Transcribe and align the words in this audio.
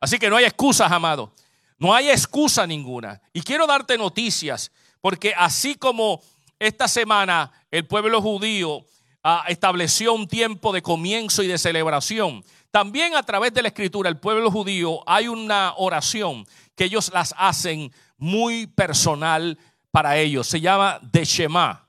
Así 0.00 0.18
que 0.18 0.30
no 0.30 0.36
hay 0.36 0.44
excusas, 0.44 0.90
amado. 0.90 1.32
No 1.78 1.94
hay 1.94 2.10
excusa 2.10 2.66
ninguna. 2.66 3.20
Y 3.32 3.42
quiero 3.42 3.66
darte 3.66 3.98
noticias, 3.98 4.72
porque 5.00 5.34
así 5.36 5.74
como 5.74 6.22
esta 6.58 6.88
semana 6.88 7.52
el 7.70 7.86
pueblo 7.86 8.22
judío 8.22 8.84
ah, 9.22 9.44
estableció 9.48 10.14
un 10.14 10.26
tiempo 10.26 10.72
de 10.72 10.82
comienzo 10.82 11.42
y 11.42 11.48
de 11.48 11.58
celebración, 11.58 12.42
también 12.70 13.14
a 13.14 13.22
través 13.22 13.54
de 13.54 13.62
la 13.62 13.68
escritura 13.68 14.08
el 14.08 14.18
pueblo 14.18 14.50
judío 14.50 15.02
hay 15.06 15.28
una 15.28 15.74
oración 15.76 16.46
que 16.74 16.84
ellos 16.84 17.10
las 17.12 17.34
hacen 17.38 17.92
muy 18.18 18.66
personal 18.66 19.58
para 19.90 20.16
ellos. 20.18 20.46
Se 20.46 20.60
llama 20.60 20.98
de 21.00 21.24
Shema. 21.24 21.88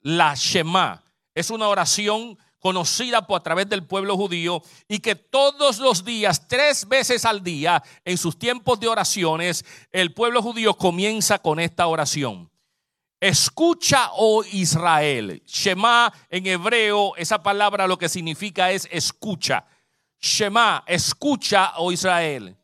La 0.00 0.34
Shema. 0.34 1.02
Es 1.34 1.50
una 1.50 1.68
oración 1.68 2.38
conocida 2.64 3.26
por 3.26 3.40
a 3.40 3.42
través 3.42 3.68
del 3.68 3.84
pueblo 3.84 4.16
judío 4.16 4.62
y 4.88 5.00
que 5.00 5.14
todos 5.14 5.80
los 5.80 6.02
días, 6.02 6.48
tres 6.48 6.88
veces 6.88 7.26
al 7.26 7.44
día, 7.44 7.82
en 8.06 8.16
sus 8.16 8.38
tiempos 8.38 8.80
de 8.80 8.88
oraciones, 8.88 9.66
el 9.92 10.14
pueblo 10.14 10.40
judío 10.40 10.72
comienza 10.74 11.38
con 11.38 11.60
esta 11.60 11.86
oración. 11.86 12.50
Escucha, 13.20 14.08
oh 14.14 14.42
Israel. 14.44 15.42
Shema 15.44 16.10
en 16.30 16.46
hebreo, 16.46 17.14
esa 17.16 17.42
palabra 17.42 17.86
lo 17.86 17.98
que 17.98 18.08
significa 18.08 18.70
es 18.70 18.88
escucha. 18.90 19.66
Shema, 20.18 20.84
escucha, 20.86 21.74
oh 21.76 21.92
Israel. 21.92 22.56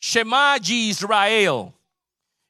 Shema 0.00 0.56
Israel. 0.62 1.70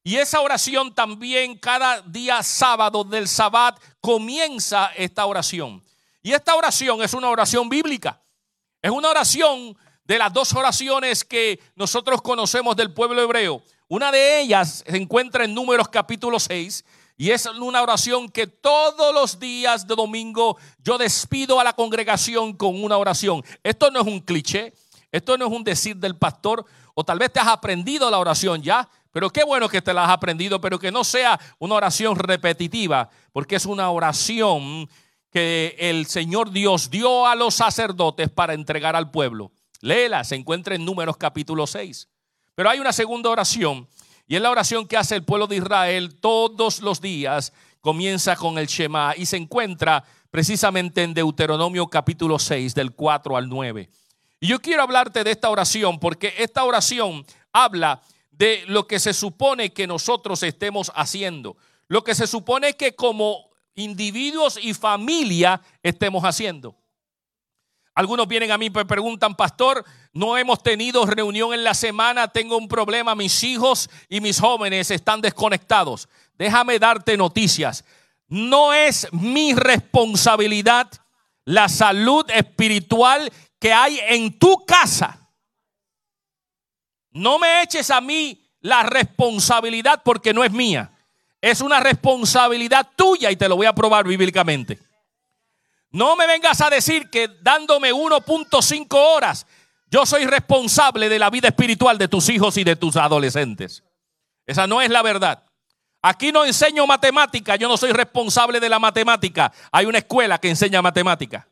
Y 0.05 0.15
esa 0.15 0.41
oración 0.41 0.95
también 0.95 1.59
cada 1.59 2.03
día 2.03 2.41
sábado 2.45 3.03
del 3.03 3.27
Sabbat 3.27 3.81
comienza 4.01 4.93
esta 4.95 5.27
oración. 5.27 5.83
Y 6.25 6.33
esta 6.33 6.57
oración 6.57 7.03
es 7.03 7.13
una 7.13 7.29
oración 7.29 7.69
bíblica. 7.69 8.19
Es 8.81 8.91
una 8.91 9.11
oración 9.11 9.77
de 10.05 10.19
las 10.19 10.33
dos 10.33 10.55
oraciones 10.55 11.23
que 11.23 11.61
nosotros 11.77 12.23
conocemos 12.23 12.75
del 12.77 12.95
pueblo 12.95 13.21
hebreo. 13.21 13.63
Una 13.89 14.11
de 14.11 14.41
ellas 14.41 14.83
se 14.87 14.97
encuentra 14.97 15.45
en 15.45 15.53
Números 15.53 15.87
capítulo 15.89 16.41
6 16.41 16.83
y 17.19 17.31
es 17.31 17.45
una 17.45 17.83
oración 17.83 18.31
que 18.31 18.47
todos 18.47 19.13
los 19.13 19.39
días 19.39 19.87
de 19.87 19.95
domingo 19.95 20.57
yo 20.79 20.97
despido 20.97 21.61
a 21.61 21.65
la 21.65 21.75
congregación 21.75 22.55
con 22.55 22.83
una 22.83 22.97
oración. 22.97 23.45
Esto 23.63 23.91
no 23.91 24.01
es 24.01 24.07
un 24.07 24.21
cliché, 24.21 24.73
esto 25.13 25.37
no 25.37 25.45
es 25.45 25.53
un 25.53 25.63
decir 25.63 25.97
del 25.99 26.17
pastor, 26.17 26.65
o 26.95 27.05
tal 27.05 27.19
vez 27.19 27.35
te 27.35 27.41
has 27.41 27.49
aprendido 27.49 28.11
la 28.11 28.19
oración 28.19 28.63
ya, 28.63 28.89
pero 29.13 29.29
qué 29.29 29.45
bueno 29.45 29.69
que 29.69 29.83
te 29.83 29.93
la 29.93 30.05
has 30.05 30.11
aprendido, 30.11 30.59
pero 30.59 30.79
que 30.79 30.91
no 30.91 31.05
sea 31.05 31.39
una 31.59 31.75
oración 31.75 32.17
repetitiva, 32.17 33.11
porque 33.31 33.57
es 33.57 33.67
una 33.67 33.91
oración 33.91 34.89
que 35.35 35.75
el 35.81 36.07
Señor 36.07 36.53
Dios 36.53 36.91
dio 36.91 37.27
a 37.27 37.35
los 37.35 37.57
sacerdotes 37.57 38.31
para 38.31 38.55
entregar 38.55 38.95
al 38.95 39.11
pueblo. 39.11 39.51
Léela, 39.81 40.23
se 40.23 40.37
encuentra 40.37 40.77
en 40.77 40.85
Números 40.85 41.17
capítulo 41.17 41.67
6. 41.67 42.09
Pero 42.55 42.71
hay 42.71 42.79
una 42.79 42.93
segunda 42.93 43.31
oración, 43.31 43.89
y 44.29 44.37
es 44.37 44.41
la 44.43 44.53
oración 44.53 44.87
que 44.87 44.97
hace 44.97 45.17
el 45.17 45.25
pueblo 45.25 45.49
de 45.49 45.57
Israel 45.57 46.15
todos 46.21 46.81
los 46.83 47.01
días. 47.01 47.53
Comienza 47.81 48.37
con 48.37 48.59
el 48.59 48.69
Shema 48.69 49.15
y 49.17 49.27
se 49.27 49.37
encuentra 49.37 50.05
precisamente 50.31 51.03
en 51.03 51.15
Deuteronomio 51.15 51.89
capítulo 51.89 52.39
6, 52.39 52.73
del 52.73 52.93
4 52.93 53.37
al 53.37 53.49
9. 53.49 53.91
Y 54.39 54.47
yo 54.47 54.61
quiero 54.61 54.85
hablarte 54.85 55.25
de 55.25 55.33
esta 55.33 55.51
oración 55.51 55.99
porque 55.99 56.33
esta 56.39 56.63
oración 56.63 57.27
habla 57.53 58.03
de 58.31 58.63
lo 58.69 58.87
que 58.87 59.01
se 59.01 59.13
supone 59.13 59.73
que 59.73 59.89
nosotros 59.89 60.45
estemos 60.45 60.93
haciendo. 60.95 61.57
Lo 61.89 62.05
que 62.05 62.15
se 62.15 62.29
supone 62.29 62.75
que 62.75 62.95
como 62.95 63.53
individuos 63.75 64.59
y 64.61 64.75
familia 64.75 65.61
estemos 65.83 66.23
haciendo. 66.25 66.77
Algunos 67.95 68.27
vienen 68.27 68.51
a 68.51 68.59
mí 68.59 68.67
y 68.67 68.71
me 68.71 68.85
preguntan, 68.85 69.37
pastor, 69.37 69.85
no 70.13 70.37
hemos 70.37 70.63
tenido 70.63 71.07
reunión 71.07 71.55
en 71.55 71.63
la 71.63 71.75
semana, 71.75 72.27
tengo 72.29 72.57
un 72.57 72.67
problema, 72.67 73.15
mis 73.15 73.43
hijos 73.45 73.89
y 74.09 74.21
mis 74.21 74.41
jóvenes 74.41 74.91
están 74.91 75.21
desconectados. 75.21 76.09
Déjame 76.37 76.81
darte 76.81 77.17
noticias. 77.17 77.85
No 78.27 78.73
es 78.73 79.07
mi 79.13 79.55
responsabilidad 79.55 80.91
la 81.45 81.69
salud 81.69 82.29
espiritual 82.31 83.33
que 83.61 83.73
hay 83.73 84.01
en 84.09 84.39
tu 84.39 84.65
casa. 84.67 85.31
No 87.13 87.39
me 87.39 87.63
eches 87.63 87.91
a 87.93 88.01
mí 88.01 88.45
la 88.61 88.83
responsabilidad 88.83 90.03
porque 90.05 90.35
no 90.35 90.43
es 90.43 90.51
mía 90.51 90.94
es 91.45 91.61
una 91.61 91.79
responsabilidad 91.79 92.89
tuya 92.97 93.31
y 93.31 93.37
te 93.37 93.51
lo 93.51 93.57
voy 93.57 93.67
a 93.67 93.75
probar 93.75 94.07
bíblicamente. 94.07 94.79
No 95.91 96.17
me 96.17 96.27
vengas 96.27 96.63
a 96.63 96.71
decir 96.71 97.11
que 97.11 97.29
dándome 97.43 97.93
1.5 97.93 98.87
horas, 98.97 99.47
yo 99.91 100.07
soy 100.07 100.25
responsable 100.25 101.11
de 101.11 101.19
la 101.19 101.29
vida 101.29 101.49
espiritual 101.49 101.99
de 101.99 102.09
tus 102.09 102.31
hijos 102.31 102.57
y 102.57 102.65
de 102.65 102.77
tus 102.77 102.97
adolescentes. 102.97 103.85
Esa 104.47 104.67
no 104.67 104.81
es 104.81 104.89
la 104.89 105.03
verdad. 105.03 105.45
Aquí 106.01 106.33
no 106.33 106.47
enseño 106.47 106.87
matemática, 106.87 107.57
yo 107.57 107.69
no 107.69 107.77
soy 107.77 107.93
responsable 107.93 108.59
de 108.59 108.71
la 108.71 108.79
matemática. 108.79 109.53
Hay 109.71 109.85
una 109.85 109.99
escuela 109.99 110.39
que 110.39 110.49
enseña 110.49 110.81
matemática. 110.81 111.47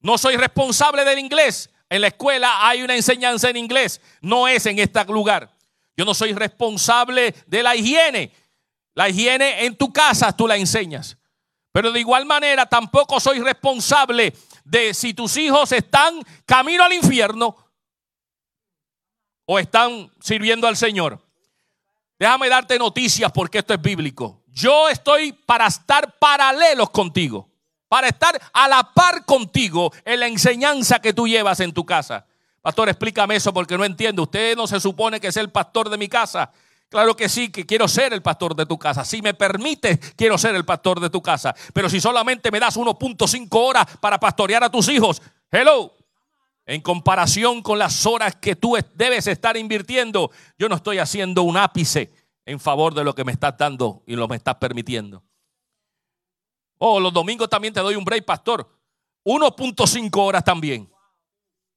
No 0.00 0.18
soy 0.18 0.38
responsable 0.38 1.04
del 1.04 1.20
inglés. 1.20 1.70
En 1.88 2.00
la 2.00 2.08
escuela 2.08 2.66
hay 2.66 2.82
una 2.82 2.96
enseñanza 2.96 3.48
en 3.48 3.58
inglés. 3.58 4.00
No 4.22 4.48
es 4.48 4.66
en 4.66 4.80
este 4.80 5.04
lugar. 5.04 5.52
Yo 5.96 6.04
no 6.04 6.14
soy 6.14 6.32
responsable 6.32 7.32
de 7.46 7.62
la 7.62 7.76
higiene. 7.76 8.32
La 9.00 9.08
higiene 9.08 9.64
en 9.64 9.78
tu 9.78 9.90
casa 9.90 10.30
tú 10.30 10.46
la 10.46 10.58
enseñas. 10.58 11.16
Pero 11.72 11.90
de 11.90 12.00
igual 12.00 12.26
manera 12.26 12.66
tampoco 12.66 13.18
soy 13.18 13.40
responsable 13.40 14.36
de 14.62 14.92
si 14.92 15.14
tus 15.14 15.38
hijos 15.38 15.72
están 15.72 16.20
camino 16.44 16.84
al 16.84 16.92
infierno 16.92 17.56
o 19.46 19.58
están 19.58 20.12
sirviendo 20.20 20.66
al 20.66 20.76
Señor. 20.76 21.18
Déjame 22.18 22.50
darte 22.50 22.78
noticias 22.78 23.32
porque 23.32 23.60
esto 23.60 23.72
es 23.72 23.80
bíblico. 23.80 24.42
Yo 24.48 24.90
estoy 24.90 25.32
para 25.32 25.68
estar 25.68 26.18
paralelos 26.18 26.90
contigo, 26.90 27.48
para 27.88 28.08
estar 28.08 28.38
a 28.52 28.68
la 28.68 28.82
par 28.92 29.24
contigo 29.24 29.90
en 30.04 30.20
la 30.20 30.26
enseñanza 30.26 30.98
que 31.00 31.14
tú 31.14 31.26
llevas 31.26 31.60
en 31.60 31.72
tu 31.72 31.86
casa. 31.86 32.26
Pastor, 32.60 32.90
explícame 32.90 33.36
eso 33.36 33.50
porque 33.54 33.78
no 33.78 33.86
entiendo. 33.86 34.24
Usted 34.24 34.54
no 34.58 34.66
se 34.66 34.78
supone 34.78 35.18
que 35.18 35.28
es 35.28 35.38
el 35.38 35.50
pastor 35.50 35.88
de 35.88 35.96
mi 35.96 36.06
casa. 36.06 36.52
Claro 36.90 37.14
que 37.14 37.28
sí, 37.28 37.50
que 37.50 37.64
quiero 37.64 37.86
ser 37.86 38.12
el 38.12 38.20
pastor 38.20 38.56
de 38.56 38.66
tu 38.66 38.76
casa. 38.76 39.04
Si 39.04 39.22
me 39.22 39.32
permite, 39.32 40.00
quiero 40.16 40.36
ser 40.36 40.56
el 40.56 40.64
pastor 40.64 40.98
de 40.98 41.08
tu 41.08 41.22
casa. 41.22 41.54
Pero 41.72 41.88
si 41.88 42.00
solamente 42.00 42.50
me 42.50 42.58
das 42.58 42.76
1.5 42.76 43.48
horas 43.52 43.86
para 43.98 44.18
pastorear 44.18 44.64
a 44.64 44.70
tus 44.70 44.88
hijos, 44.88 45.22
hello. 45.52 45.94
En 46.66 46.80
comparación 46.80 47.62
con 47.62 47.78
las 47.78 48.06
horas 48.06 48.34
que 48.36 48.56
tú 48.56 48.76
debes 48.94 49.28
estar 49.28 49.56
invirtiendo, 49.56 50.32
yo 50.58 50.68
no 50.68 50.74
estoy 50.74 50.98
haciendo 50.98 51.44
un 51.44 51.56
ápice 51.56 52.12
en 52.44 52.58
favor 52.58 52.92
de 52.92 53.04
lo 53.04 53.14
que 53.14 53.24
me 53.24 53.32
estás 53.32 53.56
dando 53.56 54.02
y 54.04 54.16
lo 54.16 54.26
me 54.26 54.36
estás 54.36 54.56
permitiendo. 54.56 55.22
Oh, 56.78 56.98
los 56.98 57.12
domingos 57.12 57.48
también 57.48 57.72
te 57.72 57.80
doy 57.80 57.94
un 57.94 58.04
break, 58.04 58.24
pastor. 58.24 58.68
1.5 59.24 60.10
horas 60.16 60.42
también 60.42 60.90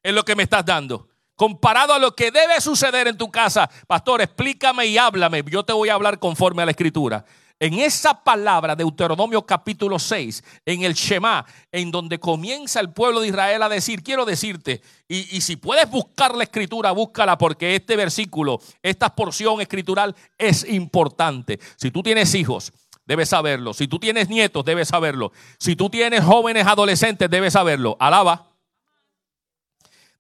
es 0.02 0.14
lo 0.14 0.26
que 0.26 0.36
me 0.36 0.44
estás 0.44 0.66
dando 0.66 1.13
comparado 1.36 1.94
a 1.94 2.00
lo 2.00 2.16
que 2.16 2.32
debe 2.32 2.60
suceder 2.62 3.08
en 3.08 3.18
tu 3.18 3.32
casa. 3.32 3.70
Pastor, 3.88 4.22
explícame 4.22 4.86
y 4.88 4.98
háblame. 4.98 5.44
Yo 5.50 5.64
te 5.64 5.74
voy 5.74 5.90
a 5.90 5.96
hablar 5.96 6.20
conforme 6.20 6.62
a 6.62 6.66
la 6.66 6.72
escritura. 6.72 7.26
En 7.60 7.76
esa 7.76 8.24
palabra, 8.24 8.76
Deuteronomio 8.76 9.46
capítulo 9.46 9.98
6, 9.98 10.44
en 10.66 10.84
el 10.84 10.94
Shema, 10.96 11.46
en 11.72 11.92
donde 11.92 12.20
comienza 12.20 12.82
el 12.82 12.92
pueblo 12.92 13.22
de 13.22 13.30
Israel 13.30 13.64
a 13.64 13.70
decir, 13.70 14.04
quiero 14.04 14.26
decirte, 14.26 14.82
y, 15.08 15.38
y, 15.38 15.40
si 15.40 15.56
puedes 15.56 15.90
buscar 15.90 16.36
la 16.36 16.44
escritura, 16.44 16.92
búscala, 16.92 17.38
porque 17.38 17.76
este 17.76 17.96
versículo, 17.96 18.60
esta 18.82 19.16
porción 19.16 19.62
escritural 19.62 20.14
es 20.38 20.68
importante. 20.68 21.58
Si 21.78 21.90
tú 21.90 22.04
tienes 22.04 22.36
hijos, 22.36 22.74
debes 23.06 23.30
saberlo. 23.30 23.74
Si 23.74 23.88
tú 23.88 24.00
tienes 24.00 24.28
nietos, 24.30 24.66
debes 24.66 24.90
saberlo. 24.90 25.32
Si 25.58 25.76
tú 25.76 25.90
tienes 25.90 26.24
jóvenes 26.24 26.68
adolescentes, 26.68 27.30
debes 27.30 27.54
saberlo. 27.54 27.96
Alaba. 28.00 28.53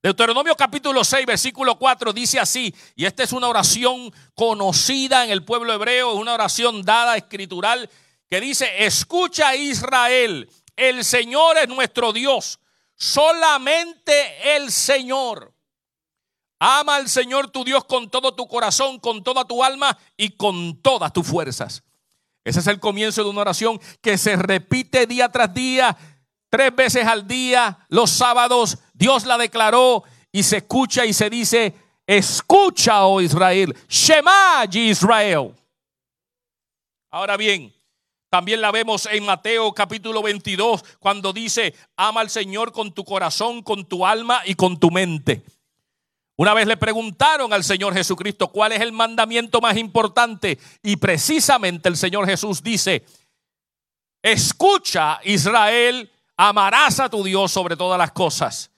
Deuteronomio 0.03 0.53
capítulo 0.57 1.01
6, 1.01 1.25
versículo 1.25 1.79
4 1.79 2.11
dice 2.11 2.37
así, 2.37 2.75
y 2.93 3.05
esta 3.05 3.23
es 3.23 3.31
una 3.31 3.47
oración 3.47 4.13
conocida 4.35 5.23
en 5.23 5.31
el 5.31 5.45
pueblo 5.45 5.71
hebreo, 5.71 6.11
es 6.11 6.19
una 6.19 6.33
oración 6.33 6.83
dada 6.83 7.15
escritural 7.15 7.89
que 8.29 8.41
dice, 8.41 8.85
escucha 8.85 9.55
Israel, 9.55 10.51
el 10.75 11.05
Señor 11.05 11.57
es 11.57 11.69
nuestro 11.69 12.11
Dios, 12.11 12.59
solamente 12.97 14.57
el 14.57 14.73
Señor. 14.73 15.53
Ama 16.59 16.97
al 16.97 17.07
Señor 17.07 17.49
tu 17.49 17.63
Dios 17.63 17.85
con 17.85 18.09
todo 18.09 18.35
tu 18.35 18.45
corazón, 18.45 18.99
con 18.99 19.23
toda 19.23 19.45
tu 19.45 19.63
alma 19.63 19.97
y 20.17 20.31
con 20.31 20.81
todas 20.81 21.13
tus 21.13 21.25
fuerzas. 21.25 21.81
Ese 22.43 22.59
es 22.59 22.67
el 22.67 22.81
comienzo 22.81 23.23
de 23.23 23.29
una 23.29 23.41
oración 23.41 23.79
que 24.01 24.17
se 24.17 24.35
repite 24.35 25.07
día 25.07 25.29
tras 25.29 25.53
día 25.53 25.97
tres 26.53 26.75
veces 26.75 27.07
al 27.07 27.27
día, 27.27 27.79
los 27.89 28.11
sábados, 28.11 28.77
Dios 29.03 29.25
la 29.25 29.37
declaró 29.37 30.05
y 30.31 30.43
se 30.43 30.57
escucha 30.59 31.05
y 31.05 31.11
se 31.11 31.29
dice, 31.29 31.75
escucha, 32.07 33.03
oh 33.03 33.19
Israel, 33.19 33.75
Shema 33.89 34.63
Israel. 34.71 35.53
Ahora 37.11 37.35
bien, 37.35 37.73
también 38.29 38.61
la 38.61 38.71
vemos 38.71 39.05
en 39.11 39.25
Mateo 39.25 39.73
capítulo 39.73 40.21
22, 40.23 40.85
cuando 40.99 41.33
dice, 41.33 41.75
ama 41.97 42.21
al 42.21 42.29
Señor 42.29 42.71
con 42.71 42.93
tu 42.93 43.03
corazón, 43.03 43.61
con 43.61 43.83
tu 43.83 44.05
alma 44.05 44.41
y 44.45 44.55
con 44.55 44.79
tu 44.79 44.89
mente. 44.89 45.43
Una 46.37 46.53
vez 46.53 46.65
le 46.65 46.77
preguntaron 46.77 47.51
al 47.51 47.65
Señor 47.65 47.93
Jesucristo 47.93 48.53
cuál 48.53 48.71
es 48.71 48.79
el 48.79 48.93
mandamiento 48.93 49.59
más 49.59 49.75
importante 49.75 50.57
y 50.81 50.95
precisamente 50.95 51.89
el 51.89 51.97
Señor 51.97 52.25
Jesús 52.25 52.63
dice, 52.63 53.03
escucha 54.21 55.19
Israel, 55.25 56.09
amarás 56.37 57.01
a 57.01 57.09
tu 57.09 57.21
Dios 57.21 57.51
sobre 57.51 57.75
todas 57.75 57.97
las 57.97 58.13
cosas. 58.13 58.69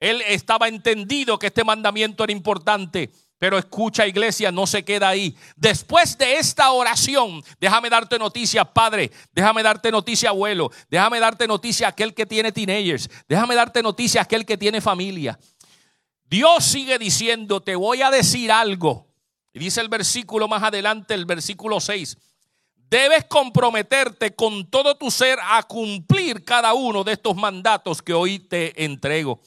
Él 0.00 0.22
estaba 0.26 0.68
entendido 0.68 1.38
que 1.38 1.48
este 1.48 1.64
mandamiento 1.64 2.24
era 2.24 2.32
importante. 2.32 3.10
Pero 3.38 3.58
escucha 3.58 4.06
iglesia, 4.06 4.50
no 4.50 4.66
se 4.66 4.82
queda 4.82 5.10
ahí. 5.10 5.36
Después 5.56 6.16
de 6.16 6.36
esta 6.36 6.70
oración, 6.70 7.42
déjame 7.60 7.90
darte 7.90 8.18
noticia, 8.18 8.64
padre, 8.64 9.10
déjame 9.32 9.62
darte 9.62 9.90
noticia, 9.90 10.30
abuelo, 10.30 10.70
déjame 10.88 11.20
darte 11.20 11.46
noticia 11.46 11.88
aquel 11.88 12.14
que 12.14 12.24
tiene 12.24 12.50
teenagers, 12.50 13.10
déjame 13.28 13.54
darte 13.54 13.82
noticia 13.82 14.22
aquel 14.22 14.46
que 14.46 14.56
tiene 14.56 14.80
familia. 14.80 15.38
Dios 16.24 16.64
sigue 16.64 16.98
diciendo, 16.98 17.60
te 17.60 17.76
voy 17.76 18.00
a 18.00 18.10
decir 18.10 18.50
algo. 18.50 19.06
Y 19.52 19.58
dice 19.58 19.82
el 19.82 19.88
versículo 19.88 20.48
más 20.48 20.62
adelante, 20.62 21.12
el 21.12 21.26
versículo 21.26 21.78
6. 21.78 22.16
Debes 22.88 23.24
comprometerte 23.24 24.34
con 24.34 24.70
todo 24.70 24.96
tu 24.96 25.10
ser 25.10 25.38
a 25.42 25.62
cumplir 25.62 26.44
cada 26.44 26.72
uno 26.72 27.04
de 27.04 27.12
estos 27.12 27.36
mandatos 27.36 28.00
que 28.00 28.14
hoy 28.14 28.38
te 28.38 28.84
entrego. 28.84 29.40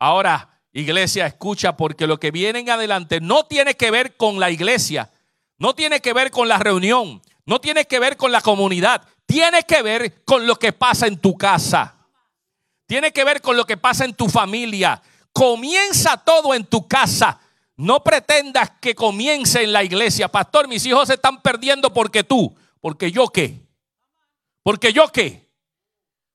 Ahora, 0.00 0.48
iglesia, 0.72 1.26
escucha, 1.26 1.76
porque 1.76 2.06
lo 2.06 2.18
que 2.18 2.30
viene 2.30 2.60
en 2.60 2.70
adelante 2.70 3.20
no 3.20 3.44
tiene 3.44 3.74
que 3.74 3.90
ver 3.90 4.16
con 4.16 4.40
la 4.40 4.50
iglesia, 4.50 5.10
no 5.58 5.74
tiene 5.74 6.00
que 6.00 6.14
ver 6.14 6.30
con 6.30 6.48
la 6.48 6.58
reunión, 6.58 7.20
no 7.44 7.60
tiene 7.60 7.84
que 7.84 8.00
ver 8.00 8.16
con 8.16 8.32
la 8.32 8.40
comunidad, 8.40 9.02
tiene 9.26 9.62
que 9.64 9.82
ver 9.82 10.24
con 10.24 10.46
lo 10.46 10.56
que 10.56 10.72
pasa 10.72 11.06
en 11.06 11.18
tu 11.18 11.36
casa. 11.36 11.96
Tiene 12.86 13.12
que 13.12 13.22
ver 13.24 13.40
con 13.42 13.56
lo 13.56 13.66
que 13.66 13.76
pasa 13.76 14.04
en 14.04 14.14
tu 14.14 14.28
familia. 14.28 15.00
Comienza 15.32 16.16
todo 16.16 16.54
en 16.54 16.64
tu 16.64 16.88
casa. 16.88 17.38
No 17.76 18.02
pretendas 18.02 18.72
que 18.80 18.94
comience 18.94 19.62
en 19.62 19.72
la 19.72 19.84
iglesia. 19.84 20.28
Pastor, 20.28 20.66
mis 20.66 20.84
hijos 20.86 21.06
se 21.06 21.14
están 21.14 21.40
perdiendo 21.40 21.92
porque 21.92 22.24
tú. 22.24 22.52
Porque 22.80 23.12
yo 23.12 23.28
qué. 23.28 23.60
Porque 24.62 24.92
yo 24.92 25.06
qué. 25.08 25.48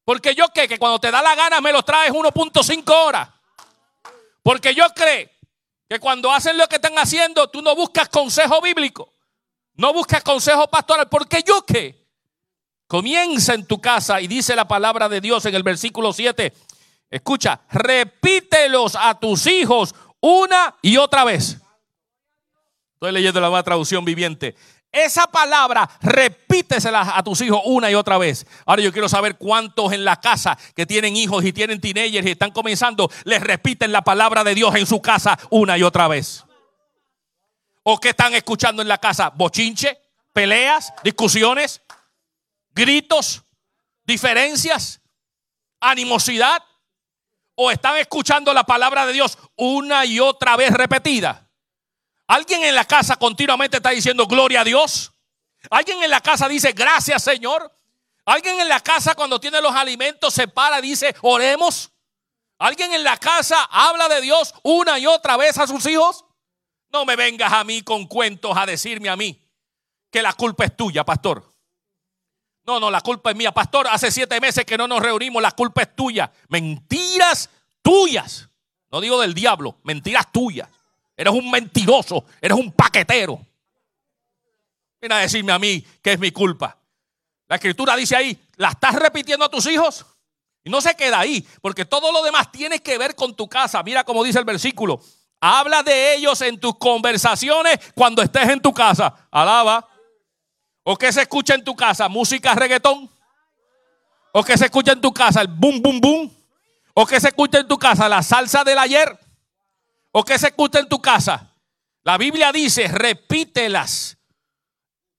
Porque 0.06 0.34
yo 0.34 0.48
qué. 0.54 0.68
Que 0.68 0.80
cuando 0.80 1.00
te 1.00 1.12
da 1.12 1.22
la 1.22 1.36
gana 1.36 1.60
me 1.60 1.74
los 1.74 1.84
traes 1.84 2.14
1.5 2.14 2.90
horas. 3.06 3.35
Porque 4.46 4.76
yo 4.76 4.86
creo 4.94 5.28
que 5.90 6.00
cuando 6.00 6.32
hacen 6.32 6.56
lo 6.56 6.68
que 6.68 6.76
están 6.76 6.94
haciendo, 7.00 7.50
tú 7.50 7.64
no 7.64 7.76
buscas 7.76 8.10
consejo 8.10 8.62
bíblico. 8.62 9.12
No 9.74 9.92
buscas 9.92 10.22
consejo 10.22 10.68
pastoral. 10.68 11.10
Porque 11.10 11.42
yo 11.44 11.66
qué. 11.66 12.06
Comienza 12.86 13.56
en 13.56 13.66
tu 13.66 13.82
casa 13.82 14.22
y 14.22 14.28
dice 14.28 14.56
la 14.56 14.68
palabra 14.68 15.10
de 15.10 15.20
Dios 15.20 15.48
en 15.48 15.56
el 15.56 15.64
versículo 15.64 16.14
7. 16.14 16.54
Escucha, 17.10 17.62
repítelos 17.72 18.96
a 18.96 19.20
tus 19.20 19.48
hijos 19.48 19.96
una 20.20 20.76
y 20.84 20.98
otra 20.98 21.24
vez. 21.24 21.58
Estoy 22.94 23.14
leyendo 23.14 23.42
la 23.42 23.48
nueva 23.48 23.64
traducción 23.64 24.06
viviente. 24.06 24.56
Esa 24.96 25.28
palabra 25.28 25.90
repítesela 26.00 27.18
a 27.18 27.22
tus 27.22 27.42
hijos 27.42 27.60
una 27.66 27.92
y 27.92 27.96
otra 27.96 28.18
vez. 28.18 28.48
Ahora 28.66 28.82
yo 28.82 28.94
quiero 28.94 29.10
saber 29.10 29.36
cuántos 29.36 29.92
en 29.92 30.06
la 30.06 30.22
casa 30.22 30.58
que 30.74 30.86
tienen 30.86 31.18
hijos 31.18 31.44
y 31.44 31.52
tienen 31.52 31.82
teenagers 31.82 32.26
y 32.26 32.32
están 32.32 32.52
comenzando, 32.52 33.12
les 33.26 33.42
repiten 33.42 33.92
la 33.92 34.04
palabra 34.04 34.46
de 34.46 34.56
Dios 34.56 34.74
en 34.76 34.86
su 34.86 35.02
casa 35.02 35.38
una 35.50 35.78
y 35.78 35.84
otra 35.84 36.08
vez. 36.08 36.46
¿O 37.84 38.00
qué 38.00 38.10
están 38.10 38.36
escuchando 38.36 38.82
en 38.82 38.88
la 38.88 38.98
casa? 38.98 39.32
Bochinche, 39.36 40.00
peleas, 40.32 40.94
discusiones, 41.04 41.82
gritos, 42.74 43.44
diferencias, 44.06 45.02
animosidad 45.82 46.64
o 47.56 47.70
están 47.70 47.98
escuchando 47.98 48.54
la 48.54 48.64
palabra 48.64 49.06
de 49.06 49.12
Dios 49.12 49.38
una 49.58 50.06
y 50.06 50.22
otra 50.22 50.56
vez 50.56 50.72
repetida. 50.72 51.45
Alguien 52.28 52.64
en 52.64 52.76
la 52.76 52.86
casa 52.86 53.16
continuamente 53.18 53.78
está 53.78 53.92
diciendo 53.92 54.26
gloria 54.26 54.62
a 54.62 54.64
Dios. 54.64 55.12
Alguien 55.70 56.04
en 56.04 56.10
la 56.10 56.22
casa 56.22 56.48
dice 56.48 56.72
gracias 56.72 57.24
Señor. 57.24 57.72
Alguien 58.26 58.60
en 58.60 58.70
la 58.70 58.80
casa 58.80 59.14
cuando 59.14 59.40
tiene 59.40 59.62
los 59.62 59.74
alimentos 59.74 60.34
se 60.34 60.48
para 60.48 60.80
y 60.80 60.84
dice 60.84 61.16
oremos. 61.22 61.92
Alguien 62.58 62.94
en 62.94 63.04
la 63.04 63.18
casa 63.18 63.68
habla 63.70 64.08
de 64.08 64.22
Dios 64.22 64.54
una 64.64 64.98
y 64.98 65.06
otra 65.06 65.38
vez 65.38 65.58
a 65.58 65.68
sus 65.68 65.86
hijos. 65.86 66.26
No 66.92 67.06
me 67.06 67.16
vengas 67.16 67.52
a 67.52 67.64
mí 67.64 67.82
con 67.82 68.08
cuentos 68.08 68.58
a 68.58 68.66
decirme 68.66 69.10
a 69.10 69.16
mí 69.16 69.42
que 70.10 70.22
la 70.22 70.34
culpa 70.34 70.66
es 70.66 70.76
tuya, 70.76 71.04
pastor. 71.04 71.44
No, 72.66 72.80
no, 72.80 72.90
la 72.90 73.02
culpa 73.02 73.30
es 73.30 73.36
mía. 73.36 73.52
Pastor, 73.52 73.88
hace 73.88 74.10
siete 74.10 74.40
meses 74.40 74.66
que 74.66 74.78
no 74.78 74.88
nos 74.88 75.02
reunimos, 75.02 75.42
la 75.42 75.52
culpa 75.52 75.84
es 75.84 75.96
tuya. 75.96 76.32
Mentiras 76.48 77.50
tuyas. 77.82 78.50
No 78.92 79.02
digo 79.02 79.20
del 79.22 79.34
diablo, 79.34 79.78
mentiras 79.84 80.32
tuyas. 80.32 80.70
Eres 81.18 81.34
un 81.34 81.50
mentiroso, 81.50 82.26
eres 82.42 82.58
un 82.58 82.72
paquetero. 82.72 83.40
Viene 85.00 85.16
a 85.16 85.20
decirme 85.20 85.52
a 85.52 85.60
mí 85.60 85.86
que 86.02 86.14
es 86.14 86.20
mi 86.20 86.32
culpa. 86.32 86.78
La 87.48 87.56
escritura 87.56 87.96
dice 87.96 88.16
ahí, 88.16 88.38
¿la 88.56 88.70
estás 88.70 88.96
repitiendo 88.96 89.46
a 89.46 89.50
tus 89.50 89.66
hijos? 89.68 90.06
Y 90.64 90.70
no 90.70 90.82
se 90.82 90.96
queda 90.96 91.20
ahí, 91.20 91.48
porque 91.62 91.86
todo 91.86 92.12
lo 92.12 92.24
demás 92.24 92.52
tiene 92.52 92.80
que 92.80 92.98
ver 92.98 93.16
con 93.16 93.36
tu 93.36 93.48
casa. 93.48 93.84
Mira 93.84 94.04
cómo 94.04 94.24
dice 94.24 94.40
el 94.40 94.46
versículo. 94.46 95.00
Habla 95.40 95.84
de 95.84 96.16
ellos 96.16 96.42
en 96.42 96.60
tus 96.60 96.76
conversaciones 96.78 97.78
cuando 97.94 98.24
estés 98.24 98.50
en 98.50 98.60
tu 98.60 98.74
casa. 98.74 99.14
Alaba. 99.30 99.88
¿O 100.84 100.98
qué 100.98 101.12
se 101.14 101.22
escucha 101.22 101.54
en 101.54 101.64
tu 101.64 101.76
casa? 101.76 102.10
¿Música 102.10 102.56
reggaetón? 102.56 103.10
¿O 104.32 104.44
qué 104.44 104.58
se 104.58 104.66
escucha 104.66 104.92
en 104.92 105.02
tu 105.02 105.14
casa? 105.14 105.42
¿El 105.42 105.48
boom, 105.48 105.82
boom, 105.82 106.02
boom? 106.02 106.36
¿O 106.96 107.06
qué 107.06 107.20
se 107.20 107.28
escucha 107.28 107.60
en 107.60 107.68
tu 107.68 107.78
casa? 107.78 108.10
¿La 108.10 108.24
salsa 108.24 108.64
del 108.64 108.80
ayer? 108.80 109.20
¿O 110.18 110.24
qué 110.24 110.40
se 110.40 110.48
escucha 110.48 110.80
en 110.80 110.88
tu 110.88 111.02
casa? 111.02 111.54
La 112.04 112.18
Biblia 112.18 112.54
dice, 112.54 112.88
repítelas 112.88 114.18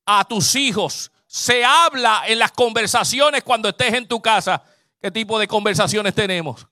a 0.07 0.25
tus 0.25 0.55
hijos. 0.55 1.13
Se 1.27 1.63
habla 1.63 2.23
en 2.27 2.39
las 2.39 2.51
conversaciones 2.53 3.43
cuando 3.43 3.69
estés 3.69 3.93
en 3.93 4.09
tu 4.09 4.23
casa. 4.23 4.65
¿Qué 4.99 5.11
tipo 5.11 5.39
de 5.39 5.47
conversaciones 5.47 6.15
tenemos? 6.15 6.67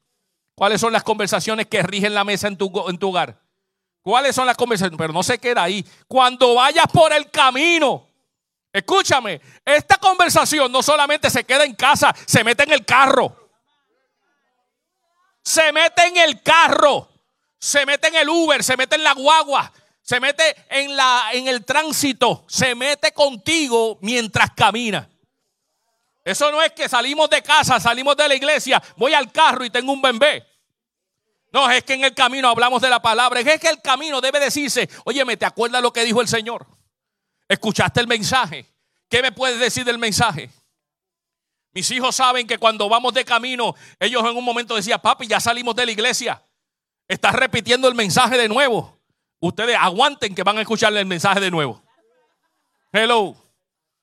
¿Cuáles 0.55 0.81
son 0.81 0.91
las 0.91 1.03
conversaciones 1.03 1.67
que 1.67 1.83
rigen 1.83 2.15
la 2.15 2.25
mesa 2.25 2.49
en 2.49 2.57
tu, 2.57 2.73
en 2.89 2.97
tu 2.97 3.11
hogar? 3.11 3.39
¿Cuáles 4.01 4.35
son 4.35 4.47
las 4.47 4.57
conversaciones? 4.57 4.97
Pero 4.97 5.13
no 5.13 5.23
se 5.23 5.39
queda 5.39 5.65
ahí. 5.65 5.85
Cuando 6.09 6.55
vayas 6.55 6.87
por 6.91 7.13
el 7.13 7.31
camino, 7.31 8.09
Escúchame, 8.73 9.41
esta 9.65 9.99
conversación 9.99 10.73
no 10.73 10.83
solamente 10.83 11.31
se 11.31 11.45
queda 11.45 11.63
en 11.65 11.77
casa, 11.77 12.13
se 12.27 12.43
mete 12.43 12.65
en 12.65 12.73
el 12.73 12.85
carro. 12.85 13.51
Se 15.45 15.71
mete 15.71 16.07
en 16.07 16.17
el 16.17 16.43
carro, 16.43 17.14
se 17.65 17.87
mete 17.87 18.09
en 18.09 18.17
el 18.17 18.29
Uber, 18.29 18.63
se 18.63 18.77
mete 18.77 18.97
en 18.97 19.03
la 19.03 19.15
guagua, 19.15 19.73
se 20.03 20.21
mete 20.21 20.55
en, 20.69 20.95
la, 20.95 21.31
en 21.33 21.49
el 21.49 21.65
tránsito, 21.65 22.45
se 22.47 22.75
mete 22.75 23.13
contigo 23.13 23.97
mientras 24.03 24.51
camina. 24.51 25.09
Eso 26.23 26.51
no 26.51 26.61
es 26.61 26.73
que 26.73 26.91
salimos 26.91 27.31
de 27.31 27.43
casa, 27.43 27.81
salimos 27.81 28.19
de 28.19 28.29
la 28.29 28.35
iglesia, 28.35 28.83
voy 28.97 29.15
al 29.15 29.33
carro 29.33 29.65
y 29.65 29.71
tengo 29.71 29.93
un 29.93 30.03
bebé. 30.03 30.47
No, 31.53 31.71
es 31.71 31.83
que 31.85 31.95
en 31.95 32.05
el 32.05 32.13
camino 32.13 32.51
hablamos 32.51 32.83
de 32.83 32.91
la 32.91 33.01
palabra. 33.01 33.41
Es 33.41 33.59
que 33.59 33.69
el 33.69 33.81
camino 33.81 34.21
debe 34.21 34.41
decirse, 34.41 34.87
oye, 35.05 35.25
¿me 35.25 35.39
te 35.39 35.47
acuerdas 35.47 35.81
lo 35.81 35.91
que 35.91 36.05
dijo 36.05 36.21
el 36.21 36.29
Señor? 36.29 36.67
¿Escuchaste 37.49 37.99
el 37.99 38.07
mensaje? 38.07 38.67
¿Qué 39.09 39.23
me 39.23 39.33
puedes 39.33 39.59
decir 39.59 39.87
del 39.87 39.97
mensaje? 39.97 40.51
Mis 41.73 41.91
hijos 41.93 42.15
saben 42.15 42.47
que 42.47 42.59
cuando 42.59 42.91
vamos 42.91 43.15
de 43.15 43.25
camino, 43.25 43.75
ellos 43.99 44.23
en 44.23 44.37
un 44.37 44.45
momento 44.45 44.75
decían, 44.75 45.01
papi, 45.01 45.27
ya 45.27 45.41
salimos 45.41 45.75
de 45.75 45.87
la 45.87 45.93
iglesia. 45.93 46.44
Estás 47.09 47.35
repitiendo 47.35 47.89
el 47.89 47.95
mensaje 47.95 48.39
de 48.39 48.49
nuevo. 48.49 48.99
Ustedes 49.41 49.77
aguanten 49.79 50.35
que 50.35 50.43
van 50.43 50.59
a 50.59 50.63
escucharle 50.63 51.01
el 51.01 51.07
mensaje 51.07 51.41
de 51.41 51.51
nuevo. 51.51 51.83
Hello. 52.93 53.37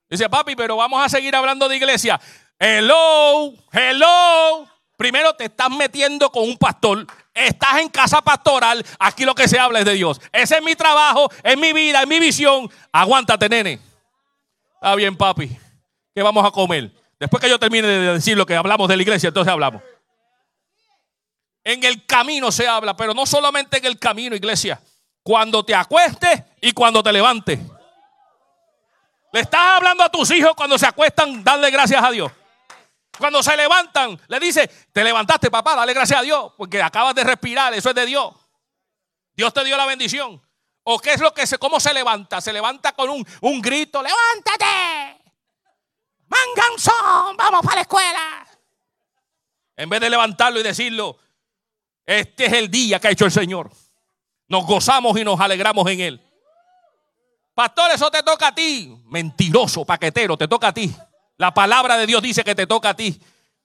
Dice, 0.09 0.29
papi, 0.29 0.55
pero 0.55 0.75
vamos 0.75 1.03
a 1.03 1.09
seguir 1.09 1.35
hablando 1.35 1.67
de 1.67 1.77
iglesia. 1.77 2.19
Hello, 2.59 3.53
hello. 3.71 4.67
Primero 4.97 5.33
te 5.33 5.45
estás 5.45 5.69
metiendo 5.71 6.31
con 6.31 6.43
un 6.43 6.57
pastor. 6.57 7.07
Estás 7.33 7.79
en 7.79 7.89
casa 7.89 8.21
pastoral. 8.21 8.85
Aquí 8.99 9.25
lo 9.25 9.33
que 9.33 9.47
se 9.47 9.57
habla 9.57 9.79
es 9.79 9.85
de 9.85 9.93
Dios. 9.93 10.21
Ese 10.31 10.57
es 10.57 10.63
mi 10.63 10.75
trabajo, 10.75 11.31
es 11.43 11.57
mi 11.57 11.73
vida, 11.73 12.01
es 12.01 12.07
mi 12.07 12.19
visión. 12.19 12.69
Aguántate, 12.91 13.49
nene. 13.49 13.79
Está 14.75 14.93
bien, 14.95 15.17
papi. 15.17 15.57
¿Qué 16.13 16.21
vamos 16.21 16.45
a 16.45 16.51
comer? 16.51 16.91
Después 17.19 17.41
que 17.41 17.49
yo 17.49 17.57
termine 17.57 17.87
de 17.87 18.13
decir 18.13 18.37
lo 18.37 18.45
que 18.45 18.55
hablamos 18.55 18.87
de 18.89 18.97
la 18.97 19.01
iglesia, 19.01 19.29
entonces 19.29 19.51
hablamos. 19.51 19.81
En 21.63 21.83
el 21.83 22.05
camino 22.05 22.51
se 22.51 22.67
habla, 22.67 22.95
pero 22.95 23.13
no 23.13 23.25
solamente 23.25 23.77
en 23.77 23.85
el 23.85 23.99
camino, 23.99 24.35
iglesia. 24.35 24.81
Cuando 25.23 25.63
te 25.63 25.75
acuestes 25.75 26.43
y 26.61 26.71
cuando 26.71 27.03
te 27.03 27.11
levantes. 27.11 27.59
Le 29.31 29.39
estás 29.39 29.77
hablando 29.77 30.03
a 30.03 30.09
tus 30.09 30.29
hijos 30.31 30.53
cuando 30.55 30.77
se 30.77 30.87
acuestan, 30.87 31.43
darle 31.43 31.69
gracias 31.71 32.03
a 32.03 32.11
Dios. 32.11 32.31
Cuando 33.17 33.43
se 33.43 33.55
levantan, 33.55 34.19
le 34.27 34.39
dice, 34.39 34.67
te 34.91 35.03
levantaste, 35.03 35.51
papá, 35.51 35.75
dale 35.75 35.93
gracias 35.93 36.19
a 36.19 36.23
Dios, 36.23 36.53
porque 36.57 36.81
acabas 36.81 37.13
de 37.13 37.23
respirar, 37.23 37.73
eso 37.73 37.89
es 37.89 37.95
de 37.95 38.05
Dios. 38.05 38.33
Dios 39.33 39.53
te 39.53 39.63
dio 39.63 39.77
la 39.77 39.85
bendición. 39.85 40.41
¿O 40.83 40.99
qué 40.99 41.13
es 41.13 41.21
lo 41.21 41.33
que 41.33 41.45
se, 41.45 41.59
cómo 41.59 41.79
se 41.79 41.93
levanta? 41.93 42.41
Se 42.41 42.51
levanta 42.51 42.93
con 42.93 43.09
un, 43.09 43.25
un 43.41 43.61
grito, 43.61 44.01
levántate. 44.01 45.21
Manganzón, 46.27 47.37
vamos 47.37 47.61
para 47.61 47.75
la 47.75 47.81
escuela. 47.81 48.47
En 49.75 49.89
vez 49.89 50.01
de 50.01 50.09
levantarlo 50.09 50.59
y 50.59 50.63
decirlo, 50.63 51.17
este 52.05 52.45
es 52.45 52.53
el 52.53 52.69
día 52.69 52.99
que 52.99 53.07
ha 53.07 53.11
hecho 53.11 53.25
el 53.25 53.31
Señor. 53.31 53.71
Nos 54.47 54.65
gozamos 54.65 55.17
y 55.17 55.23
nos 55.23 55.39
alegramos 55.39 55.89
en 55.89 55.99
Él. 56.01 56.21
Pastor, 57.53 57.91
eso 57.91 58.09
te 58.09 58.23
toca 58.23 58.47
a 58.47 58.55
ti. 58.55 58.93
Mentiroso, 59.05 59.85
paquetero, 59.85 60.37
te 60.37 60.47
toca 60.47 60.69
a 60.69 60.73
ti. 60.73 60.93
La 61.37 61.53
palabra 61.53 61.97
de 61.97 62.05
Dios 62.05 62.21
dice 62.21 62.43
que 62.43 62.55
te 62.55 62.67
toca 62.67 62.89
a 62.89 62.93
ti. 62.95 63.19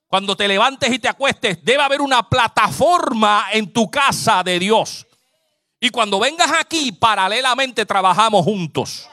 Cuando 0.07 0.37
te 0.37 0.47
levantes 0.47 0.93
y 0.93 0.99
te 0.99 1.09
acuestes, 1.09 1.65
debe 1.65 1.83
haber 1.83 2.01
una 2.01 2.29
plataforma 2.29 3.47
en 3.53 3.73
tu 3.73 3.91
casa 3.91 4.43
de 4.43 4.59
Dios. 4.59 5.07
Y 5.81 5.91
cuando 5.91 6.19
vengas 6.19 6.51
aquí, 6.59 6.93
paralelamente 6.93 7.85
trabajamos 7.85 8.45
juntos. 8.45 9.09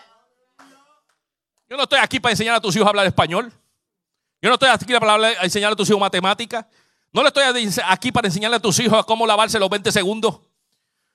Yo 1.69 1.77
no 1.77 1.83
estoy 1.83 1.99
aquí 1.99 2.19
para 2.19 2.31
enseñar 2.31 2.55
a 2.55 2.61
tus 2.61 2.75
hijos 2.75 2.85
a 2.85 2.89
hablar 2.89 3.07
español. 3.07 3.51
Yo 4.41 4.49
no 4.49 4.55
estoy 4.55 4.69
aquí 4.69 4.93
para 4.99 5.31
enseñar 5.43 5.71
a 5.73 5.75
tus 5.75 5.89
hijos 5.89 5.99
matemáticas. 5.99 6.65
No 7.13 7.21
le 7.21 7.27
estoy 7.27 7.43
aquí 7.85 8.11
para 8.11 8.27
enseñarle 8.27 8.57
a 8.57 8.59
tus 8.59 8.79
hijos 8.79 8.99
a 8.99 9.03
cómo 9.03 9.27
lavarse 9.27 9.59
los 9.59 9.69
20 9.69 9.91
segundos. 9.91 10.39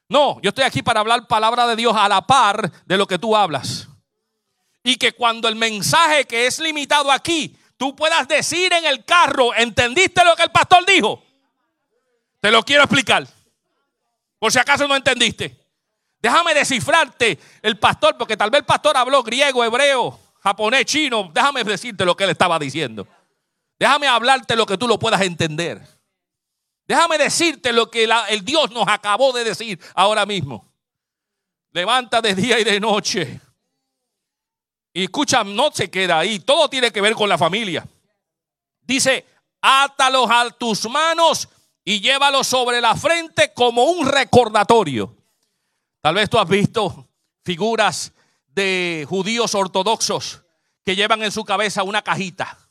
No, 0.09 0.41
yo 0.41 0.51
estoy 0.51 0.65
aquí 0.65 0.81
para 0.81 1.01
hablar 1.01 1.27
palabra 1.27 1.67
de 1.67 1.75
Dios 1.75 1.95
a 1.95 2.09
la 2.09 2.23
par 2.23 2.71
de 2.87 2.97
lo 2.97 3.07
que 3.07 3.19
tú 3.19 3.37
hablas. 3.37 3.89
Y 4.85 4.97
que 4.97 5.13
cuando 5.13 5.49
el 5.49 5.57
mensaje 5.57 6.25
que 6.25 6.47
es 6.47 6.61
limitado 6.61 7.11
aquí, 7.11 7.59
tú 7.77 7.97
puedas 7.97 8.27
decir 8.29 8.73
en 8.73 8.87
el 8.87 9.05
carro, 9.05 9.53
¿entendiste 9.55 10.25
lo 10.25 10.37
que 10.37 10.45
el 10.45 10.51
pastor 10.51 10.87
dijo? 10.87 11.23
Te 12.41 12.53
lo 12.53 12.63
quiero 12.63 12.85
explicar. 12.85 13.27
Por 14.39 14.53
si 14.53 14.61
acaso 14.61 14.87
no 14.87 14.95
entendiste. 14.95 15.59
Déjame 16.23 16.55
descifrarte 16.55 17.39
el 17.61 17.77
pastor, 17.77 18.17
porque 18.17 18.37
tal 18.37 18.51
vez 18.51 18.61
el 18.61 18.67
pastor 18.67 18.97
habló 18.97 19.23
griego, 19.25 19.65
hebreo, 19.65 20.19
japonés, 20.41 20.85
chino. 20.85 21.31
Déjame 21.35 21.65
decirte 21.65 22.05
lo 22.05 22.17
que 22.17 22.25
él 22.25 22.31
estaba 22.31 22.57
diciendo. 22.59 23.07
Déjame 23.79 24.09
hablarte 24.09 24.57
lo 24.57 24.67
que 24.67 24.77
tú 24.77 24.89
lo 24.89 24.99
puedas 24.99 25.21
entender. 25.23 25.87
Déjame 26.87 27.19
decirte 27.19 27.73
lo 27.73 27.91
que 27.91 28.09
el 28.29 28.45
Dios 28.45 28.71
nos 28.71 28.89
acabó 28.89 29.33
de 29.33 29.45
decir 29.45 29.79
ahora 29.95 30.27
mismo. 30.27 30.73
Levanta 31.73 32.21
de 32.21 32.35
día 32.35 32.59
y 32.59 32.65
de 32.65 32.81
noche. 32.81 33.41
Y 34.93 35.05
escucha, 35.05 35.45
no 35.45 35.71
se 35.71 35.91
queda 35.91 36.19
ahí. 36.19 36.41
Todo 36.41 36.69
tiene 36.69 36.91
que 36.91 37.01
ver 37.01 37.15
con 37.15 37.29
la 37.29 37.39
familia. 37.39 37.87
Dice, 38.81 39.25
átalos 39.61 40.29
a 40.31 40.51
tus 40.51 40.89
manos 40.89 41.49
y 41.85 42.01
llévalos 42.01 42.47
sobre 42.47 42.81
la 42.81 42.97
frente 42.97 43.53
como 43.53 43.85
un 43.85 44.09
recordatorio. 44.09 45.15
Tal 46.01 46.15
vez 46.15 46.29
tú 46.29 46.39
has 46.39 46.49
visto 46.49 47.07
figuras 47.45 48.13
de 48.49 49.07
judíos 49.09 49.55
ortodoxos 49.55 50.43
que 50.85 50.97
llevan 50.97 51.23
en 51.23 51.31
su 51.31 51.45
cabeza 51.45 51.83
una 51.83 52.03
cajita 52.03 52.68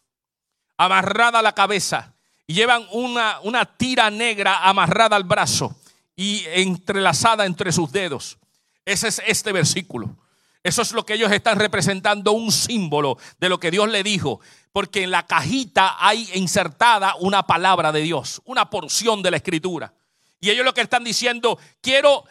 amarrada 0.78 1.40
a 1.40 1.42
la 1.42 1.54
cabeza 1.54 2.14
y 2.46 2.54
llevan 2.54 2.86
una, 2.92 3.40
una 3.42 3.66
tira 3.66 4.10
negra 4.10 4.68
amarrada 4.68 5.16
al 5.16 5.24
brazo 5.24 5.76
y 6.16 6.44
entrelazada 6.48 7.46
entre 7.46 7.72
sus 7.72 7.92
dedos. 7.92 8.38
Ese 8.86 9.10
es 9.10 9.22
este 9.26 9.52
versículo. 9.52 10.16
Eso 10.64 10.82
es 10.82 10.92
lo 10.92 11.06
que 11.06 11.14
ellos 11.14 11.32
están 11.32 11.60
representando, 11.60 12.32
un 12.32 12.52
símbolo 12.52 13.18
de 13.40 13.50
lo 13.50 13.60
que 13.60 13.72
Dios 13.72 13.90
le 13.90 14.04
dijo. 14.04 14.40
Porque 14.72 15.04
en 15.04 15.12
la 15.12 15.26
cajita 15.26 15.98
hay 16.00 16.30
insertada 16.34 17.16
una 17.20 17.44
palabra 17.44 17.92
de 17.92 18.02
Dios, 18.02 18.42
una 18.46 18.70
porción 18.70 19.22
de 19.22 19.32
la 19.32 19.38
escritura. 19.38 19.94
Y 20.40 20.50
ellos 20.50 20.66
lo 20.66 20.74
que 20.74 20.82
están 20.82 21.04
diciendo, 21.04 21.58
quiero 21.82 22.24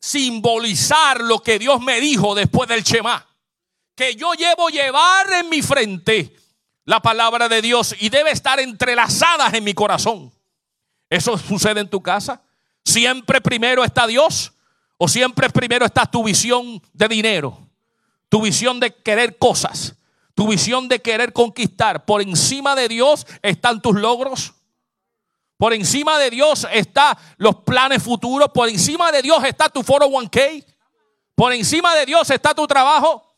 simbolizar 0.00 1.20
lo 1.20 1.42
que 1.42 1.58
Dios 1.58 1.80
me 1.80 2.00
dijo 2.00 2.34
después 2.34 2.68
del 2.68 2.82
Shema. 2.82 3.26
Que 3.94 4.14
yo 4.14 4.34
llevo 4.34 4.68
llevar 4.68 5.32
en 5.32 5.48
mi 5.48 5.62
frente 5.62 6.34
la 6.84 7.00
palabra 7.00 7.48
de 7.48 7.62
Dios 7.62 7.94
y 7.98 8.08
debe 8.08 8.30
estar 8.30 8.60
entrelazada 8.60 9.48
en 9.52 9.64
mi 9.64 9.74
corazón. 9.74 10.32
¿Eso 11.08 11.38
sucede 11.38 11.80
en 11.80 11.88
tu 11.88 12.02
casa? 12.02 12.42
¿Siempre 12.84 13.40
primero 13.40 13.84
está 13.84 14.06
Dios? 14.06 14.52
¿O 14.98 15.08
siempre 15.08 15.48
primero 15.50 15.84
está 15.84 16.06
tu 16.06 16.22
visión 16.24 16.82
de 16.92 17.08
dinero? 17.08 17.58
Tu 18.28 18.42
visión 18.42 18.80
de 18.80 18.94
querer 18.94 19.38
cosas. 19.38 19.94
Tu 20.34 20.48
visión 20.48 20.88
de 20.88 21.00
querer 21.00 21.32
conquistar. 21.32 22.04
Por 22.04 22.20
encima 22.20 22.74
de 22.74 22.88
Dios 22.88 23.26
están 23.42 23.80
tus 23.80 23.94
logros. 23.94 24.54
Por 25.56 25.72
encima 25.72 26.18
de 26.18 26.30
Dios 26.30 26.66
están 26.72 27.16
los 27.36 27.56
planes 27.56 28.02
futuros. 28.02 28.48
Por 28.52 28.68
encima 28.68 29.12
de 29.12 29.22
Dios 29.22 29.42
está 29.44 29.68
tu 29.68 29.82
401k. 29.82 30.64
Por 31.34 31.52
encima 31.52 31.94
de 31.94 32.06
Dios 32.06 32.28
está 32.30 32.54
tu 32.54 32.66
trabajo. 32.66 33.33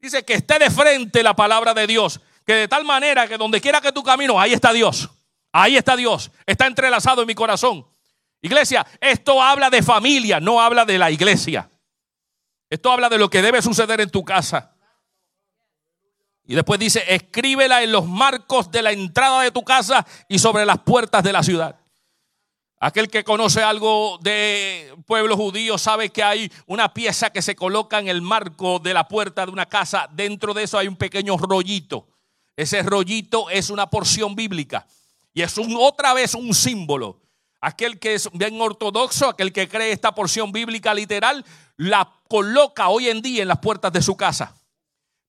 Dice 0.00 0.24
que 0.24 0.34
esté 0.34 0.58
de 0.58 0.70
frente 0.70 1.22
la 1.22 1.34
palabra 1.34 1.74
de 1.74 1.86
Dios. 1.86 2.20
Que 2.46 2.54
de 2.54 2.68
tal 2.68 2.84
manera 2.84 3.28
que 3.28 3.36
donde 3.36 3.60
quiera 3.60 3.80
que 3.80 3.92
tu 3.92 4.02
camino, 4.02 4.40
ahí 4.40 4.52
está 4.52 4.72
Dios. 4.72 5.10
Ahí 5.52 5.76
está 5.76 5.96
Dios. 5.96 6.30
Está 6.46 6.66
entrelazado 6.66 7.22
en 7.22 7.26
mi 7.26 7.34
corazón. 7.34 7.86
Iglesia, 8.42 8.86
esto 9.00 9.42
habla 9.42 9.68
de 9.68 9.82
familia, 9.82 10.40
no 10.40 10.60
habla 10.60 10.84
de 10.84 10.98
la 10.98 11.10
iglesia. 11.10 11.70
Esto 12.70 12.92
habla 12.92 13.08
de 13.08 13.18
lo 13.18 13.28
que 13.28 13.42
debe 13.42 13.60
suceder 13.60 14.00
en 14.00 14.10
tu 14.10 14.24
casa. 14.24 14.74
Y 16.44 16.54
después 16.54 16.80
dice, 16.80 17.04
escríbela 17.06 17.82
en 17.82 17.92
los 17.92 18.06
marcos 18.06 18.70
de 18.70 18.82
la 18.82 18.92
entrada 18.92 19.42
de 19.42 19.50
tu 19.50 19.62
casa 19.62 20.06
y 20.28 20.38
sobre 20.38 20.64
las 20.64 20.78
puertas 20.78 21.22
de 21.22 21.32
la 21.32 21.42
ciudad. 21.42 21.79
Aquel 22.82 23.10
que 23.10 23.24
conoce 23.24 23.62
algo 23.62 24.18
de 24.22 24.94
pueblo 25.04 25.36
judío 25.36 25.76
sabe 25.76 26.08
que 26.08 26.22
hay 26.22 26.50
una 26.66 26.94
pieza 26.94 27.28
que 27.28 27.42
se 27.42 27.54
coloca 27.54 27.98
en 27.98 28.08
el 28.08 28.22
marco 28.22 28.78
de 28.78 28.94
la 28.94 29.06
puerta 29.06 29.44
de 29.44 29.52
una 29.52 29.66
casa. 29.66 30.08
Dentro 30.10 30.54
de 30.54 30.62
eso 30.62 30.78
hay 30.78 30.88
un 30.88 30.96
pequeño 30.96 31.36
rollito. 31.36 32.08
Ese 32.56 32.82
rollito 32.82 33.50
es 33.50 33.68
una 33.68 33.90
porción 33.90 34.34
bíblica 34.34 34.86
y 35.34 35.42
es 35.42 35.54
otra 35.58 36.14
vez 36.14 36.34
un 36.34 36.54
símbolo. 36.54 37.20
Aquel 37.60 37.98
que 37.98 38.14
es 38.14 38.30
bien 38.32 38.58
ortodoxo, 38.58 39.28
aquel 39.28 39.52
que 39.52 39.68
cree 39.68 39.92
esta 39.92 40.14
porción 40.14 40.50
bíblica 40.50 40.94
literal, 40.94 41.44
la 41.76 42.10
coloca 42.28 42.88
hoy 42.88 43.10
en 43.10 43.20
día 43.20 43.42
en 43.42 43.48
las 43.48 43.58
puertas 43.58 43.92
de 43.92 44.00
su 44.00 44.16
casa. 44.16 44.56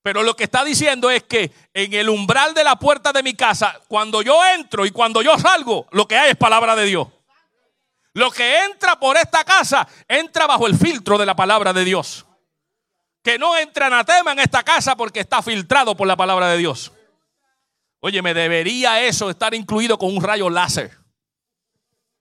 Pero 0.02 0.24
lo 0.24 0.38
que 0.38 0.46
está 0.46 0.64
diciendo 0.64 1.12
es 1.12 1.24
que 1.24 1.52
en 1.74 1.94
el 1.94 2.08
umbral 2.08 2.54
de 2.54 2.64
la 2.64 2.78
puerta 2.78 3.12
de 3.12 3.24
mi 3.24 3.34
casa, 3.34 3.78
cuando 3.90 4.22
yo 4.22 4.40
entro 4.56 4.86
y 4.86 4.92
cuando 4.92 5.22
yo 5.22 5.38
salgo, 5.38 5.88
lo 5.92 6.08
que 6.08 6.16
hay 6.16 6.32
es 6.32 6.38
palabra 6.38 6.78
de 6.78 6.86
Dios. 6.86 7.10
Lo 8.14 8.30
que 8.32 8.66
entra 8.66 9.00
por 9.00 9.18
esta 9.18 9.44
casa 9.44 9.88
entra 10.08 10.48
bajo 10.48 10.68
el 10.68 10.78
filtro 10.78 11.18
de 11.18 11.26
la 11.26 11.36
palabra 11.36 11.72
de 11.72 11.86
Dios. 11.86 12.26
Que 13.24 13.38
no 13.38 13.58
entra 13.58 13.88
anatema 13.88 14.34
en 14.34 14.40
esta 14.40 14.64
casa 14.64 14.96
porque 14.96 15.22
está 15.22 15.42
filtrado 15.42 15.96
por 15.96 16.08
la 16.08 16.18
palabra 16.18 16.48
de 16.50 16.58
Dios. 16.58 16.92
Oye, 18.00 18.22
me 18.22 18.34
debería 18.34 19.02
eso 19.02 19.30
estar 19.30 19.54
incluido 19.54 19.98
con 19.98 20.16
un 20.16 20.24
rayo 20.24 20.50
láser. 20.50 20.98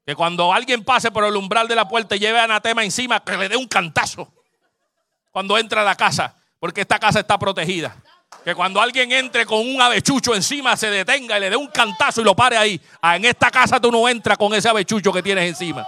Que 0.05 0.15
cuando 0.15 0.53
alguien 0.53 0.85
pase 0.85 1.11
por 1.11 1.25
el 1.25 1.37
umbral 1.37 1.69
de 1.69 1.75
la 1.75 1.89
puerta 1.89 2.17
y 2.17 2.19
lleve 2.19 2.39
anatema 2.39 2.85
encima, 2.85 3.25
que 3.25 3.37
le 3.37 3.49
dé 3.49 3.57
un 3.57 3.67
cantazo. 3.67 4.33
Cuando 5.31 5.57
entra 5.57 5.83
a 5.83 5.85
la 5.85 5.97
casa, 5.97 6.37
porque 6.59 6.83
esta 6.83 6.99
casa 6.99 7.21
está 7.21 7.39
protegida. 7.39 7.97
Que 8.45 8.55
cuando 8.55 8.81
alguien 8.81 9.13
entre 9.13 9.45
con 9.45 9.59
un 9.59 9.81
avechucho 9.83 10.35
encima 10.35 10.77
se 10.77 10.91
detenga 10.91 11.37
y 11.37 11.41
le 11.41 11.51
dé 11.51 11.57
un 11.57 11.67
cantazo 11.67 12.21
y 12.21 12.25
lo 12.25 12.35
pare 12.35 12.57
ahí. 12.57 12.81
Ah, 13.03 13.17
en 13.17 13.25
esta 13.27 13.51
casa 13.51 13.79
tú 13.79 13.91
no 13.91 14.09
entras 14.09 14.39
con 14.39 14.55
ese 14.55 14.69
avechucho 14.69 15.13
que 15.13 15.23
tienes 15.23 15.49
encima. 15.49 15.87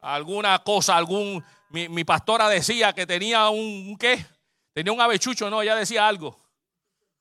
Alguna 0.00 0.58
cosa, 0.60 0.96
algún. 0.96 1.44
Mi, 1.70 2.04
pastora 2.04 2.48
decía 2.48 2.92
que 2.92 3.06
tenía 3.06 3.48
un, 3.48 3.96
¿qué? 3.98 4.26
Tenía 4.74 4.92
un 4.92 5.00
avechucho, 5.00 5.48
no, 5.48 5.62
ella 5.62 5.76
decía 5.76 6.06
algo. 6.06 6.36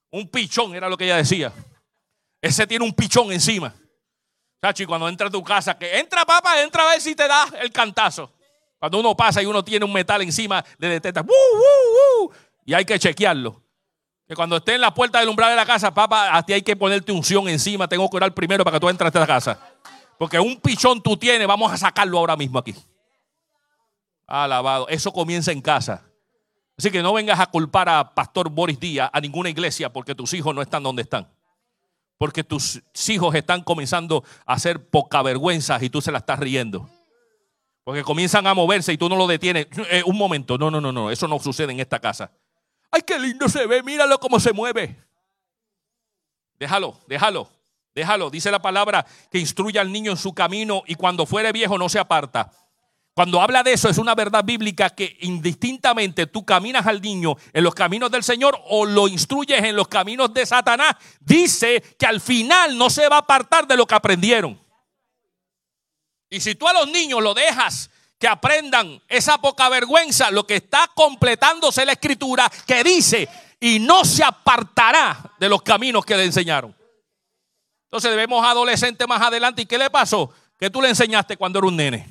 Un 0.09 0.27
pichón 0.27 0.75
era 0.75 0.89
lo 0.89 0.97
que 0.97 1.05
ella 1.05 1.17
decía. 1.17 1.53
Ese 2.41 2.65
tiene 2.67 2.83
un 2.83 2.93
pichón 2.93 3.31
encima. 3.31 3.73
Chachi, 4.61 4.85
cuando 4.85 5.07
entra 5.07 5.27
a 5.27 5.31
tu 5.31 5.43
casa, 5.43 5.77
que 5.77 5.99
entra 5.99 6.25
papá, 6.25 6.61
entra 6.61 6.83
a 6.83 6.91
ver 6.91 7.01
si 7.01 7.15
te 7.15 7.27
da 7.27 7.47
el 7.61 7.71
cantazo. 7.71 8.33
Cuando 8.77 8.99
uno 8.99 9.15
pasa 9.15 9.41
y 9.41 9.45
uno 9.45 9.63
tiene 9.63 9.85
un 9.85 9.93
metal 9.93 10.21
encima, 10.21 10.63
le 10.79 10.87
detecta, 10.87 11.23
y 12.65 12.73
hay 12.73 12.83
que 12.83 12.97
chequearlo. 12.97 13.60
Que 14.31 14.35
cuando 14.35 14.55
esté 14.55 14.75
en 14.75 14.79
la 14.79 14.93
puerta 14.93 15.19
del 15.19 15.27
umbral 15.27 15.49
de 15.49 15.57
la 15.57 15.65
casa, 15.65 15.93
papá, 15.93 16.37
a 16.37 16.41
ti 16.41 16.53
hay 16.53 16.61
que 16.61 16.77
ponerte 16.77 17.11
unción 17.11 17.49
encima. 17.49 17.89
Tengo 17.89 18.09
que 18.09 18.15
orar 18.15 18.33
primero 18.33 18.63
para 18.63 18.77
que 18.77 18.79
tú 18.79 18.87
entres 18.87 19.13
a 19.13 19.19
la 19.19 19.27
casa. 19.27 19.59
Porque 20.17 20.39
un 20.39 20.55
pichón 20.55 21.03
tú 21.03 21.17
tienes, 21.17 21.45
vamos 21.45 21.69
a 21.69 21.75
sacarlo 21.75 22.17
ahora 22.17 22.37
mismo 22.37 22.57
aquí. 22.57 22.73
Alabado. 24.25 24.87
Eso 24.87 25.11
comienza 25.11 25.51
en 25.51 25.59
casa. 25.59 26.05
Así 26.77 26.89
que 26.91 27.03
no 27.03 27.11
vengas 27.11 27.41
a 27.41 27.47
culpar 27.47 27.89
a 27.89 28.15
Pastor 28.15 28.49
Boris 28.49 28.79
Díaz, 28.79 29.09
a 29.11 29.19
ninguna 29.19 29.49
iglesia, 29.49 29.91
porque 29.91 30.15
tus 30.15 30.33
hijos 30.33 30.55
no 30.55 30.61
están 30.61 30.81
donde 30.81 31.01
están. 31.01 31.27
Porque 32.17 32.45
tus 32.45 32.81
hijos 33.09 33.35
están 33.35 33.61
comenzando 33.61 34.23
a 34.45 34.53
hacer 34.53 34.87
poca 34.89 35.21
vergüenza 35.23 35.77
y 35.83 35.89
tú 35.89 35.99
se 35.99 36.09
la 36.09 36.19
estás 36.19 36.39
riendo. 36.39 36.89
Porque 37.83 38.03
comienzan 38.03 38.47
a 38.47 38.53
moverse 38.53 38.93
y 38.93 38.97
tú 38.97 39.09
no 39.09 39.17
lo 39.17 39.27
detienes. 39.27 39.67
Eh, 39.89 40.03
un 40.05 40.17
momento, 40.17 40.57
no, 40.57 40.71
no, 40.71 40.79
no, 40.79 40.93
no, 40.93 41.11
eso 41.11 41.27
no 41.27 41.37
sucede 41.37 41.73
en 41.73 41.81
esta 41.81 41.99
casa. 41.99 42.31
Ay, 42.91 43.01
qué 43.03 43.17
lindo 43.17 43.47
se 43.47 43.65
ve, 43.65 43.81
míralo 43.81 44.19
cómo 44.19 44.39
se 44.39 44.51
mueve. 44.51 44.97
Déjalo, 46.59 46.99
déjalo, 47.07 47.49
déjalo. 47.95 48.29
Dice 48.29 48.51
la 48.51 48.61
palabra 48.61 49.05
que 49.31 49.39
instruye 49.39 49.79
al 49.79 49.91
niño 49.91 50.11
en 50.11 50.17
su 50.17 50.33
camino 50.33 50.83
y 50.85 50.95
cuando 50.95 51.25
fuere 51.25 51.51
viejo 51.51 51.77
no 51.77 51.89
se 51.89 51.97
aparta. 51.97 52.51
Cuando 53.13 53.41
habla 53.41 53.63
de 53.63 53.73
eso 53.73 53.89
es 53.89 53.97
una 53.97 54.15
verdad 54.15 54.43
bíblica 54.43 54.89
que 54.89 55.17
indistintamente 55.21 56.27
tú 56.27 56.45
caminas 56.45 56.85
al 56.87 57.01
niño 57.01 57.35
en 57.51 57.63
los 57.63 57.73
caminos 57.75 58.09
del 58.11 58.23
Señor 58.23 58.57
o 58.67 58.85
lo 58.85 59.07
instruyes 59.07 59.63
en 59.63 59.75
los 59.75 59.87
caminos 59.87 60.33
de 60.33 60.45
Satanás, 60.45 60.95
dice 61.19 61.81
que 61.97 62.05
al 62.05 62.21
final 62.21 62.77
no 62.77 62.89
se 62.89 63.09
va 63.09 63.17
a 63.17 63.19
apartar 63.19 63.67
de 63.67 63.75
lo 63.75 63.85
que 63.85 63.95
aprendieron. 63.95 64.59
Y 66.29 66.39
si 66.39 66.55
tú 66.55 66.67
a 66.67 66.73
los 66.73 66.89
niños 66.89 67.21
lo 67.21 67.33
dejas 67.33 67.89
que 68.21 68.27
aprendan 68.27 69.01
esa 69.07 69.39
poca 69.39 69.67
vergüenza, 69.67 70.29
lo 70.29 70.45
que 70.45 70.57
está 70.57 70.87
completándose 70.93 71.83
la 71.87 71.93
escritura 71.93 72.47
que 72.67 72.83
dice, 72.83 73.27
y 73.59 73.79
no 73.79 74.05
se 74.05 74.23
apartará 74.23 75.33
de 75.39 75.49
los 75.49 75.63
caminos 75.63 76.05
que 76.05 76.15
le 76.15 76.25
enseñaron. 76.25 76.75
Entonces 77.85 78.11
debemos 78.11 78.45
adolescente 78.45 79.07
más 79.07 79.23
adelante. 79.23 79.63
¿Y 79.63 79.65
qué 79.65 79.79
le 79.79 79.89
pasó? 79.89 80.31
¿Qué 80.59 80.69
tú 80.69 80.83
le 80.83 80.89
enseñaste 80.89 81.35
cuando 81.35 81.57
era 81.57 81.67
un 81.67 81.75
nene? 81.75 82.07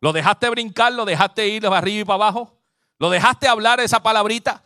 ¿Lo 0.00 0.10
dejaste 0.10 0.48
brincar? 0.48 0.94
¿Lo 0.94 1.04
dejaste 1.04 1.48
ir 1.48 1.60
de 1.60 1.68
arriba 1.68 2.00
y 2.00 2.04
para 2.06 2.14
abajo? 2.14 2.58
¿Lo 2.98 3.10
dejaste 3.10 3.46
hablar 3.46 3.80
esa 3.80 4.02
palabrita? 4.02 4.64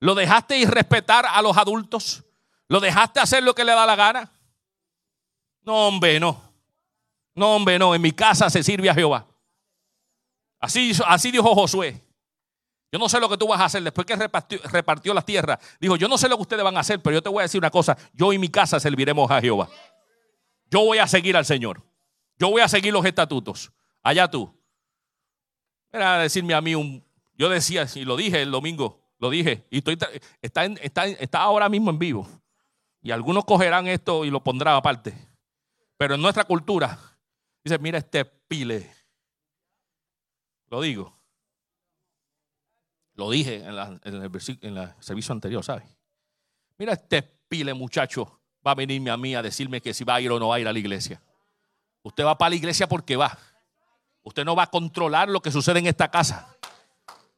¿Lo 0.00 0.14
dejaste 0.14 0.56
ir 0.56 0.70
respetar 0.70 1.26
a 1.26 1.42
los 1.42 1.54
adultos? 1.58 2.24
¿Lo 2.66 2.80
dejaste 2.80 3.20
hacer 3.20 3.42
lo 3.42 3.54
que 3.54 3.64
le 3.64 3.72
da 3.72 3.84
la 3.84 3.94
gana? 3.94 4.32
No, 5.60 5.88
hombre, 5.88 6.18
no. 6.18 6.40
No, 7.34 7.56
hombre, 7.56 7.78
no. 7.78 7.94
En 7.94 8.00
mi 8.00 8.12
casa 8.12 8.48
se 8.48 8.62
sirve 8.62 8.88
a 8.88 8.94
Jehová. 8.94 9.26
Así, 10.66 11.30
dijo 11.30 11.54
Josué. 11.54 12.02
Yo 12.92 12.98
no 12.98 13.08
sé 13.08 13.20
lo 13.20 13.28
que 13.28 13.36
tú 13.36 13.48
vas 13.48 13.60
a 13.60 13.64
hacer 13.66 13.82
después 13.82 14.06
que 14.06 14.16
repartió, 14.16 14.60
repartió 14.70 15.12
las 15.12 15.24
tierras. 15.24 15.58
Dijo, 15.80 15.96
yo 15.96 16.08
no 16.08 16.18
sé 16.18 16.28
lo 16.28 16.36
que 16.36 16.42
ustedes 16.42 16.62
van 16.62 16.76
a 16.76 16.80
hacer, 16.80 17.00
pero 17.02 17.14
yo 17.14 17.22
te 17.22 17.28
voy 17.28 17.40
a 17.40 17.42
decir 17.42 17.58
una 17.58 17.70
cosa. 17.70 17.96
Yo 18.12 18.32
y 18.32 18.38
mi 18.38 18.48
casa 18.48 18.78
serviremos 18.80 19.30
a 19.30 19.40
Jehová. 19.40 19.68
Yo 20.70 20.84
voy 20.84 20.98
a 20.98 21.06
seguir 21.06 21.36
al 21.36 21.44
Señor. 21.44 21.82
Yo 22.38 22.50
voy 22.50 22.62
a 22.62 22.68
seguir 22.68 22.92
los 22.92 23.04
estatutos. 23.04 23.72
Allá 24.02 24.28
tú. 24.28 24.52
Era 25.92 26.18
decirme 26.18 26.54
a 26.54 26.60
mí 26.60 26.74
un... 26.74 27.04
Yo 27.34 27.48
decía, 27.48 27.86
y 27.94 28.04
lo 28.04 28.16
dije 28.16 28.40
el 28.42 28.50
domingo, 28.50 29.06
lo 29.18 29.28
dije, 29.28 29.66
y 29.70 29.78
estoy, 29.78 29.98
está, 30.40 30.64
está, 30.64 31.06
está 31.06 31.42
ahora 31.42 31.68
mismo 31.68 31.90
en 31.90 31.98
vivo. 31.98 32.26
Y 33.02 33.10
algunos 33.10 33.44
cogerán 33.44 33.86
esto 33.88 34.24
y 34.24 34.30
lo 34.30 34.42
pondrán 34.42 34.74
aparte. 34.74 35.14
Pero 35.98 36.14
en 36.14 36.22
nuestra 36.22 36.44
cultura, 36.44 36.98
dice, 37.62 37.78
mira 37.78 37.98
este 37.98 38.24
pile. 38.24 38.95
Lo 40.68 40.80
digo. 40.80 41.16
Lo 43.14 43.30
dije 43.30 43.64
en, 43.64 43.74
el, 43.74 44.94
servicio 45.00 45.32
anterior, 45.32 45.64
¿sabes? 45.64 45.84
Mira 46.76 46.92
este 46.92 47.22
pile 47.22 47.72
muchacho 47.72 48.40
va 48.66 48.72
a 48.72 48.74
venirme 48.74 49.10
a 49.10 49.16
mí 49.16 49.34
a 49.34 49.42
decirme 49.42 49.80
que 49.80 49.94
si 49.94 50.04
va 50.04 50.16
a 50.16 50.20
ir 50.20 50.30
o 50.30 50.38
no 50.38 50.48
va 50.48 50.56
a 50.56 50.60
ir 50.60 50.68
a 50.68 50.72
la 50.72 50.78
iglesia. 50.78 51.22
Usted 52.02 52.24
va 52.24 52.36
para 52.36 52.50
la 52.50 52.56
iglesia 52.56 52.86
porque 52.86 53.16
va. 53.16 53.36
Usted 54.22 54.44
no 54.44 54.54
va 54.54 54.64
a 54.64 54.70
controlar 54.70 55.28
lo 55.28 55.40
que 55.40 55.50
sucede 55.50 55.78
en 55.78 55.86
esta 55.86 56.10
casa. 56.10 56.56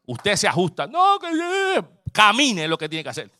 Usted 0.06 0.36
se 0.36 0.48
ajusta. 0.48 0.86
No, 0.86 1.18
que 1.18 1.84
camine 2.12 2.66
lo 2.66 2.76
que 2.76 2.88
tiene 2.88 3.04
que 3.04 3.10
hacer. 3.10 3.30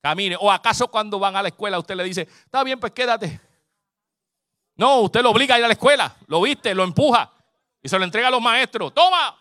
Camine. 0.00 0.36
O 0.40 0.50
acaso 0.50 0.88
cuando 0.88 1.18
van 1.18 1.36
a 1.36 1.42
la 1.42 1.48
escuela 1.48 1.78
usted 1.78 1.94
le 1.94 2.04
dice, 2.04 2.22
está 2.22 2.64
bien, 2.64 2.80
pues 2.80 2.92
quédate. 2.92 3.40
No, 4.76 5.00
usted 5.00 5.22
lo 5.22 5.30
obliga 5.30 5.56
a 5.56 5.58
ir 5.58 5.64
a 5.64 5.68
la 5.68 5.74
escuela. 5.74 6.16
Lo 6.26 6.40
viste, 6.40 6.74
lo 6.74 6.84
empuja. 6.84 7.30
Y 7.82 7.88
se 7.88 7.98
lo 7.98 8.04
entrega 8.04 8.28
a 8.28 8.30
los 8.30 8.40
maestros. 8.40 8.94
Toma, 8.94 9.36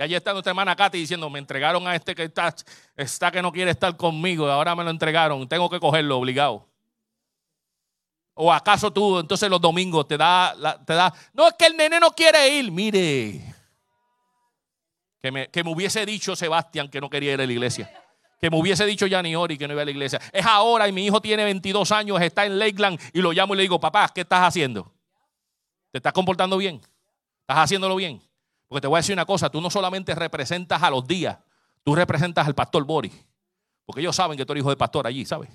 y 0.00 0.02
allí 0.02 0.14
está 0.14 0.32
nuestra 0.32 0.52
hermana 0.52 0.74
Katy 0.74 0.96
diciendo, 0.96 1.28
me 1.28 1.38
entregaron 1.38 1.86
a 1.86 1.94
este 1.94 2.14
que 2.14 2.24
está, 2.24 2.54
está 2.96 3.30
que 3.30 3.42
no 3.42 3.52
quiere 3.52 3.70
estar 3.70 3.94
conmigo, 3.98 4.50
ahora 4.50 4.74
me 4.74 4.82
lo 4.82 4.88
entregaron, 4.88 5.46
tengo 5.46 5.68
que 5.68 5.78
cogerlo 5.78 6.16
obligado. 6.16 6.66
¿O 8.32 8.50
acaso 8.50 8.90
tú 8.90 9.18
entonces 9.18 9.50
los 9.50 9.60
domingos 9.60 10.08
te 10.08 10.16
da, 10.16 10.54
te 10.86 10.94
da, 10.94 11.12
no 11.34 11.48
es 11.48 11.54
que 11.58 11.66
el 11.66 11.76
nene 11.76 12.00
no 12.00 12.12
quiere 12.12 12.48
ir, 12.48 12.72
mire, 12.72 13.54
que 15.20 15.30
me, 15.30 15.48
que 15.48 15.62
me 15.62 15.70
hubiese 15.70 16.06
dicho 16.06 16.34
Sebastián 16.34 16.88
que 16.88 16.98
no 16.98 17.10
quería 17.10 17.34
ir 17.34 17.40
a 17.42 17.46
la 17.46 17.52
iglesia. 17.52 17.92
Que 18.40 18.48
me 18.48 18.58
hubiese 18.58 18.86
dicho 18.86 19.04
Ori 19.04 19.58
que 19.58 19.68
no 19.68 19.74
iba 19.74 19.82
a 19.82 19.84
la 19.84 19.90
iglesia. 19.90 20.18
Es 20.32 20.46
ahora 20.46 20.88
y 20.88 20.92
mi 20.92 21.04
hijo 21.04 21.20
tiene 21.20 21.44
22 21.44 21.92
años, 21.92 22.18
está 22.22 22.46
en 22.46 22.58
Lakeland 22.58 22.98
y 23.12 23.20
lo 23.20 23.32
llamo 23.32 23.52
y 23.52 23.58
le 23.58 23.62
digo, 23.64 23.78
papá, 23.78 24.10
¿qué 24.14 24.22
estás 24.22 24.48
haciendo? 24.48 24.90
¿Te 25.90 25.98
estás 25.98 26.14
comportando 26.14 26.56
bien? 26.56 26.80
¿Estás 27.50 27.64
haciéndolo 27.64 27.96
bien? 27.96 28.22
Porque 28.68 28.82
te 28.82 28.86
voy 28.86 28.98
a 28.98 29.00
decir 29.00 29.12
una 29.12 29.26
cosa, 29.26 29.50
tú 29.50 29.60
no 29.60 29.70
solamente 29.70 30.14
representas 30.14 30.80
a 30.84 30.88
los 30.88 31.04
días, 31.04 31.36
tú 31.82 31.96
representas 31.96 32.46
al 32.46 32.54
pastor 32.54 32.84
Boris. 32.84 33.26
Porque 33.84 34.02
ellos 34.02 34.14
saben 34.14 34.38
que 34.38 34.46
tú 34.46 34.52
eres 34.52 34.62
hijo 34.62 34.70
de 34.70 34.76
pastor 34.76 35.04
allí, 35.04 35.24
¿sabes? 35.24 35.50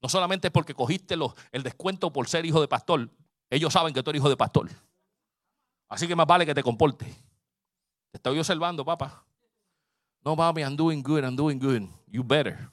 No 0.00 0.08
solamente 0.08 0.50
porque 0.50 0.72
cogiste 0.72 1.16
el 1.52 1.62
descuento 1.62 2.10
por 2.10 2.26
ser 2.30 2.46
hijo 2.46 2.62
de 2.62 2.66
pastor, 2.66 3.10
ellos 3.50 3.74
saben 3.74 3.92
que 3.92 4.02
tú 4.02 4.08
eres 4.08 4.20
hijo 4.20 4.30
de 4.30 4.38
pastor. 4.38 4.70
Así 5.90 6.08
que 6.08 6.16
más 6.16 6.26
vale 6.26 6.46
que 6.46 6.54
te 6.54 6.62
comportes. 6.62 7.14
Te 8.10 8.16
estoy 8.16 8.38
observando, 8.38 8.82
papá. 8.82 9.22
No, 10.24 10.34
mami, 10.34 10.62
I'm 10.62 10.76
doing 10.76 11.02
good, 11.02 11.24
I'm 11.24 11.36
doing 11.36 11.58
good. 11.58 11.90
You 12.06 12.24
better. 12.24 12.70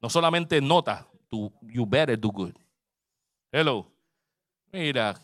No 0.00 0.08
solamente 0.08 0.60
nota, 0.60 1.04
tú, 1.28 1.52
you 1.62 1.84
better 1.84 2.16
do 2.16 2.30
good. 2.30 2.54
Hello. 3.50 3.90
Mira. 4.70 5.20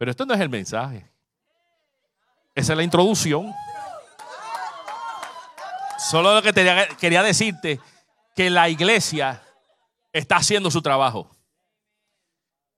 Pero 0.00 0.12
esto 0.12 0.24
no 0.24 0.32
es 0.32 0.40
el 0.40 0.48
mensaje. 0.48 1.06
Esa 2.54 2.72
es 2.72 2.76
la 2.78 2.82
introducción. 2.82 3.52
Solo 5.98 6.34
lo 6.34 6.40
que 6.40 6.54
quería 6.98 7.22
decirte, 7.22 7.78
que 8.34 8.48
la 8.48 8.70
iglesia 8.70 9.42
está 10.10 10.36
haciendo 10.36 10.70
su 10.70 10.80
trabajo. 10.80 11.30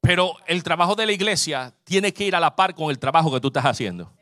Pero 0.01 0.35
el 0.49 0.65
trabajo 0.65 0.97
de 0.97 1.07
la 1.07 1.13
iglesia 1.13 1.73
tiene 1.85 2.13
que 2.13 2.25
ir 2.25 2.35
a 2.35 2.41
la 2.41 2.57
par 2.57 2.75
con 2.75 2.91
el 2.91 2.99
trabajo 2.99 3.33
que 3.33 3.39
tú 3.39 3.47
estás 3.47 3.67
haciendo. 3.67 4.13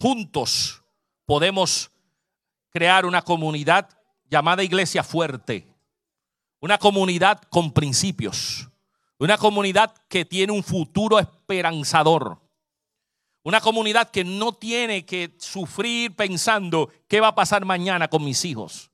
Juntos 0.00 0.82
podemos 1.26 1.90
crear 2.70 3.04
una 3.04 3.20
comunidad 3.20 3.90
llamada 4.30 4.62
iglesia 4.62 5.02
fuerte. 5.02 5.68
Una 6.60 6.78
comunidad 6.78 7.42
con 7.50 7.74
principios. 7.74 8.69
Una 9.20 9.36
comunidad 9.36 9.94
que 10.08 10.24
tiene 10.24 10.50
un 10.50 10.64
futuro 10.64 11.18
esperanzador. 11.18 12.40
Una 13.44 13.60
comunidad 13.60 14.10
que 14.10 14.24
no 14.24 14.54
tiene 14.54 15.04
que 15.04 15.36
sufrir 15.38 16.16
pensando 16.16 16.90
qué 17.06 17.20
va 17.20 17.28
a 17.28 17.34
pasar 17.34 17.66
mañana 17.66 18.08
con 18.08 18.24
mis 18.24 18.46
hijos. 18.46 18.90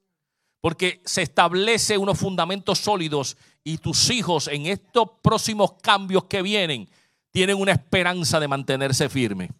Porque 0.60 1.00
se 1.04 1.22
establece 1.22 1.96
unos 1.96 2.18
fundamentos 2.18 2.78
sólidos 2.78 3.36
y 3.62 3.78
tus 3.78 4.10
hijos 4.10 4.48
en 4.48 4.66
estos 4.66 5.10
próximos 5.22 5.74
cambios 5.80 6.24
que 6.24 6.42
vienen 6.42 6.88
tienen 7.30 7.60
una 7.60 7.72
esperanza 7.72 8.40
de 8.40 8.48
mantenerse 8.48 9.08
firme. 9.08 9.50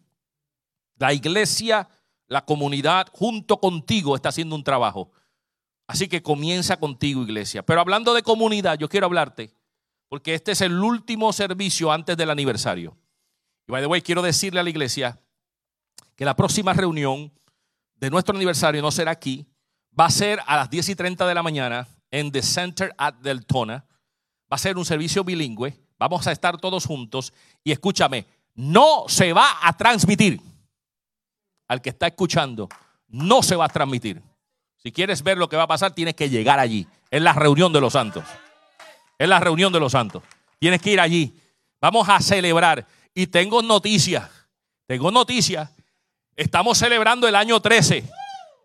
La 0.98 1.12
iglesia, 1.12 1.88
la 2.26 2.44
comunidad 2.44 3.07
junto 3.12 3.61
contigo 3.61 4.16
está 4.16 4.31
haciendo 4.31 4.57
un 4.57 4.64
trabajo. 4.64 5.12
Así 5.87 6.09
que 6.09 6.24
comienza 6.24 6.76
contigo, 6.79 7.22
iglesia. 7.22 7.64
Pero 7.64 7.81
hablando 7.81 8.14
de 8.14 8.24
comunidad, 8.24 8.76
yo 8.79 8.88
quiero 8.88 9.07
hablarte, 9.07 9.52
porque 10.08 10.34
este 10.34 10.52
es 10.52 10.60
el 10.60 10.78
último 10.78 11.32
servicio 11.32 11.90
antes 11.90 12.16
del 12.16 12.30
aniversario. 12.30 12.96
Y 13.66 13.72
by 13.72 13.82
the 13.82 13.86
way, 13.86 14.02
quiero 14.02 14.22
decirle 14.22 14.60
a 14.60 14.62
la 14.62 14.70
iglesia 14.70 15.20
que 16.14 16.24
la 16.24 16.36
próxima 16.36 16.72
reunión 16.72 17.32
de 17.96 18.10
nuestro 18.10 18.36
aniversario 18.36 18.80
no 18.82 18.90
será 18.90 19.10
aquí, 19.10 19.46
va 19.98 20.06
a 20.06 20.10
ser 20.10 20.40
a 20.46 20.56
las 20.56 20.70
10 20.70 20.90
y 20.90 20.94
30 20.94 21.26
de 21.26 21.34
la 21.34 21.42
mañana 21.42 21.88
en 22.10 22.30
The 22.30 22.42
Center 22.42 22.94
at 22.96 23.14
Deltona. 23.14 23.84
Va 24.50 24.54
a 24.54 24.58
ser 24.58 24.76
un 24.78 24.84
servicio 24.84 25.24
bilingüe. 25.24 25.76
Vamos 25.98 26.26
a 26.26 26.32
estar 26.32 26.58
todos 26.58 26.86
juntos. 26.86 27.32
Y 27.64 27.72
escúchame, 27.72 28.26
no 28.54 29.04
se 29.08 29.32
va 29.32 29.46
a 29.62 29.76
transmitir. 29.76 30.40
Al 31.68 31.82
que 31.82 31.90
está 31.90 32.06
escuchando, 32.06 32.68
no 33.08 33.42
se 33.42 33.56
va 33.56 33.64
a 33.64 33.68
transmitir. 33.68 34.22
Si 34.76 34.92
quieres 34.92 35.22
ver 35.22 35.36
lo 35.36 35.48
que 35.48 35.56
va 35.56 35.64
a 35.64 35.68
pasar, 35.68 35.92
tienes 35.92 36.14
que 36.14 36.30
llegar 36.30 36.60
allí. 36.60 36.86
Es 37.10 37.20
la 37.20 37.32
reunión 37.32 37.72
de 37.72 37.80
los 37.80 37.94
santos. 37.94 38.24
Es 39.18 39.29
la 39.29 39.40
reunión 39.40 39.72
de 39.72 39.81
los 39.81 39.92
santos. 39.92 40.22
Tienes 40.59 40.81
que 40.81 40.90
ir 40.90 41.00
allí. 41.00 41.35
Vamos 41.81 42.09
a 42.09 42.20
celebrar. 42.20 42.87
Y 43.14 43.26
tengo 43.26 43.62
noticias. 43.62 44.29
Tengo 44.87 45.11
noticias. 45.11 45.70
Estamos 46.35 46.79
celebrando 46.79 47.26
el 47.26 47.35
año 47.35 47.61
13. 47.61 48.05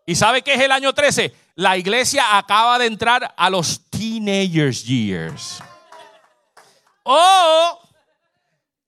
¿Y 0.05 0.15
sabe 0.15 0.41
qué 0.41 0.55
es 0.55 0.61
el 0.61 0.71
año 0.71 0.93
13? 0.93 1.33
La 1.55 1.77
iglesia 1.77 2.37
acaba 2.37 2.77
de 2.79 2.85
entrar 2.85 3.33
a 3.37 3.49
los 3.49 3.89
teenagers 3.89 4.83
years. 4.83 5.63
Oh, 7.03 7.79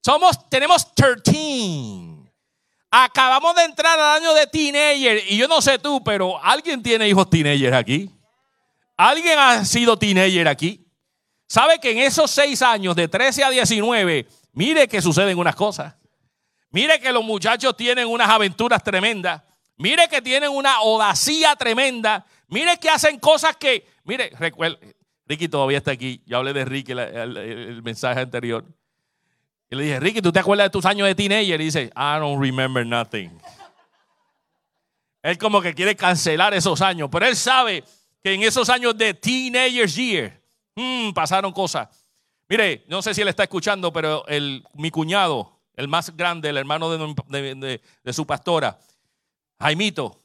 somos, 0.02 0.48
tenemos 0.50 0.94
13. 0.94 2.14
Acabamos 2.90 3.56
de 3.56 3.64
entrar 3.64 3.98
al 3.98 4.22
año 4.22 4.34
de 4.34 4.46
teenager. 4.46 5.22
Y 5.28 5.36
yo 5.36 5.48
no 5.48 5.60
sé 5.60 5.78
tú, 5.78 6.02
pero 6.04 6.42
¿alguien 6.42 6.82
tiene 6.82 7.08
hijos 7.08 7.28
teenagers 7.28 7.74
aquí? 7.74 8.10
¿Alguien 8.96 9.38
ha 9.38 9.64
sido 9.64 9.98
teenager 9.98 10.46
aquí? 10.46 10.83
¿Sabe 11.46 11.78
que 11.78 11.92
en 11.92 11.98
esos 11.98 12.30
seis 12.30 12.62
años, 12.62 12.96
de 12.96 13.08
13 13.08 13.44
a 13.44 13.50
19, 13.50 14.26
Mire 14.54 14.86
que 14.88 15.02
suceden 15.02 15.38
unas 15.38 15.56
cosas. 15.56 15.94
Mire 16.70 17.00
que 17.00 17.12
los 17.12 17.24
muchachos 17.24 17.76
tienen 17.76 18.08
unas 18.08 18.28
aventuras 18.28 18.82
tremendas. 18.82 19.42
Mire 19.76 20.08
que 20.08 20.22
tienen 20.22 20.50
una 20.50 20.76
audacia 20.76 21.56
tremenda. 21.56 22.24
Mire 22.48 22.78
que 22.78 22.88
hacen 22.88 23.18
cosas 23.18 23.56
que, 23.56 23.86
mire, 24.04 24.30
recuerda, 24.38 24.78
Ricky 25.26 25.48
todavía 25.48 25.78
está 25.78 25.90
aquí. 25.90 26.22
Yo 26.24 26.38
hablé 26.38 26.52
de 26.52 26.64
Ricky 26.64 26.92
el, 26.92 26.98
el, 27.00 27.82
mensaje 27.82 28.20
anterior. 28.20 28.64
Y 29.70 29.76
le 29.76 29.84
dije, 29.84 30.00
Ricky, 30.00 30.22
¿tú 30.22 30.30
te 30.30 30.38
acuerdas 30.38 30.66
de 30.66 30.70
tus 30.70 30.84
años 30.84 31.08
de 31.08 31.14
teenager? 31.16 31.60
Y 31.60 31.64
dice, 31.64 31.90
I 31.96 32.18
don't 32.20 32.40
remember 32.40 32.86
nothing. 32.86 33.40
Él 35.22 35.36
como 35.38 35.60
que 35.60 35.74
quiere 35.74 35.96
cancelar 35.96 36.54
esos 36.54 36.80
años, 36.80 37.08
pero 37.10 37.26
él 37.26 37.34
sabe 37.34 37.82
que 38.22 38.34
en 38.34 38.42
esos 38.42 38.68
años 38.68 38.96
de 38.96 39.14
teenagers 39.14 39.96
year 39.96 40.43
hmm, 40.76 41.12
pasaron 41.12 41.52
cosas. 41.52 42.06
Mire, 42.48 42.84
no 42.88 43.02
sé 43.02 43.14
si 43.14 43.22
él 43.22 43.28
está 43.28 43.42
escuchando, 43.44 43.92
pero 43.92 44.26
el, 44.26 44.64
mi 44.74 44.90
cuñado, 44.90 45.60
el 45.74 45.88
más 45.88 46.14
grande, 46.16 46.50
el 46.50 46.56
hermano 46.56 46.90
de, 46.90 47.80
de 48.02 48.12
su 48.12 48.26
pastora, 48.26 48.78
Jaimito, 49.58 50.20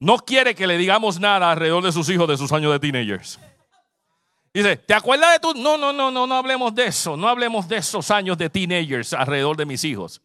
no 0.00 0.18
quiere 0.18 0.54
que 0.54 0.66
le 0.66 0.76
digamos 0.76 1.18
nada 1.18 1.50
alrededor 1.50 1.82
de 1.82 1.92
sus 1.92 2.08
hijos 2.10 2.28
de 2.28 2.36
sus 2.36 2.52
años 2.52 2.72
de 2.72 2.78
teenagers. 2.78 3.40
Dice, 4.54 4.76
¿te 4.76 4.94
acuerdas 4.94 5.32
de 5.32 5.40
tu? 5.40 5.54
No, 5.54 5.76
no, 5.76 5.92
no, 5.92 6.12
no, 6.12 6.28
no 6.28 6.34
hablemos 6.36 6.72
de 6.74 6.86
eso. 6.86 7.16
No 7.16 7.28
hablemos 7.28 7.66
de 7.66 7.78
esos 7.78 8.08
años 8.12 8.38
de 8.38 8.48
teenagers 8.48 9.12
alrededor 9.12 9.56
de 9.56 9.66
mis 9.66 9.82
hijos. 9.82 10.22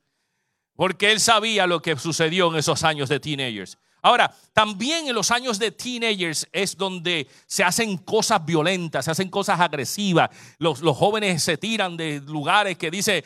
Porque 0.76 1.12
él 1.12 1.20
sabía 1.20 1.66
lo 1.66 1.82
que 1.82 1.98
sucedió 1.98 2.50
en 2.50 2.58
esos 2.58 2.84
años 2.84 3.10
de 3.10 3.20
teenagers. 3.20 3.80
Ahora, 4.02 4.34
también 4.54 5.08
en 5.08 5.16
los 5.16 5.32
años 5.32 5.60
de 5.60 5.72
teenagers 5.72 6.48
es 6.52 6.78
donde 6.78 7.28
se 7.46 7.64
hacen 7.64 7.98
cosas 7.98 8.46
violentas, 8.46 9.06
se 9.06 9.12
hacen 9.12 9.30
cosas 9.30 9.60
agresivas. 9.60 10.30
Los, 10.58 10.82
los 10.82 10.96
jóvenes 10.96 11.44
se 11.44 11.58
tiran 11.58 11.98
de 11.98 12.22
lugares 12.26 12.78
que 12.78 12.90
dice, 12.90 13.24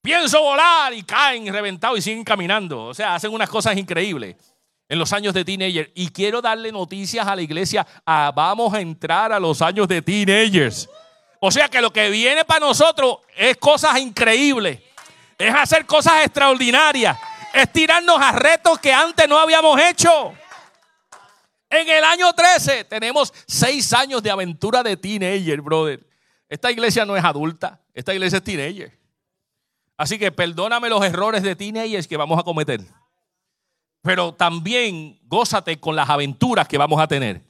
pienso 0.00 0.40
volar 0.42 0.94
y 0.94 1.02
caen 1.02 1.52
reventados 1.52 1.98
y 1.98 2.02
siguen 2.02 2.24
caminando. 2.24 2.86
O 2.86 2.94
sea, 2.94 3.14
hacen 3.14 3.32
unas 3.32 3.48
cosas 3.48 3.76
increíbles 3.76 4.36
en 4.88 4.98
los 4.98 5.12
años 5.12 5.34
de 5.34 5.44
teenager. 5.44 5.92
Y 5.94 6.08
quiero 6.08 6.40
darle 6.40 6.72
noticias 6.72 7.26
a 7.26 7.36
la 7.36 7.42
iglesia. 7.42 7.86
Ah, 8.06 8.32
vamos 8.34 8.72
a 8.72 8.80
entrar 8.80 9.32
a 9.32 9.40
los 9.40 9.60
años 9.60 9.86
de 9.88 10.00
teenagers. 10.02 10.88
O 11.40 11.50
sea 11.50 11.68
que 11.68 11.80
lo 11.80 11.92
que 11.92 12.10
viene 12.10 12.44
para 12.44 12.60
nosotros 12.60 13.18
es 13.36 13.56
cosas 13.58 13.98
increíbles. 13.98 14.80
Es 15.36 15.54
hacer 15.54 15.86
cosas 15.86 16.24
extraordinarias. 16.24 17.16
Es 17.58 17.72
tirarnos 17.72 18.20
a 18.20 18.32
retos 18.32 18.78
que 18.78 18.92
antes 18.92 19.28
no 19.28 19.38
habíamos 19.38 19.80
hecho. 19.80 20.32
En 21.70 21.88
el 21.88 22.04
año 22.04 22.32
13 22.32 22.84
tenemos 22.84 23.32
seis 23.46 23.92
años 23.92 24.22
de 24.22 24.30
aventura 24.30 24.82
de 24.82 24.96
teenager, 24.96 25.60
brother. 25.60 26.06
Esta 26.48 26.70
iglesia 26.70 27.04
no 27.04 27.16
es 27.16 27.24
adulta, 27.24 27.80
esta 27.92 28.14
iglesia 28.14 28.38
es 28.38 28.44
teenager. 28.44 28.98
Así 29.96 30.18
que 30.18 30.30
perdóname 30.30 30.88
los 30.88 31.04
errores 31.04 31.42
de 31.42 31.56
teenagers 31.56 32.06
que 32.06 32.16
vamos 32.16 32.38
a 32.38 32.42
cometer 32.42 32.80
pero 34.02 34.32
también 34.32 35.18
gózate 35.24 35.78
con 35.80 35.96
las 35.96 36.08
aventuras 36.08 36.68
que 36.68 36.78
vamos 36.78 37.00
a 37.00 37.08
tener. 37.08 37.42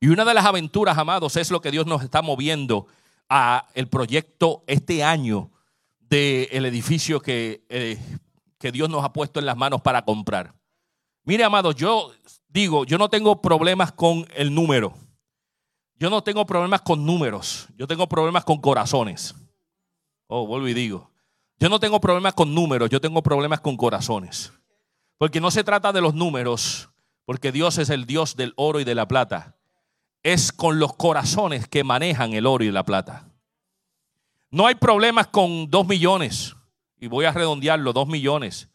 Y 0.00 0.08
una 0.08 0.24
de 0.24 0.34
las 0.34 0.44
aventuras, 0.44 0.96
amados, 0.98 1.36
es 1.36 1.50
lo 1.50 1.60
que 1.60 1.70
Dios 1.70 1.86
nos 1.86 2.02
está 2.02 2.22
moviendo 2.22 2.86
a 3.28 3.68
el 3.74 3.88
proyecto 3.88 4.62
este 4.66 5.02
año 5.02 5.50
del 6.00 6.64
edificio 6.64 7.20
que, 7.20 7.64
eh, 7.68 7.98
que 8.58 8.72
Dios 8.72 8.88
nos 8.88 9.04
ha 9.04 9.12
puesto 9.12 9.40
en 9.40 9.46
las 9.46 9.56
manos 9.56 9.82
para 9.82 10.04
comprar. 10.04 10.54
Mire, 11.24 11.44
amados, 11.44 11.74
yo 11.74 12.12
digo, 12.48 12.84
yo 12.84 12.98
no 12.98 13.08
tengo 13.08 13.42
problemas 13.42 13.92
con 13.92 14.26
el 14.34 14.54
número. 14.54 14.94
Yo 15.98 16.10
no 16.10 16.22
tengo 16.22 16.46
problemas 16.46 16.82
con 16.82 17.04
números. 17.04 17.68
Yo 17.76 17.86
tengo 17.86 18.06
problemas 18.08 18.44
con 18.44 18.60
corazones. 18.60 19.34
Oh, 20.26 20.46
vuelvo 20.46 20.68
y 20.68 20.74
digo. 20.74 21.10
Yo 21.58 21.68
no 21.68 21.80
tengo 21.80 22.00
problemas 22.00 22.34
con 22.34 22.54
números, 22.54 22.90
yo 22.90 23.00
tengo 23.00 23.22
problemas 23.22 23.60
con 23.60 23.76
corazones. 23.76 24.52
Porque 25.18 25.40
no 25.40 25.50
se 25.50 25.64
trata 25.64 25.92
de 25.92 26.02
los 26.02 26.14
números, 26.14 26.90
porque 27.24 27.50
Dios 27.50 27.78
es 27.78 27.88
el 27.88 28.04
Dios 28.04 28.36
del 28.36 28.52
oro 28.56 28.80
y 28.80 28.84
de 28.84 28.94
la 28.94 29.08
plata. 29.08 29.56
Es 30.22 30.52
con 30.52 30.78
los 30.78 30.94
corazones 30.94 31.66
que 31.66 31.84
manejan 31.84 32.34
el 32.34 32.46
oro 32.46 32.64
y 32.64 32.70
la 32.70 32.84
plata. 32.84 33.30
No 34.50 34.66
hay 34.66 34.74
problemas 34.74 35.28
con 35.28 35.70
dos 35.70 35.86
millones, 35.86 36.55
y 36.98 37.08
voy 37.08 37.24
a 37.24 37.32
redondearlo, 37.32 37.92
dos 37.92 38.08
millones. 38.08 38.68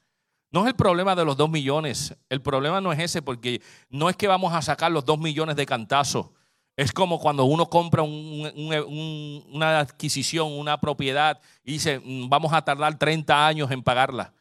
No 0.52 0.62
es 0.62 0.68
el 0.68 0.76
problema 0.76 1.16
de 1.16 1.24
los 1.24 1.38
dos 1.38 1.50
millones. 1.50 2.16
El 2.30 2.42
problema 2.42 2.82
no 2.82 2.92
es 2.92 3.00
ese, 3.00 3.22
porque 3.22 3.62
no 3.90 4.10
es 4.10 4.18
que 4.18 4.28
vamos 4.28 4.54
a 4.54 4.62
sacar 4.62 4.92
los 4.92 5.06
dos 5.06 5.18
millones 5.18 5.56
de 5.56 5.66
cantazo. 5.66 6.34
Es 6.76 6.92
como 6.92 7.20
cuando 7.20 7.46
uno 7.46 7.70
compra 7.70 8.04
una 8.04 9.80
adquisición, 9.80 10.52
una 10.52 10.80
propiedad, 10.80 11.40
y 11.64 11.74
dice, 11.74 12.00
mm, 12.00 12.30
vamos 12.30 12.54
a 12.54 12.62
tardar 12.64 12.98
30 12.98 13.48
años 13.48 13.72
en 13.72 13.84
pagarla. 13.84 14.34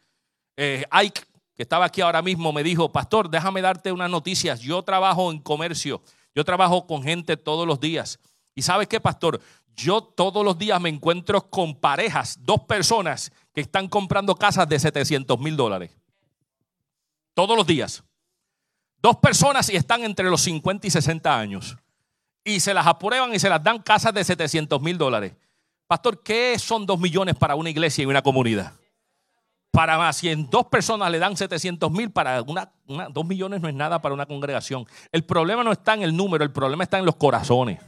Eh, 0.57 0.85
hay 0.91 1.11
que 1.11 1.23
estaba 1.63 1.85
aquí 1.85 2.01
ahora 2.01 2.23
mismo, 2.23 2.53
me 2.53 2.63
dijo, 2.63 2.91
pastor, 2.91 3.29
déjame 3.29 3.61
darte 3.61 3.93
unas 3.93 4.11
noticias. 4.11 4.61
Yo 4.61 4.83
trabajo 4.83 5.31
en 5.31 5.39
comercio, 5.39 6.03
yo 6.35 6.45
trabajo 6.45 6.87
con 6.87 7.03
gente 7.03 7.37
todos 7.37 7.67
los 7.67 7.81
días. 7.81 8.19
¿Y 8.55 8.63
sabes 8.63 8.89
qué, 8.89 9.01
pastor? 9.01 9.41
Yo 9.75 10.03
todos 10.03 10.45
los 10.45 10.59
días 10.59 10.81
me 10.81 10.89
encuentro 10.89 11.49
con 11.49 11.75
parejas, 11.75 12.39
dos 12.43 12.63
personas 12.63 13.33
que 13.55 13.61
están 13.61 13.89
comprando 13.89 14.35
casas 14.35 14.69
de 14.69 14.79
700 14.79 15.39
mil 15.39 15.57
dólares. 15.57 15.91
Todos 17.35 17.57
los 17.57 17.67
días. 17.67 18.03
Dos 19.01 19.17
personas 19.17 19.71
y 19.71 19.77
están 19.77 20.05
entre 20.05 20.29
los 20.29 20.43
50 20.43 20.87
y 20.87 20.91
60 20.91 21.39
años. 21.39 21.77
Y 22.45 22.61
se 22.61 22.75
las 22.75 22.87
aprueban 22.87 23.35
y 23.35 23.39
se 23.39 23.49
las 23.49 23.63
dan 23.63 23.81
casas 23.81 24.13
de 24.13 24.25
700 24.25 24.81
mil 24.83 24.99
dólares. 24.99 25.35
Pastor, 25.87 26.23
¿qué 26.23 26.59
son 26.59 26.85
dos 26.87 26.99
millones 26.99 27.37
para 27.37 27.55
una 27.55 27.71
iglesia 27.71 28.03
y 28.03 28.07
una 28.07 28.23
comunidad? 28.23 28.75
para 29.71 29.97
más. 29.99 30.17
Si 30.17 30.29
en 30.29 30.49
dos 30.51 30.67
personas 30.67 31.11
le 31.11 31.19
dan 31.19 31.37
700 31.37 31.91
mil, 31.91 32.11
para 32.11 32.43
una, 32.43 32.71
dos 33.11 33.27
millones 33.27 33.61
no 33.61 33.69
es 33.69 33.75
nada 33.75 34.01
para 34.01 34.15
una 34.15 34.27
congregación. 34.27 34.87
El 35.13 35.25
problema 35.25 35.65
no 35.65 35.73
está 35.73 35.95
en 35.95 36.03
el 36.03 36.17
número, 36.17 36.45
el 36.45 36.53
problema 36.53 36.85
está 36.85 36.99
en 36.99 37.05
los 37.05 37.17
corazones. 37.17 37.81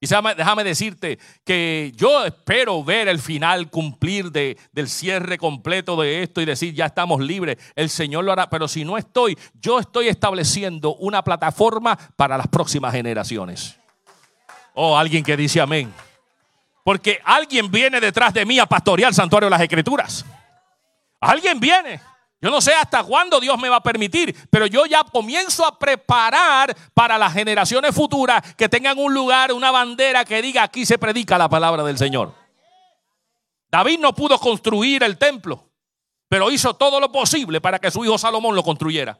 Y 0.00 0.06
déjame 0.06 0.62
decirte 0.62 1.18
que 1.44 1.92
yo 1.96 2.24
espero 2.24 2.84
ver 2.84 3.08
el 3.08 3.18
final 3.18 3.68
cumplir 3.68 4.30
de, 4.30 4.56
del 4.72 4.88
cierre 4.88 5.38
completo 5.38 6.00
de 6.00 6.22
esto 6.22 6.40
y 6.40 6.44
decir 6.44 6.72
ya 6.72 6.86
estamos 6.86 7.20
libres. 7.20 7.58
El 7.74 7.90
Señor 7.90 8.24
lo 8.24 8.30
hará. 8.30 8.48
Pero 8.48 8.68
si 8.68 8.84
no 8.84 8.96
estoy, 8.96 9.36
yo 9.60 9.80
estoy 9.80 10.06
estableciendo 10.06 10.94
una 10.96 11.24
plataforma 11.24 11.98
para 12.16 12.38
las 12.38 12.46
próximas 12.46 12.92
generaciones. 12.92 13.76
Oh, 14.74 14.96
alguien 14.96 15.24
que 15.24 15.36
dice 15.36 15.60
amén. 15.60 15.92
Porque 16.84 17.20
alguien 17.24 17.68
viene 17.68 18.00
detrás 18.00 18.32
de 18.32 18.46
mí 18.46 18.60
a 18.60 18.66
pastorear 18.66 19.08
el 19.08 19.14
santuario 19.14 19.46
de 19.46 19.50
las 19.50 19.60
Escrituras. 19.60 20.24
Alguien 21.20 21.58
viene. 21.58 22.00
Yo 22.40 22.50
no 22.50 22.60
sé 22.60 22.72
hasta 22.72 23.02
cuándo 23.02 23.40
Dios 23.40 23.58
me 23.58 23.68
va 23.68 23.76
a 23.76 23.82
permitir, 23.82 24.34
pero 24.48 24.66
yo 24.66 24.86
ya 24.86 25.02
comienzo 25.02 25.66
a 25.66 25.76
preparar 25.76 26.76
para 26.94 27.18
las 27.18 27.32
generaciones 27.32 27.92
futuras 27.94 28.54
que 28.54 28.68
tengan 28.68 28.96
un 28.98 29.12
lugar, 29.12 29.52
una 29.52 29.72
bandera 29.72 30.24
que 30.24 30.40
diga 30.40 30.62
aquí 30.62 30.86
se 30.86 30.98
predica 30.98 31.36
la 31.36 31.48
palabra 31.48 31.82
del 31.82 31.98
Señor. 31.98 32.32
David 33.70 33.98
no 33.98 34.14
pudo 34.14 34.38
construir 34.38 35.02
el 35.02 35.18
templo, 35.18 35.68
pero 36.28 36.50
hizo 36.50 36.74
todo 36.74 37.00
lo 37.00 37.10
posible 37.10 37.60
para 37.60 37.80
que 37.80 37.90
su 37.90 38.04
hijo 38.04 38.16
Salomón 38.16 38.54
lo 38.54 38.62
construyera. 38.62 39.18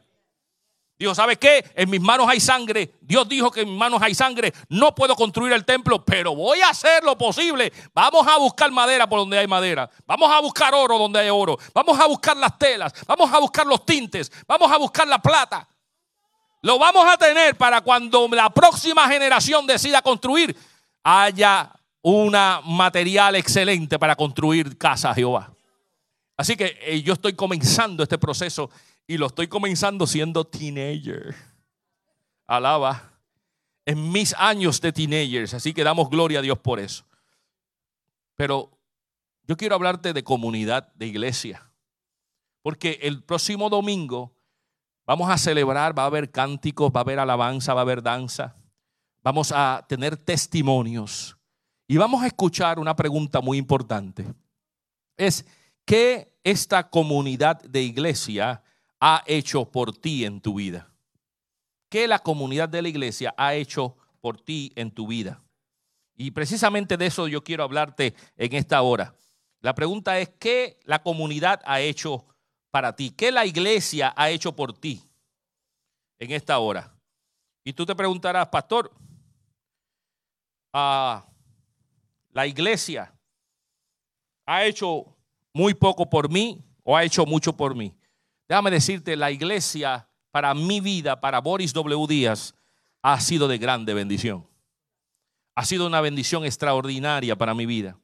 Dijo, 0.99 1.15
¿sabe 1.15 1.37
qué? 1.37 1.63
En 1.75 1.89
mis 1.89 2.01
manos 2.01 2.27
hay 2.27 2.41
sangre. 2.41 2.95
Dios 2.99 3.27
dijo 3.29 3.49
que 3.49 3.61
en 3.61 3.69
mis 3.69 3.77
manos 3.77 4.01
hay 4.01 4.13
sangre. 4.13 4.53
No 4.67 4.93
puedo 4.93 5.15
construir 5.15 5.53
el 5.53 5.63
templo, 5.63 6.03
pero 6.03 6.35
voy 6.35 6.59
a 6.59 6.71
hacer 6.71 7.05
lo 7.05 7.17
posible. 7.17 7.71
Vamos 7.93 8.27
a 8.27 8.37
buscar 8.37 8.69
madera 8.69 9.07
por 9.07 9.19
donde 9.19 9.39
hay 9.39 9.47
madera. 9.47 9.89
Vamos 10.05 10.29
a 10.29 10.41
buscar 10.41 10.75
oro 10.75 10.97
donde 10.97 11.21
hay 11.21 11.29
oro. 11.29 11.57
Vamos 11.73 11.97
a 11.97 12.05
buscar 12.05 12.35
las 12.35 12.57
telas. 12.59 12.93
Vamos 13.07 13.33
a 13.33 13.39
buscar 13.39 13.65
los 13.65 13.85
tintes. 13.85 14.29
Vamos 14.45 14.69
a 14.69 14.75
buscar 14.75 15.07
la 15.07 15.19
plata. 15.19 15.65
Lo 16.61 16.77
vamos 16.77 17.09
a 17.09 17.17
tener 17.17 17.55
para 17.55 17.79
cuando 17.79 18.27
la 18.27 18.49
próxima 18.49 19.07
generación 19.07 19.65
decida 19.65 20.01
construir, 20.01 20.53
haya 21.01 21.71
un 22.01 22.35
material 22.65 23.35
excelente 23.35 23.97
para 23.97 24.17
construir 24.17 24.77
casa 24.77 25.13
Jehová. 25.13 25.49
Así 26.35 26.57
que 26.57 26.77
eh, 26.81 27.01
yo 27.01 27.13
estoy 27.13 27.33
comenzando 27.33 28.03
este 28.03 28.17
proceso 28.17 28.69
y 29.09 29.17
lo 29.17 29.25
estoy 29.25 29.47
comenzando 29.47 30.05
siendo 30.05 30.45
teenager. 30.45 31.35
Alaba. 32.45 33.11
En 33.83 34.11
mis 34.11 34.35
años 34.35 34.79
de 34.81 34.93
teenagers. 34.93 35.55
Así 35.55 35.73
que 35.73 35.83
damos 35.83 36.11
gloria 36.11 36.37
a 36.37 36.41
Dios 36.43 36.59
por 36.59 36.79
eso. 36.79 37.05
Pero 38.35 38.69
yo 39.47 39.57
quiero 39.57 39.73
hablarte 39.73 40.13
de 40.13 40.23
comunidad, 40.23 40.93
de 40.93 41.07
iglesia. 41.07 41.71
Porque 42.61 42.99
el 43.01 43.23
próximo 43.23 43.71
domingo 43.71 44.31
vamos 45.07 45.31
a 45.31 45.39
celebrar, 45.39 45.97
va 45.97 46.03
a 46.03 46.05
haber 46.05 46.29
cánticos, 46.29 46.91
va 46.95 46.99
a 46.99 47.01
haber 47.01 47.17
alabanza, 47.17 47.73
va 47.73 47.81
a 47.81 47.85
haber 47.85 48.03
danza. 48.03 48.55
Vamos 49.23 49.51
a 49.51 49.87
tener 49.89 50.17
testimonios. 50.17 51.35
Y 51.87 51.97
vamos 51.97 52.21
a 52.21 52.27
escuchar 52.27 52.77
una 52.77 52.95
pregunta 52.95 53.41
muy 53.41 53.57
importante. 53.57 54.23
Es, 55.17 55.47
¿qué 55.83 56.31
esta 56.43 56.91
comunidad 56.91 57.59
de 57.63 57.81
iglesia 57.81 58.61
ha 58.99 59.23
hecho 59.25 59.65
por 59.65 59.95
ti 59.95 60.25
en 60.25 60.41
tu 60.41 60.55
vida? 60.55 60.89
¿Qué 61.89 62.07
la 62.07 62.19
comunidad 62.19 62.69
de 62.69 62.81
la 62.81 62.89
iglesia 62.89 63.33
ha 63.37 63.55
hecho 63.55 63.97
por 64.21 64.39
ti 64.39 64.71
en 64.75 64.91
tu 64.91 65.07
vida? 65.07 65.41
Y 66.15 66.31
precisamente 66.31 66.97
de 66.97 67.07
eso 67.07 67.27
yo 67.27 67.43
quiero 67.43 67.63
hablarte 67.63 68.13
en 68.37 68.53
esta 68.53 68.81
hora. 68.81 69.15
La 69.61 69.73
pregunta 69.73 70.19
es, 70.19 70.29
¿qué 70.39 70.79
la 70.83 71.01
comunidad 71.01 71.61
ha 71.65 71.81
hecho 71.81 72.25
para 72.71 72.95
ti? 72.95 73.11
¿Qué 73.11 73.31
la 73.31 73.45
iglesia 73.45 74.13
ha 74.15 74.29
hecho 74.29 74.55
por 74.55 74.73
ti 74.73 75.01
en 76.19 76.31
esta 76.31 76.59
hora? 76.59 76.93
Y 77.63 77.73
tú 77.73 77.85
te 77.85 77.95
preguntarás, 77.95 78.47
pastor, 78.49 78.91
ah, 80.73 81.25
la 82.31 82.47
iglesia 82.47 83.13
ha 84.45 84.65
hecho 84.65 85.05
muy 85.53 85.73
poco 85.73 86.09
por 86.09 86.29
mí 86.29 86.63
o 86.83 86.95
ha 86.95 87.03
hecho 87.03 87.25
mucho 87.25 87.55
por 87.55 87.75
mí. 87.75 87.93
Déjame 88.49 88.71
decirte, 88.71 89.15
la 89.15 89.29
iglesia 89.29 90.09
para 90.31 90.55
mi 90.55 90.81
vida, 90.81 91.21
para 91.21 91.39
Boris 91.39 91.71
W. 91.71 92.07
Díaz, 92.07 92.55
ha 93.03 93.21
sido 93.21 93.47
de 93.47 93.59
grande 93.59 93.93
bendición. 93.93 94.47
Ha 95.55 95.65
sido 95.65 95.85
una 95.85 96.01
bendición 96.01 96.45
extraordinaria 96.45 97.37
para 97.37 97.53
mi 97.53 97.65
vida. 97.65 97.97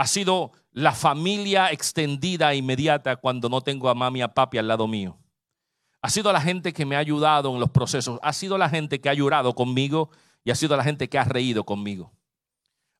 ha 0.00 0.06
sido 0.06 0.52
la 0.70 0.92
familia 0.92 1.72
extendida 1.72 2.52
e 2.52 2.58
inmediata 2.58 3.16
cuando 3.16 3.48
no 3.48 3.62
tengo 3.62 3.88
a 3.88 3.94
mami 3.94 4.20
y 4.20 4.22
a 4.22 4.28
papi 4.28 4.58
al 4.58 4.68
lado 4.68 4.86
mío. 4.86 5.18
Ha 6.00 6.08
sido 6.08 6.32
la 6.32 6.40
gente 6.40 6.72
que 6.72 6.86
me 6.86 6.94
ha 6.94 7.00
ayudado 7.00 7.52
en 7.52 7.58
los 7.58 7.70
procesos. 7.70 8.20
Ha 8.22 8.32
sido 8.32 8.56
la 8.56 8.70
gente 8.70 9.00
que 9.00 9.08
ha 9.08 9.14
llorado 9.14 9.56
conmigo 9.56 10.10
y 10.44 10.52
ha 10.52 10.54
sido 10.54 10.76
la 10.76 10.84
gente 10.84 11.08
que 11.08 11.18
ha 11.18 11.24
reído 11.24 11.64
conmigo. 11.64 12.12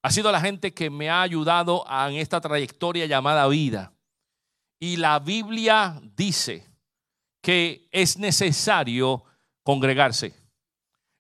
Ha 0.02 0.10
sido 0.10 0.32
la 0.32 0.40
gente 0.40 0.74
que 0.74 0.90
me 0.90 1.08
ha 1.08 1.22
ayudado 1.22 1.84
en 1.88 2.16
esta 2.16 2.40
trayectoria 2.40 3.06
llamada 3.06 3.46
vida. 3.46 3.92
Y 4.78 4.96
la 4.96 5.18
Biblia 5.18 6.00
dice 6.16 6.66
que 7.40 7.88
es 7.90 8.18
necesario 8.18 9.24
congregarse. 9.62 10.34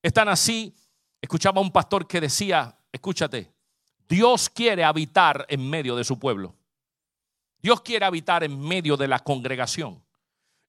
Están 0.02 0.28
así, 0.28 0.74
escuchaba 1.20 1.60
un 1.60 1.70
pastor 1.70 2.06
que 2.06 2.20
decía, 2.20 2.78
escúchate, 2.92 3.52
Dios 4.08 4.48
quiere 4.48 4.84
habitar 4.84 5.44
en 5.48 5.68
medio 5.68 5.96
de 5.96 6.04
su 6.04 6.18
pueblo. 6.18 6.54
Dios 7.60 7.80
quiere 7.82 8.06
habitar 8.06 8.44
en 8.44 8.58
medio 8.58 8.96
de 8.96 9.08
la 9.08 9.18
congregación. 9.18 10.02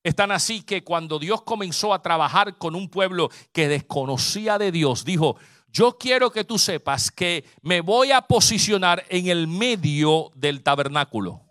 Están 0.03 0.31
así 0.31 0.61
que 0.61 0.83
cuando 0.83 1.19
Dios 1.19 1.41
comenzó 1.43 1.93
a 1.93 2.01
trabajar 2.01 2.57
con 2.57 2.73
un 2.73 2.89
pueblo 2.89 3.29
que 3.51 3.67
desconocía 3.67 4.57
de 4.57 4.71
Dios, 4.71 5.05
dijo, 5.05 5.37
yo 5.71 5.97
quiero 5.97 6.31
que 6.31 6.43
tú 6.43 6.57
sepas 6.57 7.11
que 7.11 7.45
me 7.61 7.81
voy 7.81 8.11
a 8.11 8.21
posicionar 8.21 9.05
en 9.09 9.27
el 9.27 9.47
medio 9.47 10.31
del 10.35 10.63
tabernáculo. 10.63 11.48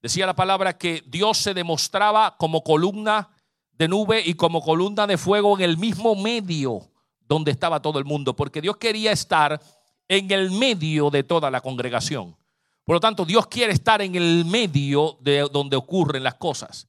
Decía 0.00 0.26
la 0.26 0.34
palabra 0.34 0.78
que 0.78 1.02
Dios 1.06 1.38
se 1.38 1.54
demostraba 1.54 2.36
como 2.36 2.62
columna 2.62 3.30
de 3.72 3.88
nube 3.88 4.22
y 4.24 4.34
como 4.34 4.62
columna 4.62 5.06
de 5.06 5.18
fuego 5.18 5.56
en 5.56 5.64
el 5.64 5.76
mismo 5.76 6.14
medio 6.14 6.90
donde 7.20 7.50
estaba 7.50 7.80
todo 7.80 7.98
el 7.98 8.04
mundo, 8.04 8.34
porque 8.34 8.60
Dios 8.60 8.76
quería 8.76 9.12
estar 9.12 9.60
en 10.08 10.30
el 10.30 10.50
medio 10.50 11.10
de 11.10 11.22
toda 11.22 11.50
la 11.50 11.60
congregación. 11.60 12.36
Por 12.84 12.96
lo 12.96 13.00
tanto, 13.00 13.24
Dios 13.24 13.46
quiere 13.48 13.72
estar 13.72 14.00
en 14.00 14.14
el 14.14 14.44
medio 14.46 15.18
de 15.20 15.48
donde 15.52 15.76
ocurren 15.76 16.22
las 16.22 16.34
cosas. 16.34 16.88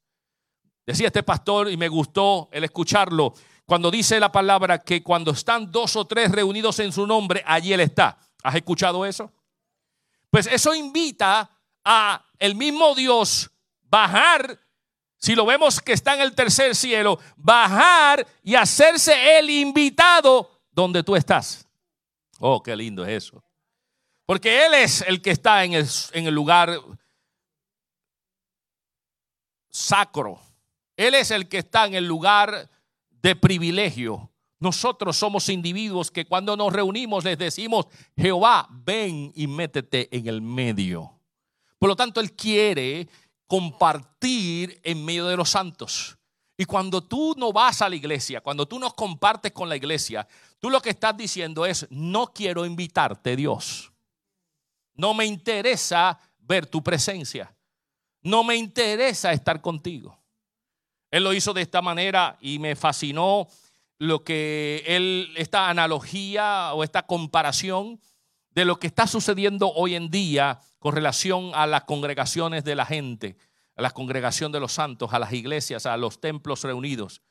Decía 0.86 1.08
este 1.08 1.24
pastor 1.24 1.70
y 1.70 1.78
me 1.78 1.90
gustó 1.90 2.48
el 2.52 2.64
escucharlo 2.64 3.34
cuando 3.66 3.92
dice 3.92 4.20
la 4.20 4.32
palabra 4.32 4.80
que 4.80 5.04
cuando 5.04 5.32
están 5.32 5.72
dos 5.72 5.96
o 5.96 6.06
tres 6.06 6.32
reunidos 6.32 6.80
en 6.80 6.92
su 6.92 7.06
nombre, 7.06 7.44
allí 7.46 7.74
Él 7.74 7.82
está. 7.82 8.18
¿Has 8.42 8.56
escuchado 8.56 9.06
eso? 9.06 9.32
Pues 10.32 10.48
eso 10.48 10.74
invita 10.74 11.52
a 11.84 12.26
el 12.38 12.56
mismo 12.56 12.96
Dios 12.96 13.50
bajar, 13.84 14.60
si 15.18 15.36
lo 15.36 15.46
vemos 15.46 15.82
que 15.82 15.94
está 15.94 16.16
en 16.16 16.22
el 16.22 16.34
tercer 16.34 16.76
cielo, 16.76 17.20
bajar 17.36 18.26
y 18.44 18.56
hacerse 18.56 19.38
el 19.38 19.50
invitado 19.50 20.50
donde 20.72 21.04
tú 21.04 21.16
estás. 21.16 21.68
Oh, 22.40 22.64
qué 22.64 22.76
lindo 22.76 23.06
es 23.06 23.26
eso. 23.26 23.44
Porque 24.26 24.66
Él 24.66 24.74
es 24.76 25.02
el 25.02 25.22
que 25.22 25.32
está 25.32 25.64
en 25.64 25.74
el, 25.74 25.88
en 26.14 26.28
el 26.28 26.34
lugar 26.34 26.80
sacro. 29.70 30.40
Él 30.96 31.16
es 31.16 31.32
el 31.32 31.50
que 31.50 31.60
está 31.60 31.86
en 31.86 31.96
el 31.96 32.06
lugar 32.06 32.70
de 33.10 33.36
privilegio. 33.36 34.32
Nosotros 34.60 35.18
somos 35.18 35.48
individuos 35.50 36.12
que 36.12 36.26
cuando 36.26 36.58
nos 36.58 36.74
reunimos 36.74 37.24
les 37.24 37.38
decimos, 37.38 37.88
Jehová, 38.16 38.68
ven 38.70 39.32
y 39.36 39.48
métete 39.48 40.16
en 40.16 40.28
el 40.28 40.42
medio. 40.42 41.19
Por 41.80 41.90
lo 41.90 41.96
tanto, 41.96 42.20
Él 42.20 42.34
quiere 42.34 43.08
compartir 43.48 44.80
en 44.84 45.04
medio 45.04 45.26
de 45.26 45.38
los 45.38 45.50
santos. 45.50 46.18
Y 46.56 46.66
cuando 46.66 47.02
tú 47.02 47.34
no 47.38 47.54
vas 47.54 47.82
a 47.82 47.90
la 47.90 47.96
iglesia, 47.96 48.42
cuando 48.42 48.68
tú 48.68 48.78
no 48.78 48.94
compartes 48.94 49.54
con 49.54 49.70
la 49.70 49.78
iglesia, 49.78 50.28
tú 50.60 50.70
lo 50.70 50.82
que 50.82 50.90
estás 50.90 51.16
diciendo 51.16 51.66
es, 51.66 51.88
no 51.90 52.34
quiero 52.34 52.66
invitarte, 52.66 53.36
Dios. 53.36 53.92
No 54.94 55.14
me 55.14 55.26
interesa 55.26 56.20
ver 56.40 56.66
tu 56.66 56.84
presencia. 56.84 57.56
No 58.22 58.44
me 58.44 58.58
interesa 58.58 59.32
estar 59.32 59.62
contigo. 59.62 60.20
Él 61.10 61.24
lo 61.24 61.34
hizo 61.34 61.54
de 61.54 61.62
esta 61.62 61.82
manera 61.82 62.38
y 62.42 62.60
me 62.60 62.76
fascinó 62.76 63.48
lo 63.98 64.24
que 64.24 64.84
él, 64.86 65.34
esta 65.38 65.70
analogía 65.70 66.74
o 66.74 66.84
esta 66.84 67.04
comparación 67.06 68.00
de 68.52 68.66
lo 68.66 68.80
que 68.80 68.88
está 68.88 69.08
sucediendo 69.08 69.72
hoy 69.74 69.96
en 69.96 70.10
día 70.10 70.60
con 70.80 70.96
relación 70.96 71.52
a 71.54 71.68
las 71.68 71.84
congregaciones 71.84 72.64
de 72.64 72.76
la 72.76 72.86
gente, 72.86 73.38
a 73.76 73.82
la 73.82 73.92
congregación 73.92 74.52
de 74.52 74.60
los 74.60 74.74
santos, 74.74 75.14
a 75.14 75.20
las 75.20 75.34
iglesias, 75.34 75.86
a 75.86 75.98
los 75.98 76.20
templos 76.20 76.64
reunidos. 76.64 77.22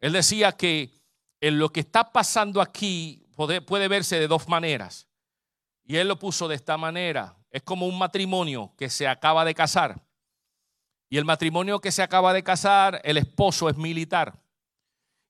Él 0.00 0.12
decía 0.12 0.52
que 0.52 1.02
en 1.40 1.58
lo 1.58 1.70
que 1.70 1.80
está 1.80 2.12
pasando 2.12 2.60
aquí 2.60 3.26
puede, 3.34 3.60
puede 3.60 3.88
verse 3.88 4.18
de 4.18 4.28
dos 4.28 4.48
maneras. 4.48 5.08
Y 5.84 5.96
él 5.96 6.08
lo 6.08 6.18
puso 6.18 6.48
de 6.48 6.54
esta 6.54 6.76
manera. 6.76 7.36
Es 7.50 7.62
como 7.62 7.86
un 7.86 7.98
matrimonio 7.98 8.72
que 8.76 8.88
se 8.88 9.08
acaba 9.08 9.44
de 9.44 9.54
casar. 9.54 10.02
Y 11.10 11.18
el 11.18 11.24
matrimonio 11.24 11.80
que 11.80 11.92
se 11.92 12.02
acaba 12.02 12.32
de 12.32 12.42
casar, 12.42 13.00
el 13.04 13.18
esposo 13.18 13.68
es 13.68 13.76
militar. 13.76 14.40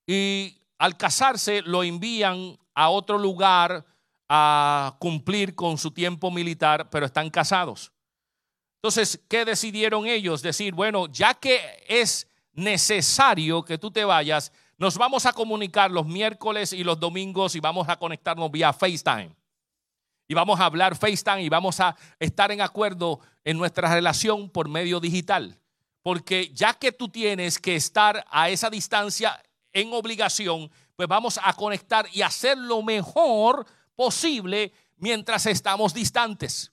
Y 0.06 0.60
al 0.78 0.96
casarse 0.96 1.62
lo 1.62 1.82
envían 1.82 2.58
a 2.74 2.90
otro 2.90 3.18
lugar 3.18 3.84
a 4.34 4.96
cumplir 4.98 5.54
con 5.54 5.76
su 5.76 5.90
tiempo 5.90 6.30
militar, 6.30 6.88
pero 6.88 7.04
están 7.04 7.28
casados. 7.28 7.92
Entonces, 8.76 9.20
¿qué 9.28 9.44
decidieron 9.44 10.06
ellos? 10.06 10.40
Decir, 10.40 10.72
bueno, 10.72 11.06
ya 11.08 11.34
que 11.34 11.84
es 11.86 12.26
necesario 12.54 13.62
que 13.62 13.76
tú 13.76 13.90
te 13.90 14.06
vayas, 14.06 14.50
nos 14.78 14.96
vamos 14.96 15.26
a 15.26 15.34
comunicar 15.34 15.90
los 15.90 16.06
miércoles 16.06 16.72
y 16.72 16.82
los 16.82 16.98
domingos 16.98 17.54
y 17.56 17.60
vamos 17.60 17.90
a 17.90 17.98
conectarnos 17.98 18.50
vía 18.50 18.72
FaceTime. 18.72 19.36
Y 20.26 20.32
vamos 20.32 20.58
a 20.58 20.64
hablar 20.64 20.96
FaceTime 20.96 21.42
y 21.42 21.50
vamos 21.50 21.78
a 21.80 21.94
estar 22.18 22.50
en 22.52 22.62
acuerdo 22.62 23.20
en 23.44 23.58
nuestra 23.58 23.92
relación 23.92 24.48
por 24.48 24.66
medio 24.66 24.98
digital. 24.98 25.58
Porque 26.02 26.50
ya 26.54 26.72
que 26.72 26.90
tú 26.90 27.10
tienes 27.10 27.58
que 27.58 27.76
estar 27.76 28.24
a 28.30 28.48
esa 28.48 28.70
distancia 28.70 29.42
en 29.74 29.92
obligación, 29.92 30.70
pues 30.96 31.06
vamos 31.06 31.38
a 31.42 31.52
conectar 31.52 32.06
y 32.14 32.22
hacer 32.22 32.56
lo 32.56 32.82
mejor 32.82 33.66
posible 33.96 34.72
mientras 34.96 35.46
estamos 35.46 35.94
distantes. 35.94 36.72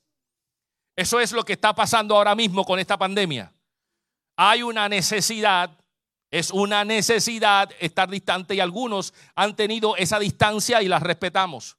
Eso 0.95 1.19
es 1.19 1.31
lo 1.31 1.45
que 1.45 1.53
está 1.53 1.73
pasando 1.73 2.15
ahora 2.15 2.35
mismo 2.35 2.65
con 2.65 2.77
esta 2.77 2.97
pandemia. 2.97 3.53
Hay 4.35 4.63
una 4.63 4.89
necesidad, 4.89 5.77
es 6.29 6.51
una 6.51 6.83
necesidad 6.83 7.71
estar 7.79 8.09
distante 8.09 8.55
y 8.55 8.59
algunos 8.59 9.13
han 9.35 9.55
tenido 9.55 9.95
esa 9.95 10.19
distancia 10.19 10.81
y 10.81 10.87
la 10.87 10.99
respetamos. 10.99 11.77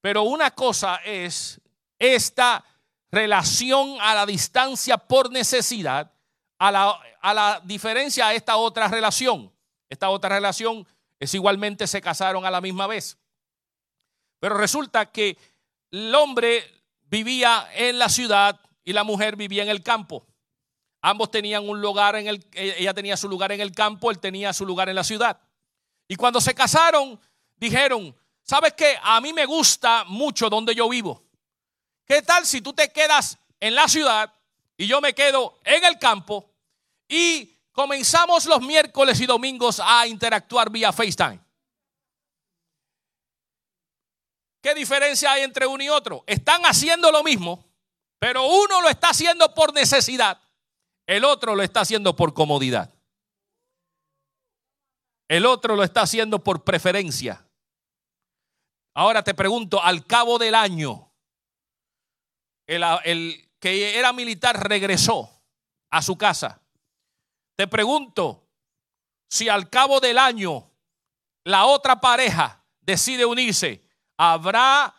Pero 0.00 0.22
una 0.22 0.50
cosa 0.50 0.96
es 1.04 1.60
esta 1.98 2.64
relación 3.10 3.98
a 4.00 4.14
la 4.14 4.26
distancia 4.26 4.96
por 4.96 5.30
necesidad, 5.30 6.12
a 6.58 6.72
la, 6.72 6.98
a 7.20 7.34
la 7.34 7.60
diferencia 7.64 8.28
a 8.28 8.34
esta 8.34 8.56
otra 8.56 8.88
relación. 8.88 9.52
Esta 9.88 10.08
otra 10.08 10.30
relación 10.30 10.86
es 11.20 11.34
igualmente 11.34 11.86
se 11.86 12.00
casaron 12.00 12.44
a 12.46 12.50
la 12.50 12.60
misma 12.60 12.86
vez. 12.86 13.18
Pero 14.42 14.56
resulta 14.56 15.06
que 15.06 15.38
el 15.92 16.12
hombre 16.16 16.68
vivía 17.02 17.68
en 17.76 17.96
la 17.96 18.08
ciudad 18.08 18.58
y 18.82 18.92
la 18.92 19.04
mujer 19.04 19.36
vivía 19.36 19.62
en 19.62 19.68
el 19.68 19.84
campo. 19.84 20.26
Ambos 21.00 21.30
tenían 21.30 21.68
un 21.68 21.80
lugar 21.80 22.16
en 22.16 22.26
el, 22.26 22.44
ella 22.52 22.92
tenía 22.92 23.16
su 23.16 23.28
lugar 23.28 23.52
en 23.52 23.60
el 23.60 23.70
campo, 23.70 24.10
él 24.10 24.18
tenía 24.18 24.52
su 24.52 24.66
lugar 24.66 24.88
en 24.88 24.96
la 24.96 25.04
ciudad. 25.04 25.38
Y 26.08 26.16
cuando 26.16 26.40
se 26.40 26.56
casaron, 26.56 27.20
dijeron, 27.54 28.16
¿sabes 28.42 28.72
qué? 28.72 28.96
A 29.00 29.20
mí 29.20 29.32
me 29.32 29.46
gusta 29.46 30.02
mucho 30.08 30.50
donde 30.50 30.74
yo 30.74 30.88
vivo. 30.88 31.22
¿Qué 32.04 32.20
tal 32.22 32.44
si 32.44 32.60
tú 32.60 32.72
te 32.72 32.90
quedas 32.90 33.38
en 33.60 33.76
la 33.76 33.86
ciudad 33.86 34.34
y 34.76 34.88
yo 34.88 35.00
me 35.00 35.14
quedo 35.14 35.60
en 35.62 35.84
el 35.84 36.00
campo 36.00 36.50
y 37.06 37.48
comenzamos 37.70 38.46
los 38.46 38.60
miércoles 38.60 39.20
y 39.20 39.26
domingos 39.26 39.78
a 39.78 40.04
interactuar 40.08 40.68
vía 40.68 40.92
FaceTime? 40.92 41.38
¿Qué 44.62 44.74
diferencia 44.74 45.32
hay 45.32 45.42
entre 45.42 45.66
uno 45.66 45.82
y 45.82 45.88
otro? 45.88 46.22
Están 46.26 46.62
haciendo 46.62 47.10
lo 47.10 47.24
mismo, 47.24 47.68
pero 48.20 48.46
uno 48.46 48.80
lo 48.80 48.88
está 48.88 49.10
haciendo 49.10 49.52
por 49.54 49.74
necesidad, 49.74 50.40
el 51.06 51.24
otro 51.24 51.56
lo 51.56 51.62
está 51.64 51.80
haciendo 51.80 52.14
por 52.14 52.32
comodidad. 52.32 52.94
El 55.28 55.46
otro 55.46 55.74
lo 55.74 55.82
está 55.82 56.02
haciendo 56.02 56.44
por 56.44 56.62
preferencia. 56.62 57.44
Ahora 58.94 59.24
te 59.24 59.34
pregunto, 59.34 59.82
al 59.82 60.06
cabo 60.06 60.38
del 60.38 60.54
año, 60.54 61.10
el, 62.66 62.84
el, 63.04 63.50
que 63.58 63.98
era 63.98 64.12
militar 64.12 64.68
regresó 64.68 65.42
a 65.90 66.02
su 66.02 66.16
casa. 66.16 66.60
Te 67.56 67.66
pregunto 67.66 68.46
si 69.28 69.48
al 69.48 69.70
cabo 69.70 69.98
del 69.98 70.18
año 70.18 70.70
la 71.44 71.64
otra 71.64 72.00
pareja 72.00 72.62
decide 72.80 73.24
unirse 73.24 73.82
¿habrá 74.16 74.94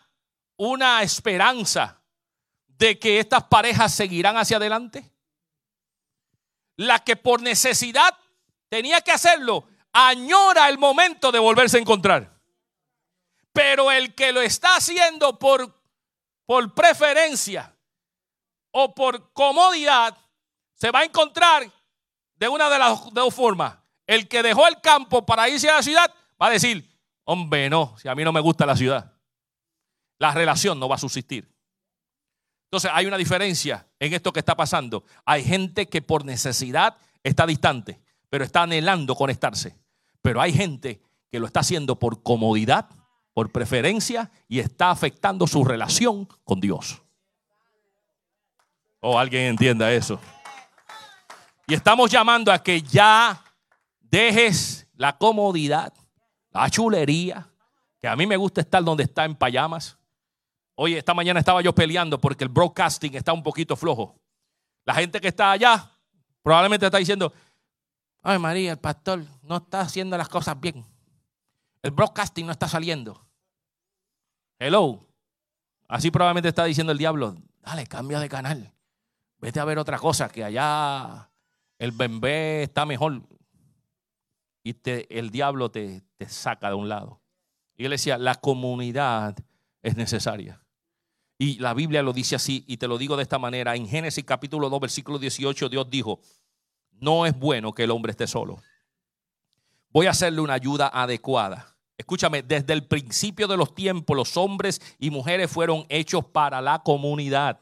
una 0.58 1.02
esperanza 1.04 2.02
de 2.68 3.00
que 3.00 3.20
estas 3.20 3.44
parejas 3.44 3.94
seguirán 3.94 4.38
hacia 4.38 4.58
adelante? 4.58 5.12
La 6.76 7.00
que 7.00 7.16
por 7.16 7.42
necesidad 7.42 8.18
tenía 8.70 9.02
que 9.02 9.12
hacerlo, 9.12 9.68
añora 9.92 10.70
el 10.70 10.78
momento 10.78 11.32
de 11.32 11.40
volverse 11.40 11.78
a 11.78 11.82
encontrar. 11.82 12.40
Pero 13.52 13.92
el 13.92 14.16
que 14.16 14.32
lo 14.32 14.42
está 14.42 14.76
haciendo 14.76 15.38
por, 15.38 15.80
por 16.46 16.74
preferencia, 16.74 17.74
o 18.74 18.94
por 18.94 19.32
comodidad, 19.34 20.18
se 20.74 20.92
va 20.92 21.00
a 21.00 21.04
encontrar 21.06 21.72
de 22.36 22.50
una 22.50 22.70
de 22.70 22.80
las 22.80 23.14
dos 23.14 23.34
formas. 23.34 23.78
El 24.06 24.28
que 24.28 24.44
dejó 24.44 24.68
el 24.68 24.82
campo 24.82 25.26
para 25.26 25.48
irse 25.48 25.70
a 25.70 25.76
la 25.76 25.84
ciudad 25.84 26.14
va 26.42 26.48
a 26.48 26.50
decir, 26.50 26.93
hombre, 27.26 27.70
no, 27.70 27.96
si 27.98 28.08
a 28.08 28.16
mí 28.16 28.24
no 28.24 28.32
me 28.32 28.40
gusta 28.40 28.66
la 28.66 28.76
ciudad. 28.76 29.14
La 30.20 30.32
relación 30.32 30.80
no 30.80 30.88
va 30.88 30.96
a 30.96 31.00
subsistir. 31.00 31.54
Entonces 32.66 32.92
hay 32.94 33.06
una 33.06 33.18
diferencia 33.18 33.88
en 34.00 34.14
esto 34.14 34.34
que 34.34 34.40
está 34.40 34.56
pasando. 34.56 35.04
Hay 35.26 35.44
gente 35.44 35.88
que 35.88 36.02
por 36.02 36.26
necesidad 36.26 36.98
está 37.22 37.46
distante, 37.46 38.02
pero 38.30 38.44
está 38.44 38.64
anhelando 38.64 39.16
conectarse. 39.16 39.78
Pero 40.22 40.42
hay 40.42 40.54
gente 40.54 41.02
que 41.32 41.40
lo 41.40 41.46
está 41.46 41.60
haciendo 41.60 42.00
por 42.00 42.24
comodidad, 42.24 42.90
por 43.34 43.52
preferencia 43.52 44.32
y 44.48 44.60
está 44.60 44.92
afectando 44.92 45.46
su 45.48 45.64
relación 45.64 46.28
con 46.44 46.60
Dios. 46.60 47.02
O 49.02 49.12
oh, 49.12 49.20
alguien 49.20 49.44
entienda 49.44 49.92
eso. 49.92 50.20
Y 51.68 51.74
estamos 51.74 52.10
llamando 52.10 52.52
a 52.52 52.62
que 52.62 52.82
ya 52.82 53.44
dejes 54.00 54.88
la 54.96 55.18
comodidad, 55.18 55.94
la 56.54 56.70
chulería, 56.70 57.50
que 58.00 58.08
a 58.08 58.16
mí 58.16 58.28
me 58.28 58.38
gusta 58.38 58.62
estar 58.62 58.84
donde 58.84 59.04
está 59.04 59.26
en 59.26 59.36
payamas. 59.36 59.98
Oye, 60.76 60.98
esta 60.98 61.14
mañana 61.14 61.40
estaba 61.40 61.62
yo 61.62 61.74
peleando 61.74 62.20
porque 62.20 62.44
el 62.44 62.50
broadcasting 62.50 63.16
está 63.16 63.34
un 63.34 63.44
poquito 63.44 63.76
flojo. 63.76 64.16
La 64.86 64.94
gente 64.96 65.20
que 65.20 65.30
está 65.30 65.52
allá 65.52 65.92
probablemente 66.42 66.86
está 66.86 66.98
diciendo, 66.98 67.34
ay 68.22 68.40
María, 68.40 68.72
el 68.72 68.80
pastor 68.80 69.24
no 69.42 69.58
está 69.58 69.82
haciendo 69.82 70.18
las 70.18 70.30
cosas 70.30 70.60
bien. 70.60 70.86
El 71.82 71.92
broadcasting 71.92 72.46
no 72.46 72.52
está 72.52 72.68
saliendo. 72.68 73.26
Hello. 74.60 75.06
Así 75.88 76.12
probablemente 76.12 76.50
está 76.50 76.66
diciendo 76.66 76.92
el 76.92 76.98
diablo, 76.98 77.36
dale, 77.62 77.86
cambia 77.88 78.20
de 78.20 78.30
canal. 78.30 78.74
Vete 79.38 79.60
a 79.60 79.66
ver 79.66 79.78
otra 79.78 80.00
cosa, 80.00 80.30
que 80.30 80.44
allá 80.44 81.30
el 81.78 81.92
bembé 81.92 82.64
está 82.64 82.86
mejor. 82.86 83.22
Y 84.64 84.74
te, 84.74 85.20
el 85.20 85.30
diablo 85.30 85.70
te, 85.70 86.04
te 86.18 86.28
saca 86.30 86.70
de 86.70 86.76
un 86.76 86.90
lado. 86.90 87.22
Y 87.76 87.86
él 87.86 87.92
decía, 87.92 88.18
la 88.18 88.36
comunidad 88.36 89.36
es 89.82 89.96
necesaria. 89.98 90.64
Y 91.38 91.60
la 91.60 91.74
Biblia 91.74 92.02
lo 92.02 92.14
dice 92.14 92.36
así, 92.36 92.64
y 92.68 92.78
te 92.78 92.88
lo 92.88 92.98
digo 92.98 93.18
de 93.18 93.24
esta 93.24 93.40
manera. 93.40 93.76
En 93.76 93.88
Génesis 93.88 94.24
capítulo 94.24 94.70
2, 94.70 94.80
versículo 94.80 95.20
18, 95.20 95.68
Dios 95.70 95.90
dijo, 95.90 96.22
no 96.92 97.26
es 97.26 97.38
bueno 97.38 97.74
que 97.74 97.84
el 97.84 97.92
hombre 97.92 98.12
esté 98.12 98.28
solo. 98.28 98.62
Voy 99.90 100.08
a 100.08 100.12
hacerle 100.12 100.42
una 100.42 100.54
ayuda 100.54 100.88
adecuada. 100.88 101.78
Escúchame, 101.98 102.42
desde 102.42 102.74
el 102.74 102.88
principio 102.88 103.48
de 103.48 103.58
los 103.58 103.76
tiempos 103.76 104.16
los 104.16 104.38
hombres 104.38 104.82
y 105.00 105.10
mujeres 105.10 105.52
fueron 105.52 105.86
hechos 105.90 106.26
para 106.26 106.62
la 106.62 106.80
comunidad. 106.80 107.60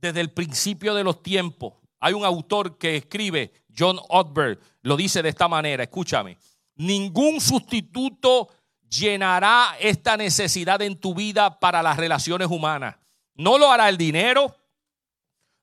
Desde 0.00 0.20
el 0.20 0.32
principio 0.32 0.94
de 0.94 1.04
los 1.04 1.22
tiempos. 1.22 1.74
Hay 2.06 2.12
un 2.12 2.24
autor 2.24 2.78
que 2.78 2.98
escribe, 2.98 3.52
John 3.76 3.98
Otberg, 4.10 4.60
lo 4.82 4.96
dice 4.96 5.24
de 5.24 5.30
esta 5.30 5.48
manera, 5.48 5.82
escúchame, 5.82 6.38
ningún 6.76 7.40
sustituto 7.40 8.48
llenará 8.88 9.76
esta 9.80 10.16
necesidad 10.16 10.80
en 10.82 11.00
tu 11.00 11.16
vida 11.16 11.58
para 11.58 11.82
las 11.82 11.96
relaciones 11.96 12.46
humanas. 12.46 12.94
No 13.34 13.58
lo 13.58 13.72
hará 13.72 13.88
el 13.88 13.96
dinero, 13.96 14.54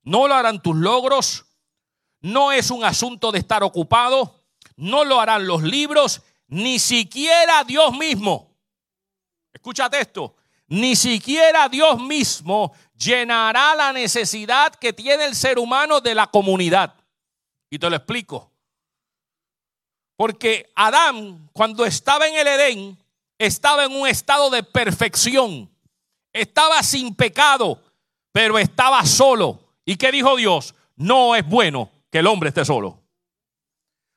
no 0.03 0.27
lo 0.27 0.35
harán 0.35 0.61
tus 0.61 0.75
logros, 0.75 1.45
no 2.19 2.51
es 2.51 2.71
un 2.71 2.83
asunto 2.83 3.31
de 3.31 3.39
estar 3.39 3.63
ocupado, 3.63 4.43
no 4.75 5.05
lo 5.05 5.21
harán 5.21 5.47
los 5.47 5.63
libros, 5.63 6.23
ni 6.49 6.77
siquiera 6.77 7.63
Dios 7.63 7.97
mismo. 7.97 8.53
Escúchate 9.53 9.97
esto, 9.97 10.35
ni 10.67 10.97
siquiera 10.97 11.69
Dios 11.69 12.01
mismo 12.01 12.73
llenará 12.97 13.75
la 13.75 13.93
necesidad 13.93 14.73
que 14.75 14.93
tiene 14.93 15.25
el 15.25 15.35
ser 15.35 15.59
humano 15.59 16.01
de 16.01 16.15
la 16.15 16.27
comunidad. 16.27 16.95
Y 17.69 17.79
te 17.79 17.89
lo 17.89 17.95
explico. 17.95 18.51
Porque 20.15 20.71
Adán, 20.75 21.49
cuando 21.53 21.85
estaba 21.85 22.27
en 22.27 22.35
el 22.35 22.47
Edén, 22.47 22.97
estaba 23.37 23.85
en 23.85 23.95
un 23.95 24.07
estado 24.07 24.49
de 24.49 24.63
perfección. 24.63 25.69
Estaba 26.31 26.81
sin 26.83 27.15
pecado, 27.15 27.81
pero 28.31 28.57
estaba 28.57 29.05
solo. 29.05 29.59
¿Y 29.85 29.95
qué 29.97 30.11
dijo 30.11 30.35
Dios? 30.35 30.75
No 30.95 31.35
es 31.35 31.47
bueno 31.47 31.91
que 32.11 32.19
el 32.19 32.27
hombre 32.27 32.49
esté 32.49 32.63
solo. 32.63 32.99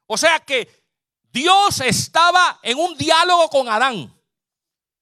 O 0.06 0.16
sea 0.16 0.40
que 0.40 0.84
Dios 1.32 1.80
estaba 1.80 2.60
en 2.62 2.78
un 2.78 2.96
diálogo 2.96 3.48
con 3.48 3.68
Adán, 3.68 4.14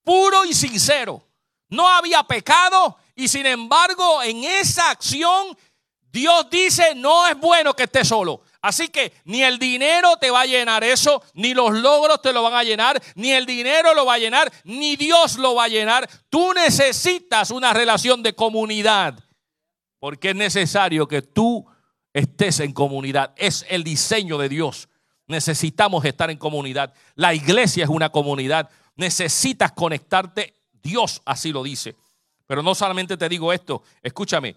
puro 0.02 0.44
y 0.44 0.54
sincero. 0.54 1.22
No 1.68 1.88
había 1.88 2.22
pecado 2.22 2.96
y 3.14 3.28
sin 3.28 3.46
embargo 3.46 4.22
en 4.22 4.44
esa 4.44 4.90
acción 4.90 5.56
Dios 6.14 6.48
dice, 6.48 6.94
no 6.94 7.26
es 7.26 7.36
bueno 7.36 7.74
que 7.74 7.82
esté 7.82 8.04
solo. 8.04 8.42
Así 8.62 8.86
que 8.86 9.12
ni 9.24 9.42
el 9.42 9.58
dinero 9.58 10.16
te 10.16 10.30
va 10.30 10.42
a 10.42 10.46
llenar 10.46 10.84
eso, 10.84 11.20
ni 11.34 11.54
los 11.54 11.72
logros 11.72 12.22
te 12.22 12.32
lo 12.32 12.40
van 12.40 12.54
a 12.54 12.62
llenar, 12.62 13.02
ni 13.16 13.32
el 13.32 13.44
dinero 13.44 13.92
lo 13.94 14.06
va 14.06 14.14
a 14.14 14.18
llenar, 14.18 14.52
ni 14.62 14.94
Dios 14.94 15.38
lo 15.38 15.56
va 15.56 15.64
a 15.64 15.68
llenar. 15.68 16.08
Tú 16.30 16.54
necesitas 16.54 17.50
una 17.50 17.72
relación 17.72 18.22
de 18.22 18.32
comunidad, 18.32 19.18
porque 19.98 20.30
es 20.30 20.36
necesario 20.36 21.08
que 21.08 21.20
tú 21.20 21.66
estés 22.12 22.60
en 22.60 22.72
comunidad. 22.72 23.34
Es 23.36 23.66
el 23.68 23.82
diseño 23.82 24.38
de 24.38 24.48
Dios. 24.48 24.88
Necesitamos 25.26 26.04
estar 26.04 26.30
en 26.30 26.38
comunidad. 26.38 26.94
La 27.16 27.34
iglesia 27.34 27.82
es 27.82 27.90
una 27.90 28.10
comunidad. 28.10 28.70
Necesitas 28.94 29.72
conectarte. 29.72 30.54
Dios 30.72 31.22
así 31.24 31.50
lo 31.52 31.64
dice. 31.64 31.96
Pero 32.46 32.62
no 32.62 32.74
solamente 32.74 33.16
te 33.16 33.28
digo 33.28 33.52
esto, 33.52 33.82
escúchame, 34.02 34.56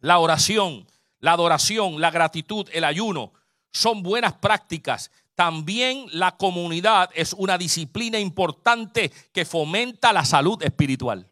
la 0.00 0.18
oración 0.18 0.86
la 1.22 1.32
adoración, 1.32 2.00
la 2.00 2.10
gratitud, 2.10 2.68
el 2.72 2.84
ayuno, 2.84 3.32
son 3.72 4.02
buenas 4.02 4.34
prácticas. 4.34 5.10
También 5.34 6.06
la 6.12 6.36
comunidad 6.36 7.10
es 7.14 7.32
una 7.32 7.56
disciplina 7.56 8.18
importante 8.18 9.10
que 9.32 9.46
fomenta 9.46 10.12
la 10.12 10.24
salud 10.24 10.62
espiritual. 10.62 11.26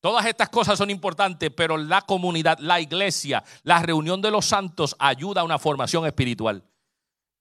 Todas 0.00 0.24
estas 0.24 0.48
cosas 0.48 0.78
son 0.78 0.90
importantes, 0.90 1.50
pero 1.54 1.76
la 1.76 2.00
comunidad, 2.02 2.58
la 2.58 2.80
iglesia, 2.80 3.44
la 3.64 3.80
reunión 3.82 4.22
de 4.22 4.30
los 4.30 4.46
santos 4.46 4.96
ayuda 4.98 5.42
a 5.42 5.44
una 5.44 5.58
formación 5.58 6.06
espiritual. 6.06 6.64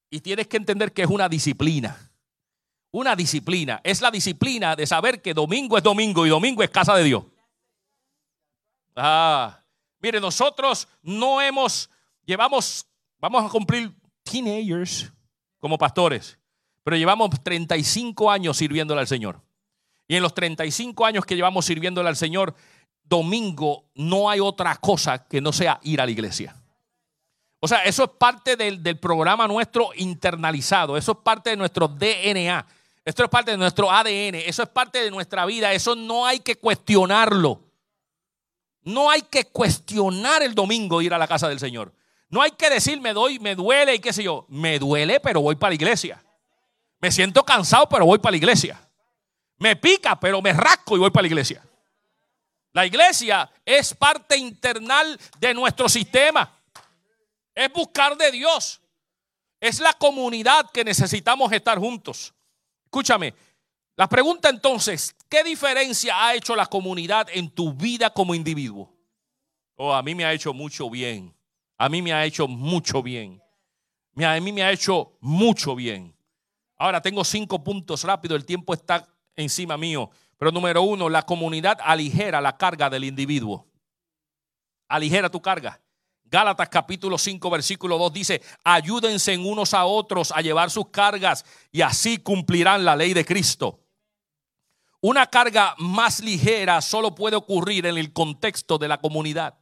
Y 0.09 0.19
tienes 0.19 0.47
que 0.47 0.57
entender 0.57 0.91
que 0.91 1.03
es 1.03 1.09
una 1.09 1.29
disciplina. 1.29 2.04
Una 2.95 3.15
disciplina. 3.15 3.81
Es 3.83 4.01
la 4.01 4.09
disciplina 4.09 4.75
de 4.75 4.87
saber 4.87 5.21
que 5.21 5.33
domingo 5.33 5.77
es 5.77 5.83
domingo 5.83 6.25
y 6.25 6.29
domingo 6.29 6.63
es 6.63 6.69
casa 6.69 6.95
de 6.95 7.03
Dios. 7.03 7.25
Ah, 8.95 9.61
Mire, 10.05 10.19
nosotros 10.19 10.87
no 11.01 11.41
hemos, 11.41 11.89
llevamos, 12.25 12.85
vamos 13.19 13.43
a 13.43 13.49
cumplir 13.49 13.91
teenagers 14.21 15.11
como 15.59 15.79
pastores, 15.79 16.37
pero 16.83 16.95
llevamos 16.95 17.31
35 17.43 18.29
años 18.29 18.55
sirviéndole 18.55 19.01
al 19.01 19.07
Señor. 19.07 19.41
Y 20.07 20.15
en 20.15 20.21
los 20.21 20.35
35 20.35 21.07
años 21.07 21.25
que 21.25 21.35
llevamos 21.35 21.65
sirviéndole 21.65 22.07
al 22.07 22.15
Señor, 22.15 22.53
domingo 23.03 23.89
no 23.95 24.29
hay 24.29 24.39
otra 24.39 24.75
cosa 24.75 25.27
que 25.27 25.41
no 25.41 25.51
sea 25.51 25.79
ir 25.81 25.99
a 25.99 26.05
la 26.05 26.11
iglesia. 26.11 26.55
O 27.59 27.67
sea, 27.67 27.79
eso 27.79 28.03
es 28.03 28.11
parte 28.11 28.55
del, 28.55 28.83
del, 28.83 28.99
programa 28.99 29.47
nuestro 29.47 29.89
internalizado, 29.95 30.97
eso 30.97 31.13
es 31.13 31.17
parte 31.17 31.49
de 31.49 31.57
nuestro 31.57 31.87
DNA, 31.87 32.63
esto 33.05 33.23
es 33.23 33.29
parte 33.29 33.51
de 33.51 33.57
nuestro 33.57 33.91
ADN, 33.91 34.35
eso 34.35 34.63
es 34.63 34.69
parte 34.69 35.03
de 35.03 35.11
nuestra 35.11 35.45
vida, 35.45 35.71
eso 35.71 35.95
no 35.95 36.25
hay 36.25 36.39
que 36.39 36.55
cuestionarlo. 36.55 37.61
No 38.81 39.09
hay 39.09 39.21
que 39.21 39.45
cuestionar 39.45 40.41
el 40.41 40.55
domingo 40.55 41.01
ir 41.01 41.13
a 41.13 41.17
la 41.17 41.27
casa 41.27 41.47
del 41.47 41.59
Señor. 41.59 41.93
No 42.29 42.41
hay 42.41 42.51
que 42.51 42.69
decir, 42.69 42.99
me 42.99 43.13
doy, 43.13 43.39
me 43.39 43.55
duele 43.55 43.95
y 43.95 43.99
qué 43.99 44.11
sé 44.11 44.23
yo. 44.23 44.45
Me 44.49 44.79
duele, 44.79 45.19
pero 45.19 45.41
voy 45.41 45.55
para 45.55 45.71
la 45.71 45.75
iglesia. 45.75 46.23
Me 46.99 47.11
siento 47.11 47.43
cansado, 47.43 47.87
pero 47.87 48.05
voy 48.05 48.19
para 48.19 48.31
la 48.31 48.37
iglesia. 48.37 48.79
Me 49.57 49.75
pica, 49.75 50.19
pero 50.19 50.41
me 50.41 50.53
rasco 50.53 50.95
y 50.95 50.99
voy 50.99 51.11
para 51.11 51.23
la 51.23 51.27
iglesia. 51.27 51.63
La 52.73 52.85
iglesia 52.85 53.49
es 53.63 53.93
parte 53.93 54.35
internal 54.35 55.19
de 55.39 55.53
nuestro 55.53 55.87
sistema. 55.89 56.59
Es 57.53 57.71
buscar 57.71 58.17
de 58.17 58.31
Dios. 58.31 58.81
Es 59.59 59.79
la 59.79 59.93
comunidad 59.93 60.69
que 60.71 60.83
necesitamos 60.83 61.51
estar 61.51 61.79
juntos. 61.79 62.33
Escúchame, 62.95 63.33
la 63.97 64.07
pregunta 64.07 64.47
entonces, 64.47 65.13
¿qué 65.27 65.43
diferencia 65.43 66.15
ha 66.25 66.33
hecho 66.33 66.55
la 66.55 66.65
comunidad 66.65 67.27
en 67.29 67.49
tu 67.49 67.73
vida 67.73 68.09
como 68.09 68.33
individuo? 68.33 68.89
Oh, 69.75 69.93
a 69.93 70.01
mí 70.01 70.15
me 70.15 70.23
ha 70.23 70.31
hecho 70.31 70.53
mucho 70.53 70.89
bien. 70.89 71.35
A 71.77 71.89
mí 71.89 72.01
me 72.01 72.13
ha 72.13 72.23
hecho 72.23 72.47
mucho 72.47 73.03
bien. 73.03 73.43
A 74.15 74.39
mí 74.39 74.53
me 74.53 74.63
ha 74.63 74.71
hecho 74.71 75.17
mucho 75.19 75.75
bien. 75.75 76.15
Ahora 76.77 77.01
tengo 77.01 77.25
cinco 77.25 77.61
puntos 77.61 78.05
rápido, 78.05 78.33
el 78.33 78.45
tiempo 78.45 78.73
está 78.73 79.05
encima 79.35 79.75
mío. 79.75 80.09
Pero 80.37 80.53
número 80.53 80.81
uno, 80.81 81.09
la 81.09 81.23
comunidad 81.23 81.77
aligera 81.83 82.39
la 82.39 82.55
carga 82.55 82.89
del 82.89 83.03
individuo. 83.03 83.67
Aligera 84.87 85.29
tu 85.29 85.41
carga. 85.41 85.81
Gálatas 86.35 86.67
capítulo 86.67 87.17
5 87.17 87.49
versículo 87.49 87.97
2 87.97 88.11
dice, 88.11 88.41
ayúdense 88.65 89.31
en 89.31 89.45
unos 89.45 89.73
a 89.73 89.85
otros 89.85 90.33
a 90.33 90.41
llevar 90.41 90.69
sus 90.69 90.89
cargas 90.89 91.45
y 91.71 91.81
así 91.81 92.17
cumplirán 92.17 92.83
la 92.83 92.97
ley 92.97 93.13
de 93.13 93.23
Cristo. 93.23 93.79
Una 94.99 95.27
carga 95.27 95.75
más 95.77 96.19
ligera 96.19 96.81
solo 96.81 97.15
puede 97.15 97.37
ocurrir 97.37 97.85
en 97.85 97.97
el 97.97 98.11
contexto 98.11 98.77
de 98.77 98.89
la 98.89 98.97
comunidad. 98.97 99.57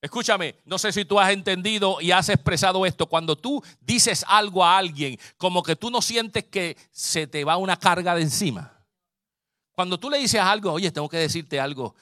Escúchame, 0.00 0.56
no 0.64 0.76
sé 0.76 0.90
si 0.90 1.04
tú 1.04 1.20
has 1.20 1.30
entendido 1.30 2.00
y 2.00 2.10
has 2.10 2.28
expresado 2.30 2.84
esto. 2.84 3.06
Cuando 3.06 3.36
tú 3.36 3.62
dices 3.80 4.24
algo 4.26 4.64
a 4.64 4.78
alguien, 4.78 5.16
como 5.36 5.62
que 5.62 5.76
tú 5.76 5.88
no 5.88 6.02
sientes 6.02 6.42
que 6.42 6.76
se 6.90 7.28
te 7.28 7.44
va 7.44 7.58
una 7.58 7.78
carga 7.78 8.16
de 8.16 8.22
encima. 8.22 8.84
Cuando 9.70 10.00
tú 10.00 10.10
le 10.10 10.18
dices 10.18 10.40
algo, 10.40 10.72
oye, 10.72 10.90
tengo 10.90 11.08
que 11.08 11.18
decirte 11.18 11.60
algo. 11.60 11.94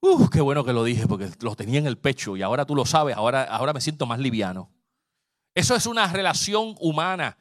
Uf, 0.00 0.30
qué 0.30 0.40
bueno 0.40 0.64
que 0.64 0.72
lo 0.72 0.84
dije 0.84 1.06
porque 1.06 1.30
lo 1.40 1.56
tenía 1.56 1.78
en 1.78 1.86
el 1.86 1.98
pecho 1.98 2.36
y 2.36 2.42
ahora 2.42 2.64
tú 2.64 2.74
lo 2.74 2.86
sabes, 2.86 3.16
ahora, 3.16 3.44
ahora 3.44 3.72
me 3.72 3.80
siento 3.80 4.06
más 4.06 4.18
liviano. 4.18 4.70
Eso 5.54 5.74
es 5.74 5.86
una 5.86 6.06
relación 6.06 6.76
humana. 6.78 7.36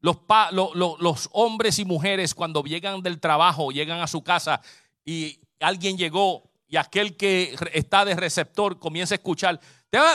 Los, 0.00 1.28
hombres 1.32 1.78
y 1.78 1.84
mujeres 1.84 2.34
cuando 2.34 2.62
llegan 2.62 3.02
del 3.02 3.18
trabajo, 3.18 3.70
llegan 3.70 4.00
a 4.00 4.06
su 4.06 4.22
casa 4.22 4.60
y 5.04 5.40
alguien 5.58 5.96
llegó 5.96 6.50
y 6.68 6.76
aquel 6.76 7.16
que 7.16 7.56
está 7.72 8.04
de 8.04 8.14
receptor 8.14 8.78
comienza 8.78 9.14
a 9.14 9.16
escuchar. 9.16 9.58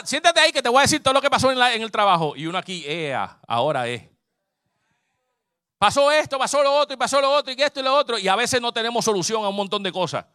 Siéntate 0.04 0.40
ahí 0.40 0.52
que 0.52 0.62
te 0.62 0.70
voy 0.70 0.78
a 0.78 0.82
decir 0.84 1.02
todo 1.02 1.16
lo 1.16 1.22
que 1.22 1.30
pasó 1.30 1.52
en, 1.52 1.82
el 1.82 1.92
trabajo. 1.92 2.36
Y 2.36 2.46
uno 2.46 2.60
aquí, 2.60 2.84
ea, 2.86 3.40
ahora 3.48 3.88
es. 3.88 4.04
Pasó 5.80 6.12
esto, 6.12 6.38
pasó 6.38 6.64
lo 6.64 6.72
otro, 6.72 6.94
y 6.94 6.98
pasó 6.98 7.20
lo 7.20 7.32
otro, 7.32 7.52
y 7.52 7.62
esto 7.62 7.80
y 7.80 7.84
lo 7.84 7.96
otro. 7.96 8.18
Y 8.20 8.28
a 8.28 8.36
veces 8.36 8.62
no 8.62 8.72
tenemos 8.72 9.04
solución 9.04 9.44
a 9.44 9.50
un 9.50 9.56
montón 9.56 9.84
de 9.84 9.92
cosas. 9.92 10.26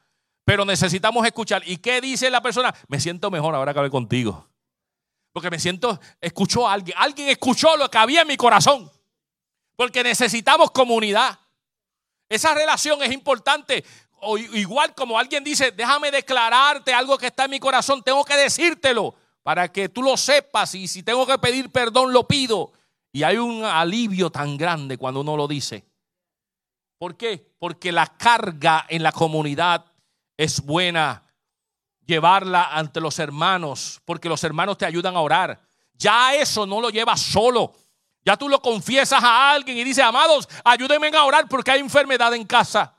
Pero 0.48 0.64
necesitamos 0.64 1.26
escuchar. 1.26 1.62
¿Y 1.66 1.76
qué 1.76 2.00
dice 2.00 2.30
la 2.30 2.40
persona? 2.40 2.74
Me 2.88 2.98
siento 2.98 3.30
mejor 3.30 3.54
ahora 3.54 3.74
que 3.74 3.80
hablé 3.80 3.90
contigo. 3.90 4.48
Porque 5.30 5.50
me 5.50 5.58
siento, 5.58 6.00
escuchó 6.22 6.66
a 6.66 6.72
alguien. 6.72 6.96
Alguien 6.98 7.28
escuchó 7.28 7.76
lo 7.76 7.90
que 7.90 7.98
había 7.98 8.22
en 8.22 8.28
mi 8.28 8.38
corazón. 8.38 8.90
Porque 9.76 10.02
necesitamos 10.02 10.70
comunidad. 10.70 11.38
Esa 12.30 12.54
relación 12.54 13.02
es 13.02 13.12
importante 13.12 13.84
o 14.22 14.38
igual 14.38 14.94
como 14.94 15.18
alguien 15.18 15.44
dice, 15.44 15.70
déjame 15.70 16.10
declararte 16.10 16.94
algo 16.94 17.18
que 17.18 17.26
está 17.26 17.44
en 17.44 17.50
mi 17.50 17.60
corazón, 17.60 18.02
tengo 18.02 18.24
que 18.24 18.34
decírtelo 18.34 19.14
para 19.42 19.70
que 19.70 19.90
tú 19.90 20.02
lo 20.02 20.16
sepas 20.16 20.74
y 20.74 20.88
si 20.88 21.02
tengo 21.02 21.26
que 21.26 21.36
pedir 21.36 21.70
perdón, 21.70 22.10
lo 22.10 22.26
pido. 22.26 22.72
Y 23.12 23.22
hay 23.22 23.36
un 23.36 23.66
alivio 23.66 24.30
tan 24.30 24.56
grande 24.56 24.96
cuando 24.96 25.20
uno 25.20 25.36
lo 25.36 25.46
dice. 25.46 25.84
¿Por 26.96 27.18
qué? 27.18 27.54
Porque 27.58 27.92
la 27.92 28.06
carga 28.06 28.86
en 28.88 29.02
la 29.02 29.12
comunidad 29.12 29.87
es 30.38 30.62
buena 30.62 31.24
llevarla 32.06 32.70
ante 32.72 33.00
los 33.00 33.18
hermanos, 33.18 34.00
porque 34.06 34.30
los 34.30 34.42
hermanos 34.44 34.78
te 34.78 34.86
ayudan 34.86 35.14
a 35.16 35.20
orar. 35.20 35.60
Ya 35.92 36.34
eso 36.34 36.64
no 36.64 36.80
lo 36.80 36.88
llevas 36.88 37.20
solo. 37.20 37.74
Ya 38.24 38.36
tú 38.36 38.48
lo 38.48 38.62
confiesas 38.62 39.22
a 39.22 39.50
alguien 39.50 39.76
y 39.76 39.84
dices, 39.84 40.04
amados, 40.04 40.48
ayúdenme 40.64 41.08
a 41.08 41.24
orar 41.24 41.48
porque 41.48 41.72
hay 41.72 41.80
enfermedad 41.80 42.32
en 42.34 42.46
casa. 42.46 42.94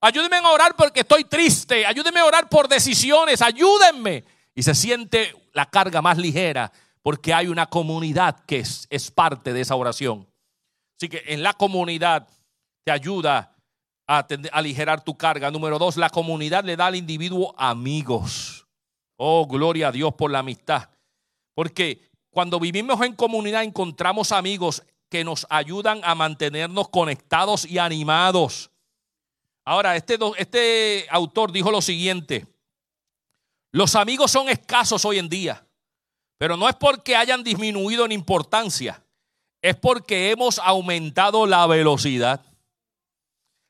Ayúdenme 0.00 0.36
a 0.36 0.50
orar 0.50 0.74
porque 0.76 1.00
estoy 1.00 1.24
triste. 1.24 1.86
Ayúdenme 1.86 2.20
a 2.20 2.26
orar 2.26 2.48
por 2.48 2.68
decisiones. 2.68 3.40
Ayúdenme. 3.40 4.24
Y 4.54 4.62
se 4.62 4.74
siente 4.74 5.34
la 5.52 5.70
carga 5.70 6.02
más 6.02 6.18
ligera 6.18 6.70
porque 7.02 7.32
hay 7.32 7.46
una 7.46 7.66
comunidad 7.66 8.44
que 8.46 8.58
es, 8.58 8.86
es 8.90 9.10
parte 9.10 9.52
de 9.52 9.60
esa 9.60 9.76
oración. 9.76 10.28
Así 10.96 11.08
que 11.08 11.22
en 11.26 11.42
la 11.42 11.54
comunidad 11.54 12.28
te 12.84 12.92
ayuda 12.92 13.53
a 14.06 14.26
aligerar 14.52 15.02
tu 15.02 15.16
carga. 15.16 15.50
Número 15.50 15.78
dos, 15.78 15.96
la 15.96 16.10
comunidad 16.10 16.64
le 16.64 16.76
da 16.76 16.86
al 16.86 16.96
individuo 16.96 17.54
amigos. 17.56 18.66
Oh, 19.16 19.46
gloria 19.46 19.88
a 19.88 19.92
Dios 19.92 20.14
por 20.14 20.30
la 20.30 20.40
amistad. 20.40 20.90
Porque 21.54 22.10
cuando 22.30 22.58
vivimos 22.58 23.00
en 23.02 23.14
comunidad 23.14 23.62
encontramos 23.62 24.32
amigos 24.32 24.82
que 25.08 25.24
nos 25.24 25.46
ayudan 25.48 26.00
a 26.02 26.14
mantenernos 26.14 26.88
conectados 26.88 27.64
y 27.64 27.78
animados. 27.78 28.70
Ahora, 29.64 29.96
este, 29.96 30.18
este 30.36 31.06
autor 31.10 31.52
dijo 31.52 31.70
lo 31.70 31.80
siguiente, 31.80 32.46
los 33.70 33.94
amigos 33.94 34.30
son 34.30 34.48
escasos 34.48 35.04
hoy 35.04 35.18
en 35.18 35.28
día, 35.28 35.66
pero 36.36 36.56
no 36.56 36.68
es 36.68 36.74
porque 36.74 37.16
hayan 37.16 37.42
disminuido 37.42 38.04
en 38.04 38.12
importancia, 38.12 39.02
es 39.62 39.76
porque 39.76 40.30
hemos 40.30 40.58
aumentado 40.58 41.46
la 41.46 41.66
velocidad. 41.66 42.44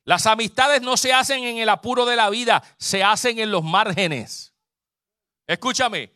Las 0.05 0.26
amistades 0.26 0.82
no 0.82 0.96
se 0.96 1.12
hacen 1.12 1.44
en 1.44 1.59
el 1.59 1.68
apuro 1.68 2.05
de 2.05 2.16
la 2.16 2.28
vida, 2.30 2.62
se 2.78 3.02
hacen 3.02 3.38
en 3.38 3.50
los 3.50 3.62
márgenes. 3.62 4.55
Escúchame, 5.46 6.12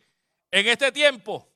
en 0.51 0.67
este 0.67 0.91
tiempo 0.91 1.47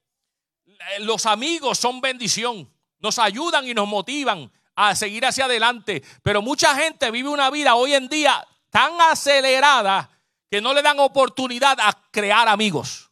los 0.99 1.25
amigos 1.25 1.77
son 1.77 2.01
bendición, 2.01 2.71
nos 2.99 3.19
ayudan 3.19 3.67
y 3.67 3.73
nos 3.73 3.87
motivan 3.87 4.51
a 4.75 4.95
seguir 4.95 5.25
hacia 5.25 5.45
adelante. 5.45 6.03
Pero 6.23 6.41
mucha 6.41 6.75
gente 6.75 7.11
vive 7.11 7.29
una 7.29 7.49
vida 7.49 7.75
hoy 7.75 7.93
en 7.93 8.07
día 8.07 8.45
tan 8.69 8.99
acelerada 9.01 10.09
que 10.49 10.61
no 10.61 10.73
le 10.73 10.81
dan 10.81 10.99
oportunidad 10.99 11.79
a 11.79 11.93
crear 12.11 12.47
amigos. 12.47 13.11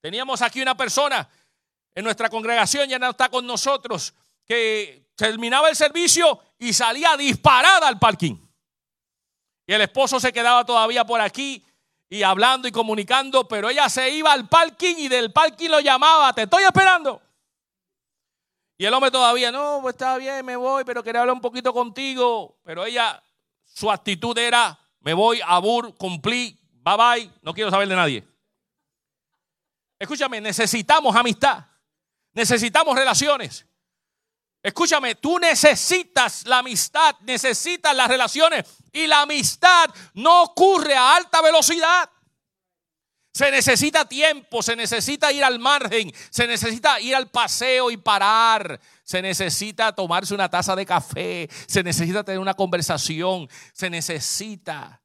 Teníamos 0.00 0.40
aquí 0.40 0.62
una 0.62 0.76
persona 0.76 1.28
en 1.94 2.04
nuestra 2.04 2.30
congregación, 2.30 2.88
ya 2.88 2.98
no 2.98 3.10
está 3.10 3.28
con 3.28 3.46
nosotros, 3.46 4.14
que 4.46 5.09
terminaba 5.20 5.68
el 5.68 5.76
servicio 5.76 6.40
y 6.58 6.72
salía 6.72 7.14
disparada 7.14 7.86
al 7.86 7.98
parking. 7.98 8.36
Y 9.66 9.72
el 9.74 9.82
esposo 9.82 10.18
se 10.18 10.32
quedaba 10.32 10.64
todavía 10.64 11.04
por 11.04 11.20
aquí 11.20 11.62
y 12.08 12.22
hablando 12.22 12.66
y 12.66 12.72
comunicando, 12.72 13.46
pero 13.46 13.68
ella 13.68 13.90
se 13.90 14.08
iba 14.08 14.32
al 14.32 14.48
parking 14.48 14.94
y 14.96 15.08
del 15.08 15.30
parking 15.30 15.68
lo 15.68 15.80
llamaba, 15.80 16.32
te 16.32 16.44
estoy 16.44 16.64
esperando. 16.64 17.20
Y 18.78 18.86
el 18.86 18.94
hombre 18.94 19.10
todavía, 19.10 19.52
no, 19.52 19.80
pues 19.82 19.94
está 19.94 20.16
bien, 20.16 20.44
me 20.46 20.56
voy, 20.56 20.84
pero 20.84 21.02
quería 21.02 21.20
hablar 21.20 21.34
un 21.34 21.42
poquito 21.42 21.74
contigo. 21.74 22.58
Pero 22.64 22.86
ella, 22.86 23.22
su 23.66 23.90
actitud 23.90 24.36
era, 24.38 24.78
me 25.00 25.12
voy, 25.12 25.42
abur, 25.46 25.94
cumplí, 25.98 26.58
bye 26.82 26.96
bye, 26.96 27.30
no 27.42 27.52
quiero 27.52 27.70
saber 27.70 27.88
de 27.88 27.94
nadie. 27.94 28.26
Escúchame, 29.98 30.40
necesitamos 30.40 31.14
amistad, 31.14 31.66
necesitamos 32.32 32.96
relaciones. 32.96 33.66
Escúchame, 34.62 35.14
tú 35.14 35.38
necesitas 35.38 36.46
la 36.46 36.58
amistad, 36.58 37.16
necesitas 37.20 37.96
las 37.96 38.08
relaciones 38.08 38.66
y 38.92 39.06
la 39.06 39.22
amistad 39.22 39.88
no 40.14 40.42
ocurre 40.42 40.94
a 40.94 41.16
alta 41.16 41.40
velocidad. 41.40 42.10
Se 43.32 43.50
necesita 43.50 44.06
tiempo, 44.06 44.62
se 44.62 44.76
necesita 44.76 45.32
ir 45.32 45.44
al 45.44 45.60
margen, 45.60 46.12
se 46.30 46.46
necesita 46.46 47.00
ir 47.00 47.14
al 47.14 47.30
paseo 47.30 47.90
y 47.90 47.96
parar, 47.96 48.78
se 49.02 49.22
necesita 49.22 49.94
tomarse 49.94 50.34
una 50.34 50.50
taza 50.50 50.76
de 50.76 50.84
café, 50.84 51.48
se 51.66 51.82
necesita 51.82 52.24
tener 52.24 52.40
una 52.40 52.54
conversación, 52.54 53.48
se 53.72 53.88
necesita. 53.88 55.00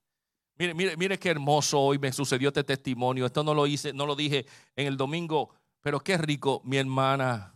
Mire, 0.57 0.73
mire, 0.73 0.97
mire 0.97 1.19
qué 1.19 1.29
hermoso 1.29 1.79
hoy 1.79 1.99
me 1.99 2.11
sucedió 2.11 2.49
este 2.49 2.63
testimonio. 2.63 3.25
Esto 3.25 3.43
no 3.43 3.53
lo 3.53 3.67
hice, 3.67 3.93
no 3.93 4.05
lo 4.05 4.15
dije 4.15 4.45
en 4.75 4.87
el 4.87 4.97
domingo, 4.97 5.53
pero 5.81 5.99
qué 5.99 6.17
rico, 6.17 6.61
mi 6.65 6.77
hermana 6.77 7.53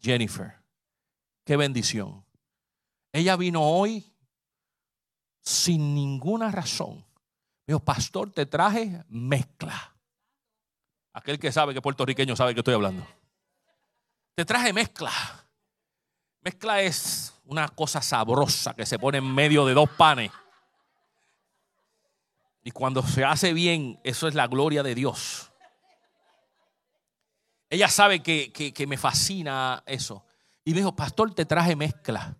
Jennifer. 0.00 0.63
Qué 1.44 1.56
bendición. 1.56 2.24
Ella 3.12 3.36
vino 3.36 3.62
hoy 3.62 4.12
sin 5.40 5.94
ninguna 5.94 6.50
razón 6.50 7.04
dijo, 7.66 7.80
pastor, 7.80 8.30
te 8.30 8.46
traje 8.46 9.02
mezcla. 9.08 9.94
Aquel 11.12 11.38
que 11.38 11.52
sabe 11.52 11.74
que 11.74 11.82
puertorriqueño 11.82 12.36
sabe 12.36 12.54
que 12.54 12.60
estoy 12.60 12.74
hablando. 12.74 13.06
Te 14.34 14.44
traje 14.44 14.72
mezcla. 14.72 15.12
Mezcla 16.40 16.82
es 16.82 17.34
una 17.44 17.68
cosa 17.68 18.02
sabrosa 18.02 18.74
que 18.74 18.84
se 18.84 18.98
pone 18.98 19.18
en 19.18 19.34
medio 19.34 19.64
de 19.64 19.74
dos 19.74 19.88
panes. 19.90 20.30
Y 22.62 22.70
cuando 22.70 23.02
se 23.02 23.24
hace 23.24 23.52
bien, 23.52 24.00
eso 24.04 24.26
es 24.26 24.34
la 24.34 24.46
gloria 24.46 24.82
de 24.82 24.94
Dios. 24.94 25.50
Ella 27.70 27.88
sabe 27.88 28.22
que, 28.22 28.52
que, 28.52 28.86
me 28.86 28.96
fascina 28.96 29.82
eso. 29.86 30.24
Y 30.64 30.70
me 30.72 30.78
dijo, 30.78 30.96
pastor, 30.96 31.34
te 31.34 31.44
traje 31.44 31.76
mezcla. 31.76 32.36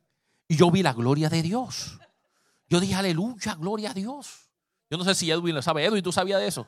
Y 0.49 0.57
yo 0.57 0.71
vi 0.71 0.83
la 0.83 0.93
gloria 0.93 1.29
de 1.29 1.43
Dios. 1.43 1.99
Yo 2.69 2.81
dije, 2.81 2.95
aleluya, 2.95 3.55
gloria 3.55 3.91
a 3.91 3.95
Dios. 3.95 4.49
Yo 4.91 4.97
no 4.97 5.05
sé 5.05 5.15
si 5.15 5.31
Edwin 5.31 5.55
lo 5.55 5.63
sabe. 5.63 5.85
Edwin, 5.85 6.03
¿tú 6.03 6.13
sabías 6.13 6.41
de 6.41 6.47
eso? 6.47 6.67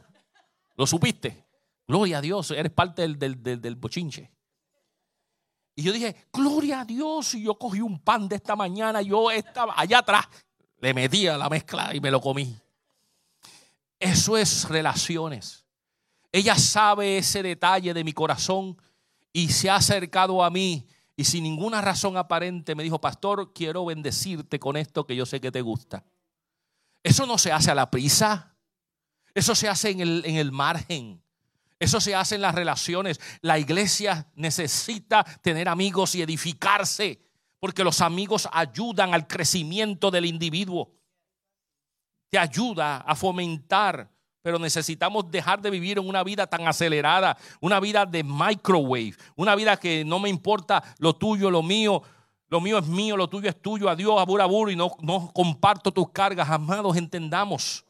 ¿Lo 0.77 0.87
supiste? 0.87 1.47
Gloria 1.89 2.19
a 2.19 2.21
Dios, 2.21 2.51
eres 2.51 2.73
parte 2.73 3.03
del, 3.03 3.19
del, 3.19 3.61
del, 3.61 3.77
bochinche. 3.77 4.31
Y 5.75 5.83
yo 5.83 5.93
dije, 5.93 6.29
gloria 6.33 6.81
a 6.81 6.85
Dios. 6.85 7.35
Y 7.35 7.45
yo 7.45 7.57
cogí 7.57 7.81
un 7.81 8.01
pan 8.01 8.29
de 8.29 8.37
esta 8.37 8.57
mañana, 8.57 9.01
yo 9.03 9.31
estaba 9.31 9.75
allá 9.77 9.99
atrás, 9.99 10.27
le 10.81 10.93
metía 10.93 11.39
la 11.39 11.49
mezcla 11.49 11.95
y 11.95 12.01
me 12.01 12.11
lo 12.11 12.21
comí. 12.21 12.57
Eso 13.99 14.37
es 14.37 14.69
relaciones. 14.69 15.65
Ella 16.33 16.57
sabe 16.57 17.19
ese 17.19 17.43
detalle 17.43 17.95
de 17.95 18.05
mi 18.05 18.13
corazón 18.13 18.77
y 19.33 19.49
se 19.49 19.71
ha 19.71 19.77
acercado 19.77 20.43
a 20.43 20.51
mí 20.51 20.87
y 21.17 21.25
sin 21.25 21.45
ninguna 21.45 21.81
razón 21.81 22.19
aparente 22.19 22.75
me 22.75 22.83
dijo, 22.83 23.01
pastor, 23.01 23.55
quiero 23.55 23.87
bendecirte 23.87 24.61
con 24.61 24.77
esto 24.77 25.07
que 25.07 25.17
yo 25.17 25.25
sé 25.25 25.41
que 25.41 25.51
te 25.51 25.63
gusta. 25.63 26.05
Eso 27.03 27.25
no 27.25 27.39
se 27.39 27.53
hace 27.53 27.71
a 27.71 27.75
la 27.75 27.91
prisa. 27.91 28.55
Eso 29.35 29.55
se 29.55 29.69
hace 29.69 29.91
en 29.91 30.01
el, 30.01 30.23
en 30.27 30.37
el 30.37 30.53
margen. 30.53 31.23
Eso 31.79 32.01
se 32.01 32.15
hace 32.15 32.35
en 32.35 32.43
las 32.43 32.55
relaciones. 32.55 33.19
La 33.41 33.59
iglesia 33.59 34.31
necesita 34.35 35.25
tener 35.41 35.69
amigos 35.69 36.15
y 36.15 36.23
edificarse, 36.23 37.23
porque 37.61 37.85
los 37.85 38.03
amigos 38.03 38.49
ayudan 38.53 39.15
al 39.15 39.27
crecimiento 39.27 40.11
del 40.11 40.27
individuo. 40.27 40.93
Te 42.29 42.39
ayuda 42.39 42.99
a 42.99 43.15
fomentar 43.15 44.11
pero 44.47 44.61
necesitamos 44.61 45.29
dejar 45.29 45.61
de 45.61 45.71
vivir 45.71 45.99
en 45.99 46.07
una 46.07 46.23
vida 46.23 46.47
tan 46.47 46.69
acelerada, 46.69 47.37
una 47.61 47.81
vida 47.81 48.07
de 48.07 48.23
microwave, 48.23 49.17
una 49.35 49.57
vida 49.57 49.77
que 49.77 50.05
no 50.05 50.21
me 50.21 50.29
importa 50.29 50.85
lo 50.99 51.17
tuyo, 51.17 51.51
lo 51.51 51.65
mío, 51.65 52.01
lo 52.47 52.61
mío 52.61 52.79
es 52.79 52.87
mío, 52.87 53.17
lo 53.17 53.29
tuyo 53.29 53.49
es 53.49 53.61
tuyo, 53.61 53.89
adiós, 53.89 54.21
abur, 54.21 54.41
abur, 54.41 54.71
y 54.71 54.77
no, 54.77 54.93
no 55.01 55.33
comparto 55.35 55.91
tus 55.91 56.11
cargas. 56.11 56.49
Amados, 56.49 56.97
entendamos. 56.97 57.85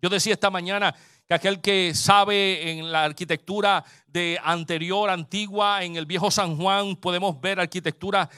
Yo 0.00 0.08
decía 0.08 0.32
esta 0.32 0.48
mañana 0.48 0.94
que 1.28 1.34
aquel 1.34 1.60
que 1.60 1.92
sabe 1.94 2.70
en 2.70 2.90
la 2.90 3.04
arquitectura 3.04 3.84
de 4.06 4.40
anterior, 4.42 5.10
antigua, 5.10 5.84
en 5.84 5.96
el 5.96 6.06
viejo 6.06 6.30
San 6.30 6.56
Juan, 6.56 6.96
podemos 6.96 7.38
ver 7.38 7.60
arquitectura 7.60 8.30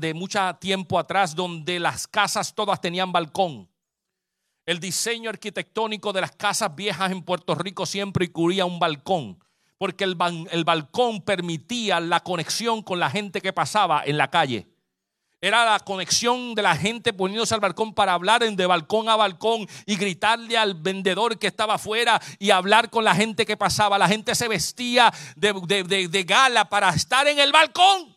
de 0.00 0.12
mucho 0.12 0.40
tiempo 0.56 0.98
atrás, 0.98 1.36
donde 1.36 1.78
las 1.78 2.08
casas 2.08 2.52
todas 2.52 2.80
tenían 2.80 3.12
balcón. 3.12 3.68
El 4.66 4.80
diseño 4.80 5.30
arquitectónico 5.30 6.12
de 6.12 6.22
las 6.22 6.32
casas 6.32 6.74
viejas 6.74 7.12
en 7.12 7.22
Puerto 7.22 7.54
Rico 7.54 7.86
siempre 7.86 8.26
incluía 8.26 8.64
un 8.64 8.78
balcón 8.78 9.38
porque 9.78 10.04
el, 10.04 10.16
el 10.50 10.64
balcón 10.64 11.20
permitía 11.20 12.00
la 12.00 12.20
conexión 12.20 12.82
con 12.82 12.98
la 12.98 13.10
gente 13.10 13.40
que 13.40 13.52
pasaba 13.52 14.02
en 14.04 14.16
la 14.16 14.30
calle. 14.30 14.66
Era 15.40 15.62
la 15.66 15.78
conexión 15.78 16.54
de 16.54 16.62
la 16.62 16.74
gente 16.74 17.12
poniéndose 17.12 17.52
al 17.52 17.60
balcón 17.60 17.92
para 17.92 18.14
hablar 18.14 18.42
de 18.42 18.66
balcón 18.66 19.10
a 19.10 19.16
balcón 19.16 19.68
y 19.84 19.96
gritarle 19.96 20.56
al 20.56 20.72
vendedor 20.72 21.38
que 21.38 21.48
estaba 21.48 21.74
afuera 21.74 22.18
y 22.38 22.50
hablar 22.50 22.88
con 22.88 23.04
la 23.04 23.14
gente 23.14 23.44
que 23.44 23.58
pasaba. 23.58 23.98
La 23.98 24.08
gente 24.08 24.34
se 24.34 24.48
vestía 24.48 25.12
de, 25.36 26.08
de, 26.10 26.24
gala 26.24 26.70
para 26.70 26.88
estar 26.88 27.28
en 27.28 27.38
el 27.38 27.52
balcón. 27.52 28.13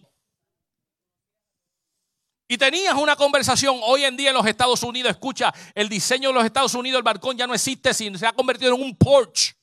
Y 2.48 2.58
tenías 2.58 2.95
una 2.95 3.16
conversación 3.16 3.80
hoy 3.84 4.06
en 4.06 4.16
día 4.16 4.30
en 4.30 4.36
los 4.36 4.45
Estados 4.45 4.82
Unidos. 4.84 5.12
Escucha, 5.12 5.54
el 5.76 5.89
diseño 5.89 6.30
de 6.30 6.36
los 6.36 6.45
Estados 6.45 6.74
Unidos, 6.76 7.00
el 7.00 7.04
balcón 7.04 7.38
ya 7.38 7.45
no 7.45 7.54
existe, 7.54 7.93
sino 7.93 8.18
se 8.18 8.26
ha 8.26 8.32
convertido 8.32 8.74
en 8.74 8.82
un 8.82 8.95
porch. 8.95 9.56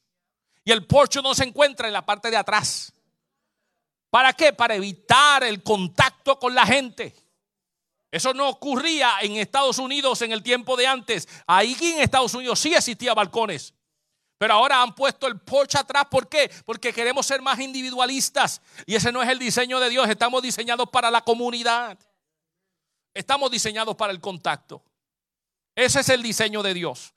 Y 0.64 0.70
el 0.70 0.86
porche 0.86 1.22
no 1.22 1.34
se 1.34 1.44
encuentra 1.44 1.86
en 1.86 1.94
la 1.94 2.04
parte 2.04 2.30
de 2.30 2.36
atrás. 2.36 2.92
¿Para 4.10 4.32
qué? 4.32 4.52
Para 4.52 4.74
evitar 4.74 5.44
el 5.44 5.62
contacto 5.62 6.38
con 6.38 6.54
la 6.54 6.66
gente. 6.66 7.14
Eso 8.10 8.32
no 8.32 8.48
ocurría 8.48 9.16
en 9.22 9.36
Estados 9.36 9.78
Unidos 9.78 10.22
en 10.22 10.32
el 10.32 10.42
tiempo 10.42 10.76
de 10.76 10.86
antes. 10.86 11.26
Ahí 11.46 11.76
en 11.80 12.00
Estados 12.00 12.34
Unidos 12.34 12.60
sí 12.60 12.72
existía 12.74 13.12
balcones. 13.14 13.74
Pero 14.38 14.54
ahora 14.54 14.82
han 14.82 14.94
puesto 14.94 15.26
el 15.26 15.40
porche 15.40 15.78
atrás. 15.78 16.04
¿Por 16.10 16.28
qué? 16.28 16.50
Porque 16.64 16.92
queremos 16.92 17.26
ser 17.26 17.40
más 17.40 17.58
individualistas. 17.58 18.60
Y 18.86 18.94
ese 18.94 19.10
no 19.10 19.22
es 19.22 19.28
el 19.30 19.38
diseño 19.38 19.80
de 19.80 19.88
Dios. 19.88 20.08
Estamos 20.08 20.42
diseñados 20.42 20.88
para 20.90 21.10
la 21.10 21.22
comunidad. 21.22 21.98
Estamos 23.14 23.50
diseñados 23.50 23.94
para 23.94 24.12
el 24.12 24.20
contacto. 24.20 24.82
Ese 25.76 26.00
es 26.00 26.08
el 26.08 26.22
diseño 26.22 26.62
de 26.62 26.74
Dios. 26.74 27.14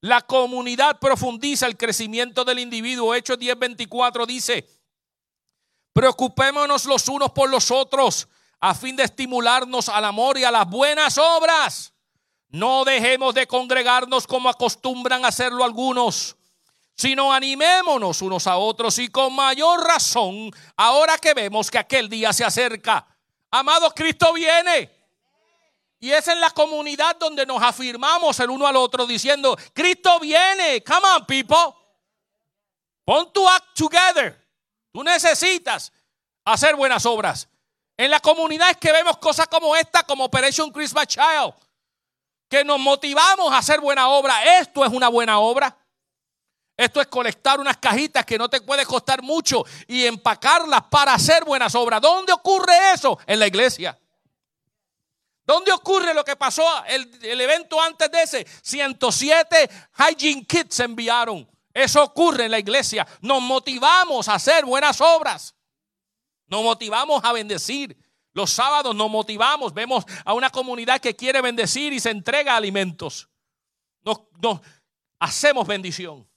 La 0.00 0.22
comunidad 0.22 0.98
profundiza 0.98 1.66
el 1.66 1.76
crecimiento 1.76 2.44
del 2.44 2.58
individuo. 2.58 3.14
Hechos 3.14 3.38
10:24 3.38 4.26
dice, 4.26 4.68
preocupémonos 5.92 6.86
los 6.86 7.08
unos 7.08 7.32
por 7.32 7.50
los 7.50 7.70
otros 7.70 8.28
a 8.60 8.74
fin 8.74 8.96
de 8.96 9.04
estimularnos 9.04 9.88
al 9.88 10.04
amor 10.04 10.38
y 10.38 10.44
a 10.44 10.50
las 10.50 10.68
buenas 10.68 11.18
obras. 11.18 11.92
No 12.48 12.84
dejemos 12.84 13.34
de 13.34 13.46
congregarnos 13.46 14.26
como 14.26 14.48
acostumbran 14.48 15.24
hacerlo 15.24 15.64
algunos, 15.64 16.36
sino 16.94 17.32
animémonos 17.32 18.22
unos 18.22 18.46
a 18.46 18.56
otros 18.56 18.98
y 18.98 19.08
con 19.08 19.34
mayor 19.34 19.84
razón 19.84 20.50
ahora 20.76 21.18
que 21.18 21.34
vemos 21.34 21.70
que 21.70 21.78
aquel 21.78 22.08
día 22.08 22.32
se 22.32 22.44
acerca. 22.44 23.15
Amado 23.58 23.90
Cristo 23.94 24.32
viene. 24.32 24.90
Y 25.98 26.12
es 26.12 26.28
en 26.28 26.40
la 26.40 26.50
comunidad 26.50 27.16
donde 27.16 27.46
nos 27.46 27.62
afirmamos 27.62 28.38
el 28.40 28.50
uno 28.50 28.66
al 28.66 28.76
otro 28.76 29.06
diciendo, 29.06 29.56
Cristo 29.72 30.20
viene, 30.20 30.84
come 30.84 31.08
on 31.16 31.24
people, 31.24 31.74
pon 33.04 33.32
tu 33.32 33.48
act 33.48 33.74
together. 33.74 34.38
Tú 34.92 35.02
necesitas 35.02 35.92
hacer 36.44 36.76
buenas 36.76 37.06
obras. 37.06 37.48
En 37.96 38.10
la 38.10 38.20
comunidad 38.20 38.70
es 38.70 38.76
que 38.76 38.92
vemos 38.92 39.16
cosas 39.16 39.48
como 39.48 39.74
esta, 39.74 40.02
como 40.02 40.24
Operation 40.24 40.70
Christmas 40.70 41.06
Child, 41.06 41.54
que 42.48 42.62
nos 42.62 42.78
motivamos 42.78 43.52
a 43.52 43.58
hacer 43.58 43.80
buena 43.80 44.08
obra. 44.08 44.58
Esto 44.58 44.84
es 44.84 44.92
una 44.92 45.08
buena 45.08 45.38
obra. 45.38 45.74
Esto 46.76 47.00
es 47.00 47.06
colectar 47.06 47.58
unas 47.58 47.78
cajitas 47.78 48.26
que 48.26 48.36
no 48.36 48.48
te 48.48 48.60
puede 48.60 48.84
costar 48.84 49.22
mucho 49.22 49.64
y 49.86 50.04
empacarlas 50.04 50.82
para 50.90 51.14
hacer 51.14 51.44
buenas 51.44 51.74
obras. 51.74 52.00
¿Dónde 52.00 52.32
ocurre 52.32 52.74
eso? 52.94 53.18
En 53.26 53.38
la 53.38 53.46
iglesia. 53.46 53.98
¿Dónde 55.46 55.72
ocurre 55.72 56.12
lo 56.12 56.24
que 56.24 56.36
pasó 56.36 56.64
el, 56.86 57.08
el, 57.22 57.40
evento 57.40 57.80
antes 57.80 58.10
de 58.10 58.22
ese? 58.22 58.46
107 58.62 59.70
hygiene 59.96 60.44
kits 60.44 60.74
se 60.74 60.84
enviaron. 60.84 61.48
Eso 61.72 62.02
ocurre 62.02 62.46
en 62.46 62.50
la 62.50 62.58
iglesia. 62.58 63.06
Nos 63.20 63.40
motivamos 63.40 64.28
a 64.28 64.34
hacer 64.34 64.64
buenas 64.64 65.00
obras. 65.00 65.54
Nos 66.48 66.62
motivamos 66.62 67.22
a 67.24 67.32
bendecir. 67.32 67.96
Los 68.32 68.50
sábados 68.50 68.94
nos 68.94 69.10
motivamos. 69.10 69.72
Vemos 69.72 70.04
a 70.24 70.34
una 70.34 70.50
comunidad 70.50 71.00
que 71.00 71.16
quiere 71.16 71.40
bendecir 71.40 71.92
y 71.92 72.00
se 72.00 72.10
entrega 72.10 72.56
alimentos. 72.56 73.28
Nos, 74.02 74.20
hacemos 75.18 75.66
bendición. 75.66 76.28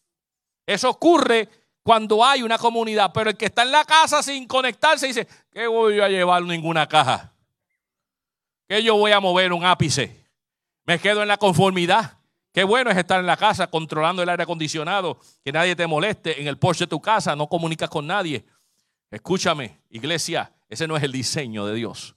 Eso 0.69 0.89
ocurre 0.89 1.49
cuando 1.83 2.23
hay 2.23 2.43
una 2.43 2.57
comunidad. 2.57 3.11
Pero 3.13 3.31
el 3.31 3.37
que 3.37 3.47
está 3.47 3.63
en 3.63 3.71
la 3.71 3.85
casa 3.85 4.21
sin 4.21 4.47
conectarse 4.47 5.07
dice, 5.07 5.27
¿qué 5.51 5.67
voy 5.67 5.99
a 5.99 6.09
llevar 6.09 6.43
ninguna 6.43 6.87
caja? 6.87 7.33
que 8.69 8.83
yo 8.83 8.95
voy 8.95 9.11
a 9.11 9.19
mover 9.19 9.51
un 9.51 9.65
ápice. 9.65 10.27
Me 10.85 10.99
quedo 10.99 11.23
en 11.23 11.27
la 11.27 11.37
conformidad. 11.37 12.19
Qué 12.53 12.63
bueno 12.63 12.91
es 12.91 12.97
estar 12.97 13.19
en 13.19 13.25
la 13.25 13.35
casa 13.35 13.65
controlando 13.65 14.21
el 14.21 14.29
aire 14.29 14.43
acondicionado, 14.43 15.19
que 15.43 15.51
nadie 15.51 15.75
te 15.75 15.87
moleste 15.87 16.39
en 16.39 16.47
el 16.47 16.59
porche 16.59 16.83
de 16.83 16.89
tu 16.89 17.01
casa, 17.01 17.35
no 17.35 17.47
comunicas 17.47 17.89
con 17.89 18.05
nadie. 18.05 18.45
Escúchame, 19.09 19.81
iglesia, 19.89 20.53
ese 20.67 20.87
no 20.87 20.95
es 20.95 21.01
el 21.01 21.11
diseño 21.11 21.65
de 21.65 21.73
Dios. 21.73 22.15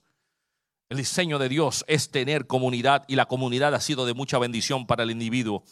El 0.89 0.97
diseño 0.97 1.39
de 1.39 1.49
Dios 1.49 1.83
es 1.87 2.11
tener 2.11 2.45
comunidad 2.45 3.03
y 3.07 3.15
la 3.15 3.25
comunidad 3.25 3.73
ha 3.73 3.81
sido 3.81 4.05
de 4.05 4.13
mucha 4.13 4.37
bendición 4.37 4.85
para 4.85 5.01
el 5.01 5.09
individuo. 5.09 5.63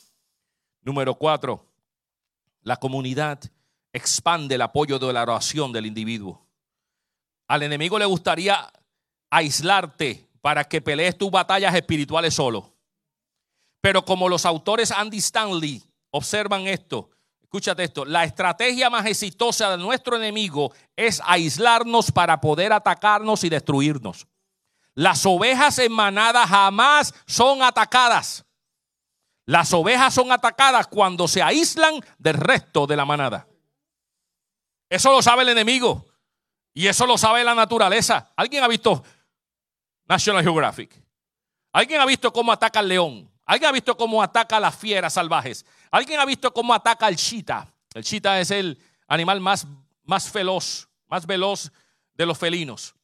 Número 0.82 1.14
cuatro, 1.14 1.71
la 2.64 2.78
comunidad 2.78 3.40
expande 3.94 4.56
el 4.56 4.62
apoyo 4.62 5.00
de 5.00 5.12
la 5.14 5.24
oración 5.24 5.72
del 5.72 5.86
individuo. 5.86 6.48
Al 7.48 7.64
enemigo 7.64 8.00
le 8.00 8.06
gustaría 8.06 8.72
aislarte 9.30 10.30
para 10.42 10.64
que 10.64 10.82
pelees 10.82 11.18
tus 11.18 11.30
batallas 11.30 11.76
espirituales 11.76 12.34
solo. 12.34 12.74
Pero 13.82 14.06
como 14.06 14.30
los 14.30 14.46
autores 14.46 14.92
Andy 14.92 15.18
Stanley 15.18 15.84
observan 16.12 16.68
esto, 16.68 17.10
escúchate 17.42 17.84
esto, 17.84 18.06
la 18.06 18.24
estrategia 18.24 18.90
más 18.90 19.06
exitosa 19.06 19.72
de 19.72 19.78
nuestro 19.78 20.16
enemigo 20.16 20.72
es 20.96 21.22
aislarnos 21.26 22.12
para 22.12 22.40
poder 22.40 22.72
atacarnos 22.72 23.44
y 23.44 23.50
destruirnos. 23.50 24.28
Las 24.94 25.26
ovejas 25.26 25.80
en 25.80 25.92
manada 25.92 26.46
jamás 26.46 27.14
son 27.26 27.64
atacadas. 27.64 28.46
Las 29.52 29.74
ovejas 29.74 30.14
son 30.14 30.32
atacadas 30.32 30.88
cuando 30.88 31.28
se 31.28 31.44
aíslan 31.44 31.96
del 32.18 32.36
resto 32.36 32.88
de 32.88 32.96
la 32.96 33.04
manada. 33.04 33.50
Eso 34.90 35.12
lo 35.12 35.22
sabe 35.22 35.42
el 35.42 35.50
enemigo 35.50 36.06
y 36.74 36.88
eso 36.88 37.06
lo 37.06 37.18
sabe 37.18 37.44
la 37.44 37.54
naturaleza. 37.54 38.32
¿Alguien 38.38 38.64
ha 38.64 38.70
visto 38.70 39.04
National 40.08 40.42
Geographic. 40.42 40.98
¿Alguien 41.74 42.00
ha 42.00 42.06
visto 42.06 42.32
cómo 42.32 42.54
ataca 42.54 42.80
al 42.80 42.88
león? 42.88 43.30
¿Alguien 43.46 43.68
ha 43.68 43.74
visto 43.74 43.98
cómo 43.98 44.24
ataca 44.24 44.56
a 44.56 44.62
las 44.62 44.74
fieras 44.74 45.12
salvajes? 45.12 45.66
¿Alguien 45.92 46.22
ha 46.22 46.26
visto 46.26 46.54
cómo 46.54 46.74
ataca 46.74 47.08
al 47.08 47.18
chita? 47.18 47.74
El 47.94 48.06
chita 48.06 48.40
es 48.40 48.52
el 48.52 48.82
animal 49.06 49.42
más, 49.42 49.68
más 50.04 50.32
veloz, 50.32 50.88
más 51.10 51.26
veloz 51.26 51.74
de 52.14 52.26
los 52.26 52.38
felinos. 52.38 52.96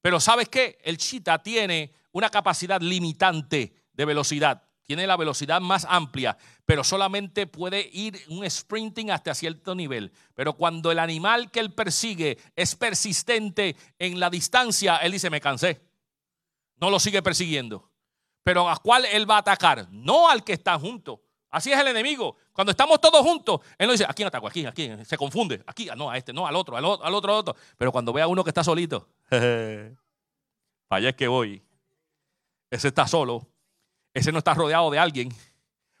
Pero 0.00 0.20
¿sabes 0.20 0.48
qué? 0.48 0.78
El 0.84 0.98
chita 0.98 1.42
tiene 1.42 1.92
una 2.12 2.30
capacidad 2.30 2.80
limitante 2.80 3.74
de 3.92 4.04
velocidad. 4.04 4.69
Tiene 4.90 5.06
la 5.06 5.16
velocidad 5.16 5.60
más 5.60 5.86
amplia, 5.88 6.36
pero 6.66 6.82
solamente 6.82 7.46
puede 7.46 7.88
ir 7.92 8.20
un 8.28 8.50
sprinting 8.50 9.12
hasta 9.12 9.34
cierto 9.34 9.76
nivel. 9.76 10.10
Pero 10.34 10.54
cuando 10.54 10.90
el 10.90 10.98
animal 10.98 11.52
que 11.52 11.60
él 11.60 11.72
persigue 11.72 12.38
es 12.56 12.74
persistente 12.74 13.76
en 14.00 14.18
la 14.18 14.30
distancia, 14.30 14.96
él 14.96 15.12
dice, 15.12 15.30
me 15.30 15.40
cansé 15.40 15.80
no 16.80 16.90
lo 16.90 16.98
sigue 16.98 17.22
persiguiendo. 17.22 17.88
Pero 18.42 18.68
¿a 18.68 18.76
cuál 18.78 19.04
él 19.04 19.30
va 19.30 19.36
a 19.36 19.40
atacar? 19.40 19.86
No 19.90 20.28
al 20.28 20.42
que 20.42 20.54
está 20.54 20.78
junto. 20.78 21.22
Así 21.50 21.70
es 21.70 21.78
el 21.78 21.88
enemigo. 21.88 22.36
Cuando 22.52 22.70
estamos 22.70 23.00
todos 23.00 23.20
juntos, 23.20 23.60
él 23.76 23.86
no 23.86 23.92
dice, 23.92 24.04
¿a 24.08 24.12
quién 24.14 24.28
ataco? 24.28 24.46
Aquí, 24.46 24.64
aquí. 24.64 24.90
Se 25.04 25.16
confunde. 25.16 25.62
Aquí, 25.66 25.88
no, 25.96 26.10
a 26.10 26.16
este, 26.16 26.32
no, 26.32 26.46
al 26.46 26.56
otro, 26.56 26.76
al 26.76 26.84
otro, 26.84 27.06
al 27.06 27.14
otro, 27.14 27.32
al 27.32 27.38
otro. 27.38 27.56
Pero 27.76 27.92
cuando 27.92 28.12
ve 28.12 28.22
a 28.22 28.26
uno 28.26 28.42
que 28.42 28.50
está 28.50 28.64
solito, 28.64 29.08
para 29.28 29.94
allá 30.90 31.10
es 31.10 31.16
que 31.16 31.28
voy. 31.28 31.62
Ese 32.70 32.88
está 32.88 33.06
solo. 33.06 33.46
Ese 34.14 34.32
no 34.32 34.38
está 34.38 34.54
rodeado 34.54 34.90
de 34.90 34.98
alguien. 34.98 35.32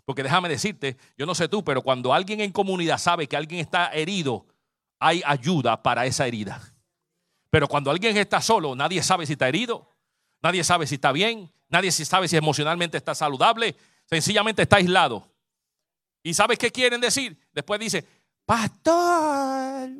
Porque 0.04 0.22
déjame 0.22 0.48
decirte, 0.48 0.96
yo 1.16 1.26
no 1.26 1.34
sé 1.34 1.48
tú, 1.48 1.62
pero 1.62 1.82
cuando 1.82 2.12
alguien 2.12 2.40
en 2.40 2.52
comunidad 2.52 2.98
sabe 2.98 3.26
que 3.26 3.36
alguien 3.36 3.60
está 3.60 3.92
herido, 3.92 4.46
hay 4.98 5.22
ayuda 5.24 5.82
para 5.82 6.06
esa 6.06 6.26
herida. 6.26 6.60
Pero 7.50 7.68
cuando 7.68 7.90
alguien 7.90 8.16
está 8.16 8.40
solo, 8.40 8.74
nadie 8.74 9.02
sabe 9.02 9.26
si 9.26 9.32
está 9.32 9.48
herido, 9.48 9.90
Nadie 10.42 10.64
sabe 10.64 10.86
si 10.86 10.94
está 10.94 11.12
bien, 11.12 11.50
nadie 11.68 11.92
sabe 11.92 12.26
si 12.28 12.36
emocionalmente 12.36 12.96
está 12.96 13.14
saludable, 13.14 13.76
sencillamente 14.06 14.62
está 14.62 14.76
aislado. 14.76 15.28
¿Y 16.22 16.34
sabes 16.34 16.58
qué 16.58 16.70
quieren 16.70 17.00
decir? 17.00 17.38
Después 17.52 17.78
dice, 17.78 18.06
pastor, 18.46 19.90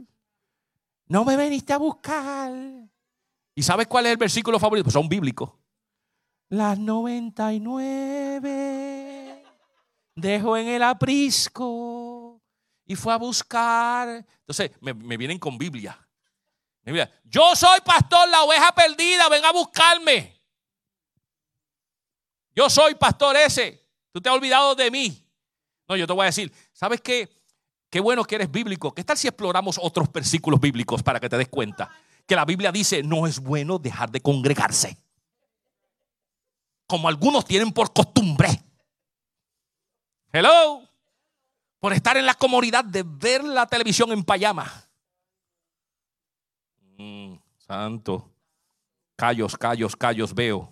no 1.07 1.25
me 1.25 1.37
veniste 1.37 1.73
a 1.73 1.79
buscar. 1.79 2.53
¿Y 3.55 3.63
sabes 3.63 3.87
cuál 3.87 4.07
es 4.07 4.13
el 4.13 4.19
versículo 4.19 4.59
favorito? 4.59 4.85
Pues 4.85 4.95
son 4.95 5.09
bíblicos. 5.09 5.51
Las 6.51 6.79
99 6.81 9.45
dejó 10.17 10.57
en 10.57 10.67
el 10.67 10.83
aprisco 10.83 12.43
y 12.85 12.97
fue 12.97 13.13
a 13.13 13.19
buscar. 13.19 14.27
Entonces, 14.41 14.73
me, 14.81 15.17
vienen 15.17 15.39
con 15.39 15.57
Biblia. 15.57 15.97
Yo 17.23 17.55
soy 17.55 17.79
pastor, 17.85 18.29
la 18.29 18.43
oveja 18.43 18.73
perdida, 18.73 19.29
ven 19.29 19.45
a 19.45 19.53
buscarme. 19.53 20.43
Yo 22.53 22.69
soy 22.69 22.97
pastor 22.97 23.37
ese. 23.37 23.87
Tú 24.11 24.21
te 24.21 24.29
has 24.29 24.35
olvidado 24.35 24.75
de 24.75 24.91
mí. 24.91 25.25
No, 25.89 25.95
yo 25.95 26.05
te 26.05 26.13
voy 26.13 26.25
a 26.25 26.27
decir, 26.27 26.53
¿sabes 26.73 27.01
qué? 27.01 27.33
Qué 27.89 28.01
bueno 28.01 28.25
que 28.25 28.35
eres 28.35 28.51
bíblico. 28.51 28.93
¿Qué 28.93 29.05
tal 29.05 29.17
si 29.17 29.29
exploramos 29.29 29.79
otros 29.81 30.11
versículos 30.11 30.59
bíblicos 30.59 31.01
para 31.01 31.21
que 31.21 31.29
te 31.29 31.37
des 31.37 31.49
cuenta? 31.49 31.89
Que 32.27 32.35
la 32.35 32.45
Biblia 32.45 32.73
dice, 32.73 33.05
no 33.05 33.29
es 33.29 33.39
bueno 33.39 33.79
dejar 33.79 34.11
de 34.11 34.21
congregarse. 34.21 34.99
Como 36.91 37.07
algunos 37.07 37.45
tienen 37.45 37.71
por 37.71 37.93
costumbre. 37.93 38.49
Hello. 40.33 40.83
Por 41.79 41.93
estar 41.93 42.17
en 42.17 42.27
la 42.27 42.35
comodidad 42.35 42.85
de 42.85 43.05
ver 43.07 43.45
la 43.45 43.65
televisión 43.65 44.11
en 44.11 44.25
payama. 44.25 44.69
Mm, 46.99 47.37
santo. 47.59 48.29
Callos, 49.15 49.57
callos, 49.57 49.95
callos 49.95 50.35
veo. 50.35 50.69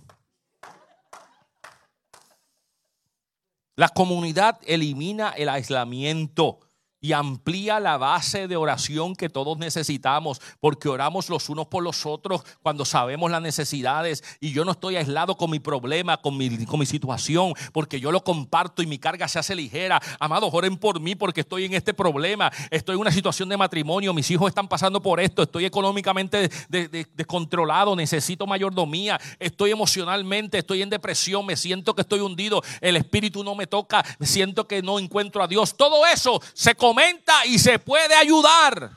La 3.77 3.89
comunidad 3.89 4.59
elimina 4.67 5.31
el 5.31 5.49
aislamiento 5.49 6.59
y 7.01 7.13
amplía 7.13 7.81
la 7.81 7.97
base 7.97 8.49
de 8.49 8.57
oración 8.57 9.15
que 9.15 9.29
todos 9.29 9.59
necesitamos, 9.59 10.41
porque 10.61 10.89
oramos 10.89 11.29
los 11.29 11.49
unos 11.49 11.67
por 11.67 11.83
los 11.83 12.07
otros 12.07 12.43
cuando 12.63 12.85
sabemos 12.85 13.31
las 13.31 13.43
necesidades 13.43 14.25
y 14.41 14.53
yo 14.53 14.65
no 14.65 14.73
estoy 14.73 14.97
aislado 14.97 15.37
con 15.37 15.51
mi 15.51 15.61
problema, 15.61 16.17
con 16.17 16.37
mi, 16.37 16.65
con 16.67 16.81
mi 16.81 16.87
situación, 16.87 17.53
porque 17.73 18.01
yo 18.01 18.11
lo 18.11 18.25
comparto 18.25 18.83
y 18.83 18.87
mi 18.87 18.99
carga 18.99 19.29
se 19.29 19.39
hace 19.39 19.55
ligera. 19.55 20.01
Amados, 20.19 20.51
oren 20.53 20.77
por 20.77 21.01
mí 21.01 21.15
porque 21.15 21.43
estoy 21.43 21.65
en 21.65 21.75
este 21.75 21.95
problema, 21.95 22.51
estoy 22.71 22.95
en 22.95 23.01
una 23.01 23.13
situación 23.13 23.49
de 23.49 23.57
matrimonio, 23.57 24.13
mis 24.13 24.31
hijos 24.31 24.49
están 24.49 24.69
pasando 24.69 25.01
por 25.01 25.21
esto, 25.21 25.43
estoy 25.43 25.65
económicamente 25.65 26.51
descontrolado, 26.69 27.95
necesito 27.95 28.47
mayordomía, 28.47 29.21
estoy 29.39 29.71
emocionalmente, 29.71 30.59
estoy 30.59 30.83
en 30.83 30.91
depresión, 30.91 31.47
me 31.47 31.57
siento 31.57 31.95
que 31.95 32.03
estoy 32.03 32.21
hundido, 32.21 32.63
el 32.81 32.97
espíritu 32.97 33.45
no 33.45 33.55
me 33.55 33.67
toca, 33.67 34.05
siento 34.21 34.67
que 34.67 34.83
no 34.83 34.99
encuentro 34.99 35.43
a 35.43 35.49
Dios. 35.49 35.77
Todo 35.77 36.07
eso 36.07 36.41
se 36.55 36.75
comenta 36.89 37.45
y 37.45 37.59
se 37.59 37.79
puede 37.79 38.15
ayudar. 38.15 38.97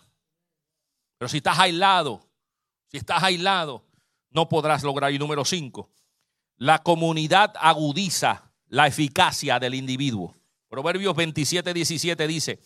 Pero 1.17 1.27
si 1.27 1.37
estás 1.37 1.59
aislado, 1.59 2.25
si 2.87 2.97
estás 2.97 3.21
aislado, 3.21 3.83
no 4.29 4.47
podrás 4.47 4.81
lograr. 4.83 5.11
Y 5.11 5.19
número 5.19 5.43
cinco, 5.43 5.89
la 6.55 6.79
comunidad 6.79 7.53
agudiza 7.59 8.49
la 8.69 8.87
eficacia 8.87 9.59
del 9.59 9.73
individuo. 9.73 10.37
Proverbios 10.69 11.13
27, 11.17 11.73
17 11.73 12.27
dice, 12.27 12.61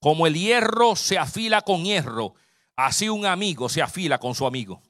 como 0.00 0.26
el 0.26 0.34
hierro 0.34 0.96
se 0.96 1.18
afila 1.18 1.60
con 1.62 1.84
hierro, 1.84 2.34
así 2.74 3.08
un 3.08 3.26
amigo 3.26 3.68
se 3.68 3.80
afila 3.80 4.18
con 4.18 4.34
su 4.34 4.44
amigo. 4.44 4.82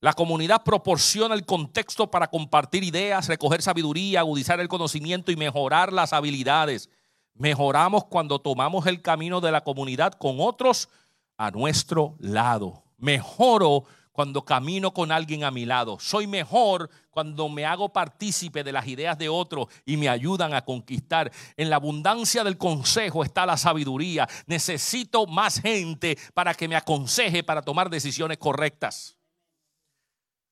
La 0.00 0.14
comunidad 0.14 0.64
proporciona 0.64 1.36
el 1.36 1.46
contexto 1.46 2.10
para 2.10 2.26
compartir 2.26 2.82
ideas, 2.82 3.28
recoger 3.28 3.62
sabiduría, 3.62 4.20
agudizar 4.20 4.58
el 4.58 4.68
conocimiento 4.68 5.30
y 5.30 5.36
mejorar 5.36 5.92
las 5.92 6.12
habilidades. 6.12 6.90
Mejoramos 7.38 8.04
cuando 8.06 8.38
tomamos 8.38 8.86
el 8.86 9.02
camino 9.02 9.40
de 9.40 9.52
la 9.52 9.62
comunidad 9.62 10.14
con 10.14 10.36
otros 10.40 10.88
a 11.36 11.50
nuestro 11.50 12.16
lado. 12.18 12.84
Mejoro 12.98 13.84
cuando 14.16 14.46
camino 14.46 14.94
con 14.94 15.12
alguien 15.12 15.44
a 15.44 15.50
mi 15.50 15.66
lado. 15.66 15.98
Soy 16.00 16.26
mejor 16.26 16.88
cuando 17.10 17.50
me 17.50 17.66
hago 17.66 17.90
partícipe 17.92 18.64
de 18.64 18.72
las 18.72 18.86
ideas 18.86 19.18
de 19.18 19.28
otros 19.28 19.66
y 19.84 19.98
me 19.98 20.08
ayudan 20.08 20.54
a 20.54 20.64
conquistar. 20.64 21.30
En 21.58 21.68
la 21.68 21.76
abundancia 21.76 22.42
del 22.42 22.56
consejo 22.56 23.22
está 23.22 23.44
la 23.44 23.58
sabiduría. 23.58 24.26
Necesito 24.46 25.26
más 25.26 25.60
gente 25.60 26.16
para 26.32 26.54
que 26.54 26.66
me 26.66 26.76
aconseje 26.76 27.44
para 27.44 27.60
tomar 27.60 27.90
decisiones 27.90 28.38
correctas. 28.38 29.18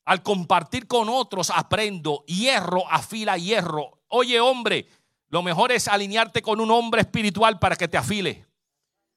Al 0.04 0.22
compartir 0.22 0.86
con 0.86 1.08
otros 1.08 1.48
aprendo. 1.48 2.22
Hierro 2.26 2.86
afila 2.90 3.38
hierro. 3.38 4.02
Oye 4.08 4.40
hombre, 4.40 4.86
lo 5.34 5.42
mejor 5.42 5.72
es 5.72 5.88
alinearte 5.88 6.42
con 6.42 6.60
un 6.60 6.70
hombre 6.70 7.00
espiritual 7.00 7.58
para 7.58 7.74
que 7.74 7.88
te 7.88 7.96
afile. 7.96 8.46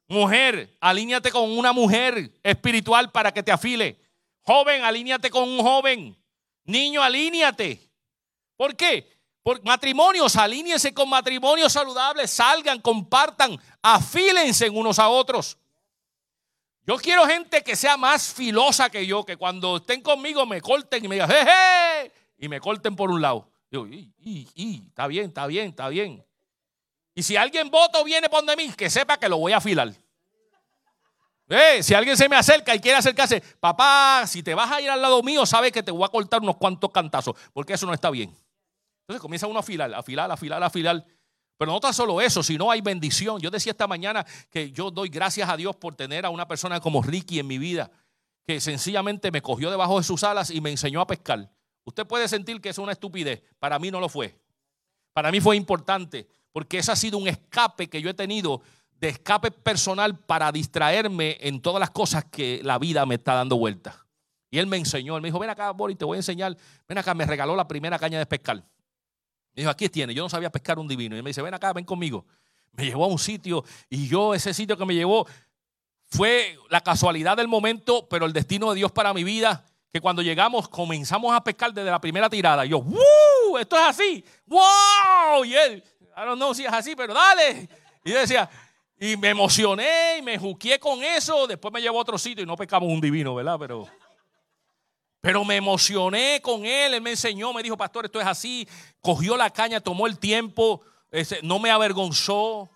Mujer, 0.07 0.76
alíñate 0.82 1.30
con 1.30 1.55
una 1.55 1.74
mujer 1.74 2.32
espiritual 2.41 3.11
para 3.11 3.32
que 3.32 3.43
te 3.43 3.51
afile. 3.51 4.01
Joven, 4.41 4.84
alíñate 4.84 5.30
con 5.30 5.47
un 5.47 5.59
joven. 5.61 6.18
Niño, 6.63 7.03
alíñate. 7.03 7.88
¿Por 8.55 8.76
qué? 8.76 9.15
Por 9.43 9.63
matrimonios, 9.63 10.36
alíñense 10.38 10.91
con 10.91 11.07
matrimonios 11.07 11.72
saludables, 11.72 12.32
salgan, 12.32 12.82
compartan, 12.82 13.55
afílense 13.84 14.72
unos 14.72 14.97
a 14.97 15.09
otros. 15.09 15.55
Yo 16.88 16.97
quiero 16.97 17.28
gente 17.28 17.63
que 17.63 17.76
sea 17.76 17.95
más 17.95 18.34
filosa 18.34 18.89
que 18.89 19.05
yo, 19.05 19.24
que 19.24 19.38
cuando 19.38 19.78
estén 19.78 20.01
conmigo 20.01 20.47
me 20.47 20.61
corten 20.61 21.05
y 21.05 21.07
me 21.07 21.13
digan, 21.13 21.30
jeje, 21.30 22.11
y 22.39 22.49
me 22.49 22.59
corten 22.59 22.95
por 22.95 23.11
un 23.11 23.22
lado. 23.22 23.51
Y, 23.72 24.84
está 24.88 25.07
bien, 25.07 25.26
está 25.26 25.47
bien, 25.47 25.70
está 25.70 25.89
bien. 25.89 26.26
Y 27.13 27.24
si 27.24 27.36
alguien 27.36 27.70
voto 27.70 28.03
viene 28.03 28.30
por 28.30 28.43
mí, 28.55 28.72
que 28.74 28.89
sepa 28.89 29.18
que 29.18 29.28
lo 29.28 29.38
voy 29.38 29.51
a 29.51 29.57
afilar. 29.57 29.93
Eh, 31.49 31.82
si 31.82 31.93
alguien 31.93 32.18
se 32.18 32.28
me 32.28 32.36
acerca 32.36 32.76
y 32.76 32.80
quiere 32.80 32.97
acercarse, 32.97 33.41
papá, 33.59 34.26
si 34.28 34.43
te 34.43 34.53
vas 34.53 34.72
a 34.72 34.82
ir 34.82 34.89
al 34.89 35.01
lado 35.01 35.24
mío, 35.24 35.45
sabes 35.45 35.72
que 35.72 35.82
te 35.82 35.91
voy 35.91 36.03
a 36.03 36.09
cortar 36.09 36.41
unos 36.41 36.57
cuantos 36.57 36.91
cantazos, 36.91 37.36
porque 37.53 37.74
eso 37.74 37.86
no 37.86 37.93
está 37.93 38.09
bien. 38.09 38.36
Entonces 39.01 39.22
comienza 39.22 39.47
uno 39.47 39.57
a 39.57 39.61
afilar, 39.61 39.93
afilar, 39.93 40.30
afilar, 40.30 40.61
afilar. 40.61 41.05
Pero 41.57 41.72
no 41.72 41.80
tan 41.80 41.93
solo 41.93 42.22
eso, 42.22 42.43
sino 42.43 42.70
hay 42.70 42.82
bendición. 42.82 43.39
Yo 43.39 43.49
decía 43.49 43.72
esta 43.72 43.88
mañana 43.88 44.26
que 44.51 44.72
yo 44.72 44.91
doy 44.91 45.09
gracias 45.09 45.49
a 45.49 45.57
Dios 45.57 45.76
por 45.76 45.95
tener 45.95 46.26
a 46.26 46.30
una 46.30 46.47
persona 46.47 46.80
como 46.80 47.01
Ricky 47.01 47.39
en 47.39 47.47
mi 47.47 47.57
vida, 47.57 47.89
que 48.45 48.59
sencillamente 48.59 49.32
me 49.32 49.41
cogió 49.41 49.72
debajo 49.72 49.97
de 49.97 50.03
sus 50.03 50.24
alas 50.24 50.51
y 50.51 50.61
me 50.61 50.70
enseñó 50.70 51.01
a 51.01 51.07
pescar. 51.07 51.49
Usted 51.88 52.05
puede 52.05 52.27
sentir 52.27 52.59
que 52.59 52.67
es 52.67 52.77
una 52.79 52.91
estupidez. 52.91 53.41
Para 53.59 53.79
mí 53.79 53.89
no 53.91 54.01
lo 54.01 54.09
fue. 54.09 54.38
Para 55.13 55.31
mí 55.31 55.39
fue 55.39 55.55
importante 55.55 56.27
porque 56.51 56.79
ese 56.79 56.91
ha 56.91 56.97
sido 56.97 57.17
un 57.17 57.29
escape 57.29 57.88
que 57.88 58.01
yo 58.01 58.09
he 58.09 58.13
tenido 58.13 58.61
de 58.99 59.07
escape 59.07 59.51
personal 59.51 60.19
para 60.19 60.51
distraerme 60.51 61.38
en 61.39 61.61
todas 61.61 61.79
las 61.79 61.91
cosas 61.91 62.25
que 62.25 62.59
la 62.61 62.77
vida 62.77 63.05
me 63.05 63.15
está 63.15 63.35
dando 63.35 63.57
vuelta. 63.57 64.05
Y 64.51 64.59
él 64.59 64.67
me 64.67 64.75
enseñó, 64.75 65.15
él 65.15 65.21
me 65.21 65.29
dijo, 65.29 65.39
ven 65.39 65.49
acá, 65.49 65.71
Boris, 65.71 65.97
te 65.97 66.03
voy 66.03 66.15
a 66.15 66.19
enseñar. 66.19 66.57
Ven 66.89 66.97
acá, 66.97 67.13
me 67.13 67.25
regaló 67.25 67.55
la 67.55 67.65
primera 67.69 67.97
caña 67.97 68.19
de 68.19 68.25
pescar. 68.25 68.57
Me 68.57 69.61
dijo, 69.61 69.69
aquí 69.69 69.88
tiene, 69.88 70.13
yo 70.13 70.23
no 70.23 70.29
sabía 70.29 70.49
pescar 70.49 70.79
un 70.79 70.89
divino. 70.89 71.15
Y 71.15 71.21
me 71.21 71.29
dice, 71.29 71.41
ven 71.41 71.53
acá, 71.53 71.71
ven 71.71 71.85
conmigo. 71.85 72.25
Me 72.73 72.83
llevó 72.83 73.05
a 73.05 73.07
un 73.07 73.17
sitio 73.17 73.63
y 73.89 74.09
yo 74.09 74.33
ese 74.33 74.53
sitio 74.53 74.77
que 74.77 74.85
me 74.85 74.93
llevó 74.93 75.25
fue 76.03 76.59
la 76.69 76.81
casualidad 76.81 77.38
del 77.38 77.47
momento, 77.47 78.09
pero 78.09 78.25
el 78.25 78.33
destino 78.33 78.71
de 78.71 78.75
Dios 78.75 78.91
para 78.91 79.13
mi 79.13 79.23
vida 79.23 79.63
que 79.91 80.01
cuando 80.01 80.21
llegamos 80.21 80.67
comenzamos 80.67 81.35
a 81.35 81.43
pescar 81.43 81.73
desde 81.73 81.89
la 81.89 81.99
primera 81.99 82.29
tirada. 82.29 82.65
Y 82.65 82.69
yo, 82.69 82.79
¡Woo! 82.79 83.57
Esto 83.59 83.75
es 83.77 83.83
así. 83.83 84.23
¡Wow! 84.45 85.45
Y 85.45 85.55
él, 85.55 85.83
I 86.15 86.25
don't 86.25 86.38
know 86.38 86.53
si 86.53 86.65
es 86.65 86.73
así, 86.73 86.95
pero 86.95 87.13
dale. 87.13 87.69
Y 88.03 88.11
yo 88.11 88.19
decía, 88.19 88.49
y 88.99 89.15
me 89.17 89.29
emocioné 89.29 90.17
y 90.17 90.21
me 90.21 90.38
juqué 90.38 90.79
con 90.79 91.03
eso. 91.03 91.47
Después 91.47 91.73
me 91.73 91.81
llevó 91.81 91.99
a 91.99 92.01
otro 92.01 92.17
sitio 92.17 92.43
y 92.43 92.47
no 92.47 92.55
pescamos 92.55 92.89
un 92.89 92.99
divino, 92.99 93.35
¿verdad? 93.35 93.57
Pero, 93.59 93.88
pero 95.21 95.45
me 95.45 95.55
emocioné 95.55 96.41
con 96.41 96.65
él. 96.65 96.95
Él 96.95 97.01
me 97.01 97.11
enseñó, 97.11 97.53
me 97.53 97.63
dijo, 97.63 97.77
pastor, 97.77 98.05
esto 98.05 98.19
es 98.19 98.27
así. 98.27 98.67
Cogió 99.01 99.38
la 99.38 99.49
caña, 99.51 99.79
tomó 99.79 100.07
el 100.07 100.17
tiempo, 100.17 100.81
no 101.43 101.59
me 101.59 101.69
avergonzó. 101.69 102.69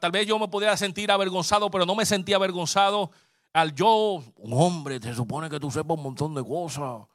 Tal 0.00 0.10
vez 0.10 0.26
yo 0.26 0.38
me 0.38 0.48
pudiera 0.48 0.76
sentir 0.76 1.12
avergonzado, 1.12 1.70
pero 1.70 1.86
no 1.86 1.94
me 1.94 2.04
sentí 2.04 2.32
avergonzado 2.34 3.12
al 3.56 3.74
yo, 3.74 4.22
un 4.36 4.52
hombre, 4.52 5.00
te 5.00 5.14
supone 5.14 5.48
que 5.48 5.58
tú 5.58 5.70
sepas 5.70 5.96
un 5.96 6.02
montón 6.02 6.34
de 6.34 6.44
cosas. 6.44 7.06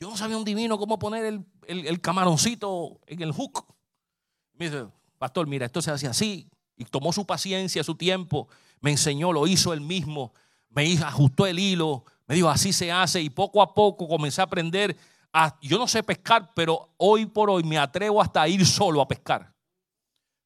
Yo 0.00 0.10
no 0.10 0.16
sabía 0.16 0.36
un 0.36 0.44
divino 0.44 0.76
cómo 0.76 0.98
poner 0.98 1.24
el, 1.24 1.44
el, 1.68 2.00
camaroncito 2.00 2.98
en 3.06 3.22
el 3.22 3.30
hook. 3.30 3.64
Me 4.54 4.68
pastor, 5.18 5.46
mira, 5.46 5.66
esto 5.66 5.80
se 5.80 5.92
hace 5.92 6.08
así. 6.08 6.50
Y 6.76 6.84
tomó 6.84 7.12
su 7.12 7.24
paciencia, 7.24 7.84
su 7.84 7.94
tiempo, 7.94 8.48
me 8.80 8.90
enseñó, 8.90 9.32
lo 9.32 9.46
hizo 9.46 9.72
él 9.72 9.80
mismo, 9.80 10.32
me 10.68 10.98
ajustó 10.98 11.46
el 11.46 11.60
hilo, 11.60 12.04
me 12.26 12.34
dijo, 12.34 12.48
así 12.48 12.72
se 12.72 12.90
hace. 12.90 13.20
Y 13.20 13.30
poco 13.30 13.62
a 13.62 13.72
poco 13.72 14.08
comencé 14.08 14.40
a 14.40 14.44
aprender. 14.44 14.96
Yo 15.62 15.78
no 15.78 15.86
sé 15.86 16.02
pescar, 16.02 16.50
pero 16.56 16.92
hoy 16.96 17.26
por 17.26 17.50
hoy 17.50 17.62
me 17.62 17.78
atrevo 17.78 18.20
hasta 18.20 18.42
a 18.42 18.48
ir 18.48 18.66
solo 18.66 19.00
a 19.00 19.06
pescar. 19.06 19.54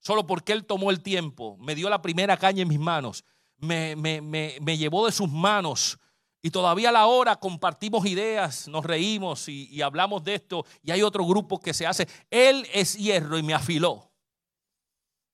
Solo 0.01 0.27
porque 0.27 0.53
él 0.53 0.67
tomó 0.67 0.91
el 0.91 1.01
tiempo, 1.01 1.57
me 1.59 1.75
dio 1.75 1.89
la 1.89 2.03
primera 2.03 2.37
caña 2.37 2.61
en 2.61 2.69
mis 2.69 2.79
manos 2.79 3.25
me, 3.59 4.77
llevó 4.77 5.07
de 5.07 5.13
sus 5.13 5.31
manos. 5.31 5.99
Y 6.41 6.51
todavía 6.51 6.91
a 6.91 6.93
la 6.93 7.07
hora 7.07 7.37
compartimos 7.37 8.07
ideas, 8.07 8.69
nos 8.69 8.85
reímos 8.85 9.49
y, 9.49 9.83
hablamos 9.83 10.23
de 10.25 10.37
esto. 10.37 10.65
Y 10.83 10.91
hay 10.91 11.03
otro 11.03 11.25
grupo 11.27 11.59
que 11.59 11.75
se 11.75 11.87
hace. 11.87 12.09
Él 12.31 12.67
es 12.73 12.97
hierro 12.97 13.39
y 13.39 13.43
me 13.43 13.55
afiló. 13.55 14.09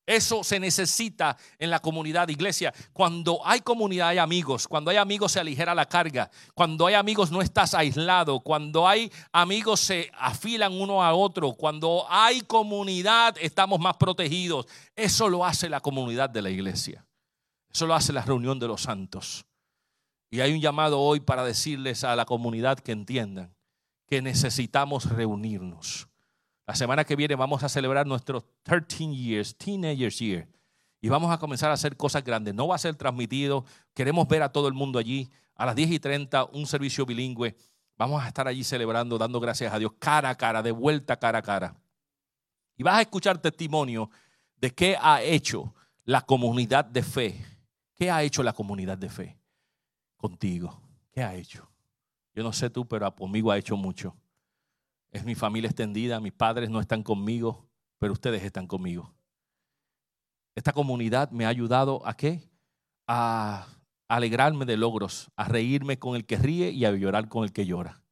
Eso 0.06 0.44
se 0.44 0.60
necesita 0.60 1.36
en 1.58 1.70
la 1.70 1.78
comunidad, 1.78 2.28
iglesia. 2.28 2.74
Cuando 2.92 3.40
hay 3.44 3.60
comunidad 3.60 4.08
hay 4.08 4.18
amigos. 4.18 4.68
Cuando 4.68 4.90
hay 4.90 4.98
amigos 4.98 5.32
se 5.32 5.40
aligera 5.40 5.74
la 5.74 5.86
carga. 5.86 6.30
Cuando 6.54 6.86
hay 6.86 6.94
amigos 6.94 7.30
no 7.30 7.40
estás 7.40 7.72
aislado. 7.74 8.40
Cuando 8.40 8.86
hay 8.86 9.10
amigos 9.32 9.80
se 9.80 10.10
afilan 10.18 10.78
uno 10.78 11.02
a 11.02 11.14
otro. 11.14 11.52
Cuando 11.52 12.06
hay 12.08 12.42
comunidad 12.42 13.36
estamos 13.40 13.80
más 13.80 13.96
protegidos. 13.96 14.66
Eso 14.94 15.28
lo 15.28 15.44
hace 15.44 15.70
la 15.70 15.80
comunidad 15.80 16.28
de 16.28 16.42
la 16.42 16.50
iglesia. 16.50 17.04
Eso 17.74 17.86
lo 17.86 17.94
hace 17.94 18.12
la 18.12 18.22
reunión 18.22 18.58
de 18.60 18.68
los 18.68 18.82
santos. 18.82 19.44
Y 20.30 20.40
hay 20.40 20.52
un 20.52 20.60
llamado 20.60 21.00
hoy 21.00 21.18
para 21.18 21.44
decirles 21.44 22.04
a 22.04 22.14
la 22.14 22.24
comunidad 22.24 22.78
que 22.78 22.92
entiendan 22.92 23.52
que 24.06 24.22
necesitamos 24.22 25.06
reunirnos. 25.10 26.08
La 26.66 26.76
semana 26.76 27.04
que 27.04 27.16
viene 27.16 27.34
vamos 27.34 27.64
a 27.64 27.68
celebrar 27.68 28.06
nuestros 28.06 28.44
13 28.62 29.14
years, 29.14 29.56
Teenagers 29.56 30.18
Year. 30.20 30.48
Y 31.00 31.08
vamos 31.08 31.32
a 31.32 31.38
comenzar 31.38 31.70
a 31.70 31.74
hacer 31.74 31.96
cosas 31.96 32.22
grandes. 32.22 32.54
No 32.54 32.68
va 32.68 32.76
a 32.76 32.78
ser 32.78 32.94
transmitido. 32.94 33.64
Queremos 33.92 34.28
ver 34.28 34.42
a 34.42 34.52
todo 34.52 34.68
el 34.68 34.74
mundo 34.74 34.98
allí. 34.98 35.28
A 35.56 35.66
las 35.66 35.74
10 35.74 35.90
y 35.90 35.98
30, 35.98 36.44
un 36.52 36.66
servicio 36.66 37.04
bilingüe. 37.04 37.56
Vamos 37.96 38.22
a 38.22 38.28
estar 38.28 38.46
allí 38.46 38.62
celebrando, 38.62 39.18
dando 39.18 39.40
gracias 39.40 39.72
a 39.72 39.78
Dios 39.78 39.92
cara 39.98 40.30
a 40.30 40.34
cara, 40.36 40.62
de 40.62 40.72
vuelta 40.72 41.16
cara 41.16 41.38
a 41.38 41.42
cara. 41.42 41.76
Y 42.76 42.82
vas 42.82 42.98
a 42.98 43.02
escuchar 43.02 43.38
testimonio 43.38 44.10
de 44.56 44.70
qué 44.72 44.96
ha 45.00 45.22
hecho 45.22 45.74
la 46.04 46.22
comunidad 46.22 46.84
de 46.84 47.02
fe. 47.02 47.53
¿Qué 47.94 48.10
ha 48.10 48.22
hecho 48.22 48.42
la 48.42 48.52
comunidad 48.52 48.98
de 48.98 49.08
fe 49.08 49.38
contigo? 50.16 50.80
¿Qué 51.12 51.22
ha 51.22 51.34
hecho? 51.34 51.70
Yo 52.34 52.42
no 52.42 52.52
sé 52.52 52.70
tú, 52.70 52.86
pero 52.86 53.14
conmigo 53.14 53.50
ha 53.50 53.58
hecho 53.58 53.76
mucho 53.76 54.16
es 55.14 55.24
mi 55.24 55.36
familia 55.36 55.68
extendida, 55.68 56.18
mis 56.18 56.32
padres 56.32 56.68
no 56.68 56.80
están 56.80 57.04
conmigo, 57.04 57.68
pero 58.00 58.12
ustedes 58.12 58.42
están 58.42 58.66
conmigo. 58.66 59.14
Esta 60.56 60.72
comunidad 60.72 61.30
me 61.30 61.46
ha 61.46 61.48
ayudado 61.48 62.04
a 62.04 62.16
qué? 62.16 62.42
A 63.06 63.68
alegrarme 64.08 64.64
de 64.64 64.76
logros, 64.76 65.30
a 65.36 65.44
reírme 65.44 66.00
con 66.00 66.16
el 66.16 66.26
que 66.26 66.36
ríe 66.36 66.70
y 66.70 66.84
a 66.84 66.90
llorar 66.90 67.28
con 67.28 67.44
el 67.44 67.52
que 67.52 67.64
llora. 67.64 68.02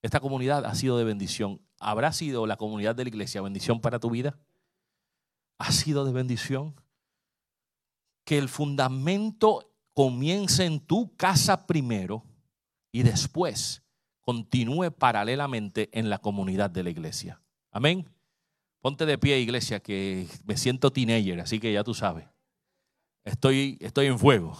Esta 0.00 0.18
comunidad 0.18 0.64
ha 0.64 0.74
sido 0.74 0.96
de 0.96 1.04
bendición. 1.04 1.60
¿Habrá 1.78 2.10
sido 2.12 2.46
la 2.46 2.56
comunidad 2.56 2.94
de 2.94 3.04
la 3.04 3.10
iglesia 3.10 3.42
bendición 3.42 3.82
para 3.82 4.00
tu 4.00 4.08
vida? 4.08 4.38
¿Ha 5.58 5.72
sido 5.72 6.06
de 6.06 6.12
bendición? 6.12 6.74
Que 8.26 8.36
el 8.36 8.50
fundamento 8.50 9.72
comience 9.94 10.66
en 10.66 10.80
tu 10.80 11.16
casa 11.16 11.66
primero 11.66 12.22
y 12.92 13.02
después 13.02 13.82
continúe 14.20 14.90
paralelamente 14.90 15.88
en 15.92 16.10
la 16.10 16.18
comunidad 16.18 16.68
de 16.68 16.82
la 16.82 16.90
iglesia. 16.90 17.40
Amén. 17.70 18.06
Ponte 18.80 19.06
de 19.06 19.16
pie, 19.18 19.40
iglesia, 19.40 19.80
que 19.80 20.28
me 20.44 20.56
siento 20.56 20.92
teenager, 20.92 21.40
así 21.40 21.58
que 21.58 21.72
ya 21.72 21.82
tú 21.82 21.94
sabes. 21.94 22.26
Estoy, 23.24 23.78
estoy 23.80 24.06
en 24.06 24.18
fuego. 24.18 24.56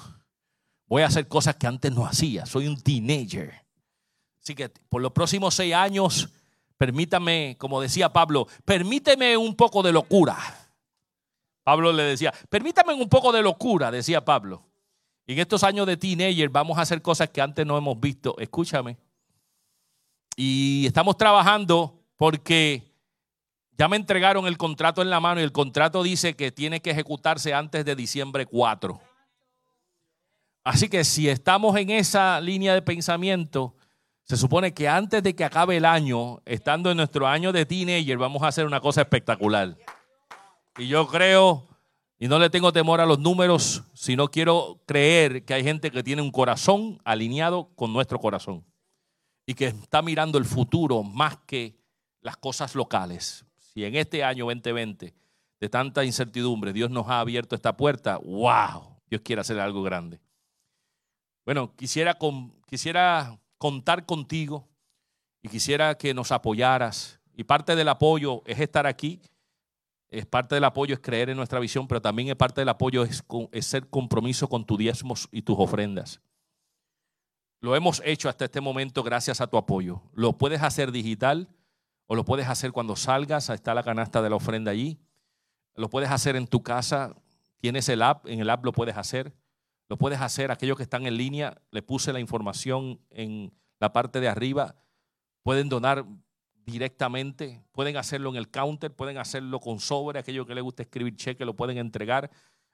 Voy 0.87 1.03
a 1.03 1.07
hacer 1.07 1.29
cosas 1.29 1.57
que 1.57 1.67
antes 1.67 1.93
no 1.93 2.07
hacía. 2.07 2.47
Soy 2.47 2.67
un 2.67 2.81
teenager. 2.81 3.67
Así 4.43 4.55
que 4.55 4.69
por 4.69 5.03
los 5.03 5.13
próximos 5.13 5.55
seis 5.55 5.75
años, 5.75 6.31
permítame, 6.77 7.57
como 7.59 7.81
decía 7.81 8.13
Pablo, 8.13 8.47
permíteme 8.65 9.37
un 9.37 9.55
poco 9.55 9.83
de 9.83 9.93
locura. 9.93 10.37
Pablo 11.67 11.93
le 11.93 12.05
decía, 12.05 12.33
permítame 12.49 12.95
un 12.95 13.09
poco 13.09 13.33
de 13.33 13.43
locura, 13.43 13.91
decía 13.91 14.25
Pablo. 14.25 14.65
Y 15.27 15.33
en 15.33 15.41
estos 15.41 15.65
años 15.65 15.85
de 15.89 15.97
teenager 15.97 16.49
vamos 16.49 16.79
a 16.79 16.83
hacer 16.83 17.03
cosas 17.03 17.31
que 17.31 17.41
antes 17.41 17.67
no 17.67 17.77
hemos 17.77 17.99
visto. 17.99 18.37
Escúchame. 18.39 18.97
Y 20.37 20.87
estamos 20.87 21.17
trabajando 21.17 22.05
porque 22.15 22.85
ya 23.77 23.89
me 23.89 23.97
entregaron 23.97 24.47
el 24.47 24.57
contrato 24.57 25.03
en 25.03 25.11
la 25.11 25.19
mano 25.19 25.41
y 25.41 25.43
el 25.43 25.51
contrato 25.51 26.05
dice 26.05 26.37
que 26.37 26.53
tiene 26.53 26.81
que 26.81 26.93
ejecutarse 26.93 27.53
antes 27.53 27.85
de 27.85 27.97
diciembre 27.97 28.47
4. 28.47 29.01
Así 30.63 30.89
que 30.89 31.03
si 31.03 31.29
estamos 31.29 31.77
en 31.77 31.91
esa 31.91 32.41
línea 32.41 32.75
de 32.75 32.83
pensamiento, 32.83 33.75
se 34.23 34.37
supone 34.37 34.73
que 34.73 34.89
antes 34.89 35.21
de 35.21 35.35
que 35.35 35.43
acabe 35.43 35.79
el 35.79 35.85
año, 35.85 36.43
estando 36.45 36.93
en 36.93 36.99
nuestro 36.99 37.27
año 37.27 37.51
de 37.51 37.67
teenager, 37.67 38.19
vamos 38.19 38.45
a 38.45 38.47
hacer 38.47 38.67
una 38.67 38.81
cosa 38.81 39.01
espectacular. 39.01 39.77
Y 40.79 40.89
yo 40.89 41.07
creo, 41.07 41.67
y 42.19 42.29
no 42.29 42.39
le 42.39 42.51
tengo 42.51 42.73
temor 42.73 43.01
a 43.01 43.07
los 43.07 43.19
números, 43.19 43.83
sino 43.95 44.29
quiero 44.29 44.83
creer 44.87 45.45
que 45.45 45.55
hay 45.55 45.63
gente 45.63 45.91
que 45.91 46.03
tiene 46.03 46.21
un 46.21 46.31
corazón 46.31 47.01
alineado 47.05 47.71
con 47.77 47.93
nuestro 47.93 48.19
corazón 48.19 48.65
y 49.47 49.55
que 49.55 49.67
está 49.67 50.03
mirando 50.03 50.37
el 50.37 50.45
futuro 50.45 51.03
más 51.03 51.39
que 51.47 51.79
las 52.21 52.37
cosas 52.37 52.75
locales. 52.75 53.47
Si 53.59 53.85
en 53.85 53.95
este 53.95 54.23
año 54.23 54.45
2020 54.45 55.15
de 55.61 55.69
tanta 55.69 56.05
incertidumbre 56.05 56.73
Dios 56.73 56.91
nos 56.91 57.09
ha 57.09 57.21
abierto 57.21 57.55
esta 57.55 57.77
puerta, 57.77 58.19
wow, 58.19 58.99
Dios 59.09 59.23
quiere 59.23 59.41
hacer 59.41 59.59
algo 59.59 59.83
grande. 59.83 60.21
Bueno, 61.47 61.75
quisiera, 61.75 62.19
quisiera 62.67 63.39
contar 63.57 64.05
contigo 64.05 64.69
y 65.43 65.49
quisiera 65.49 65.97
que 65.97 66.13
nos 66.13 66.33
apoyaras. 66.33 67.21
Y 67.35 67.45
parte 67.45 67.77
del 67.77 67.89
apoyo 67.89 68.43
es 68.47 68.59
estar 68.59 68.87
aquí, 68.87 69.21
es 70.09 70.27
parte 70.27 70.55
del 70.55 70.65
apoyo 70.65 70.95
es 70.95 71.01
creer 71.01 71.31
en 71.31 71.37
nuestra 71.37 71.59
visión, 71.59 71.89
pero 71.89 72.01
también 72.01 72.29
es 72.29 72.37
parte 72.37 72.61
del 72.61 72.69
apoyo 72.69 73.05
es, 73.05 73.25
ser 73.61 73.89
compromiso 73.89 74.49
con 74.49 74.65
tus 74.65 74.79
diezmos 74.79 75.29
y 75.33 75.43
tus 75.43 75.57
ofrendas. 75.59 76.21
Lo 77.61 77.75
hemos 77.75 78.01
hecho 78.05 78.29
hasta 78.29 78.45
este 78.45 78.61
momento 78.61 79.03
gracias 79.03 79.41
a 79.41 79.47
tu 79.47 79.57
apoyo. 79.57 80.03
Lo 80.13 80.39
puedes 80.39 80.63
hacer 80.63 80.93
digital 80.93 81.49
o 82.07 82.15
lo 82.15 82.25
puedes 82.25 82.47
hacer 82.47 82.71
cuando 82.71 82.95
salgas. 82.95 83.49
Está 83.51 83.75
la 83.75 83.83
canasta 83.83 84.23
de 84.23 84.31
la 84.31 84.37
ofrenda 84.37 84.71
allí. 84.71 85.01
Lo 85.75 85.91
puedes 85.91 86.11
hacer 86.11 86.37
en 86.37 86.47
tu 86.47 86.63
casa. 86.63 87.17
Tienes 87.59 87.89
el 87.89 88.03
app. 88.03 88.27
En 88.29 88.41
el 88.41 88.51
app 88.51 88.65
lo 88.65 88.73
puedes 88.73 88.97
hacer. 88.97 89.35
Lo 89.89 89.97
puedes 89.97 90.21
hacer. 90.21 90.53
Aquellos 90.53 90.77
que 90.77 90.83
están 90.85 91.07
en 91.07 91.17
línea, 91.17 91.61
le 91.71 91.83
puse 91.83 92.13
la 92.13 92.21
información 92.21 93.01
en 93.11 93.53
la 93.81 93.93
parte 93.93 94.21
de 94.21 94.29
arriba. 94.29 94.77
Pueden 95.43 95.69
donar 95.69 96.05
directamente. 96.67 97.63
Pueden 97.73 97.97
hacerlo 97.97 98.31
en 98.31 98.37
el 98.37 98.51
counter. 98.51 98.95
Pueden 98.95 99.19
hacerlo 99.19 99.61
con 99.61 99.81
sobre. 99.81 100.19
Aquellos 100.19 100.47
que 100.47 100.55
les 100.55 100.63
gusta 100.63 100.83
escribir 100.83 101.17
cheque 101.17 101.45
lo 101.45 101.55
pueden 101.55 101.79
entregar. 101.79 102.31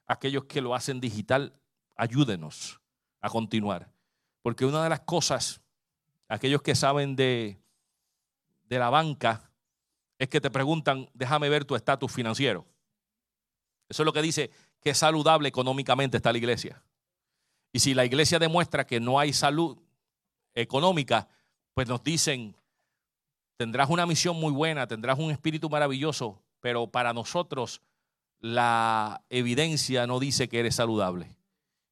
Aquellos 0.07 0.45
que 0.45 0.61
lo 0.61 0.75
hacen 0.75 1.01
digital, 1.01 1.55
ayúdenos 1.97 2.81
a 3.21 3.29
continuar. 3.29 3.93
Porque 4.43 4.65
una 4.65 4.83
de 4.83 4.89
las 4.89 5.01
cosas, 5.01 5.61
aquellos 6.29 6.63
que 6.63 6.75
saben 6.75 7.15
de, 7.15 7.61
de 8.65 8.79
la 8.79 8.91
banca, 8.91 9.51
es 10.19 10.29
que 10.29 10.41
te 10.41 10.51
preguntan, 10.51 11.09
déjame 11.15 11.49
ver 11.49 11.65
tu 11.65 11.77
estatus 11.77 12.11
financiero. 12.11 12.67
Eso 13.89 14.03
es 14.03 14.07
lo 14.07 14.13
que 14.13 14.23
dice 14.23 14.51
que 14.81 14.95
saludable 14.95 15.49
económicamente 15.49 16.17
está 16.17 16.33
la 16.33 16.39
iglesia. 16.39 16.83
Y 17.73 17.79
si 17.79 17.95
la 17.95 18.05
iglesia 18.05 18.39
demuestra 18.39 18.87
que 18.87 19.01
no 19.01 19.19
hay 19.19 19.33
salud 19.33 19.79
económica, 20.55 21.29
pues 21.75 21.89
nos 21.89 22.03
dicen, 22.03 22.57
tendrás 23.63 23.91
una 23.91 24.07
misión 24.07 24.35
muy 24.41 24.51
buena, 24.51 24.89
tendrás 24.89 25.21
un 25.21 25.31
espíritu 25.31 25.71
maravilloso, 25.71 26.43
pero 26.59 26.89
para 26.89 27.13
nosotros 27.13 27.81
la 28.41 29.25
evidencia 29.31 30.05
no 30.09 30.19
dice 30.19 30.49
que 30.49 30.59
eres 30.59 30.75
saludable. 30.75 31.37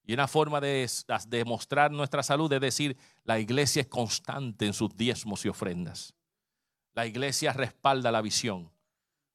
Y 0.05 0.15
una 0.15 0.27
forma 0.27 0.61
de 0.61 0.91
demostrar 1.29 1.93
nuestra 1.93 2.25
salud 2.25 2.53
es 2.53 2.61
decir, 2.61 2.97
la 3.23 3.39
iglesia 3.39 3.83
es 3.83 3.87
constante 3.87 4.67
en 4.67 4.73
sus 4.73 4.97
diezmos 4.97 5.45
y 5.45 5.49
ofrendas. 5.49 6.13
La 6.93 7.07
iglesia 7.07 7.53
respalda 7.53 8.11
la 8.11 8.21
visión. 8.21 8.73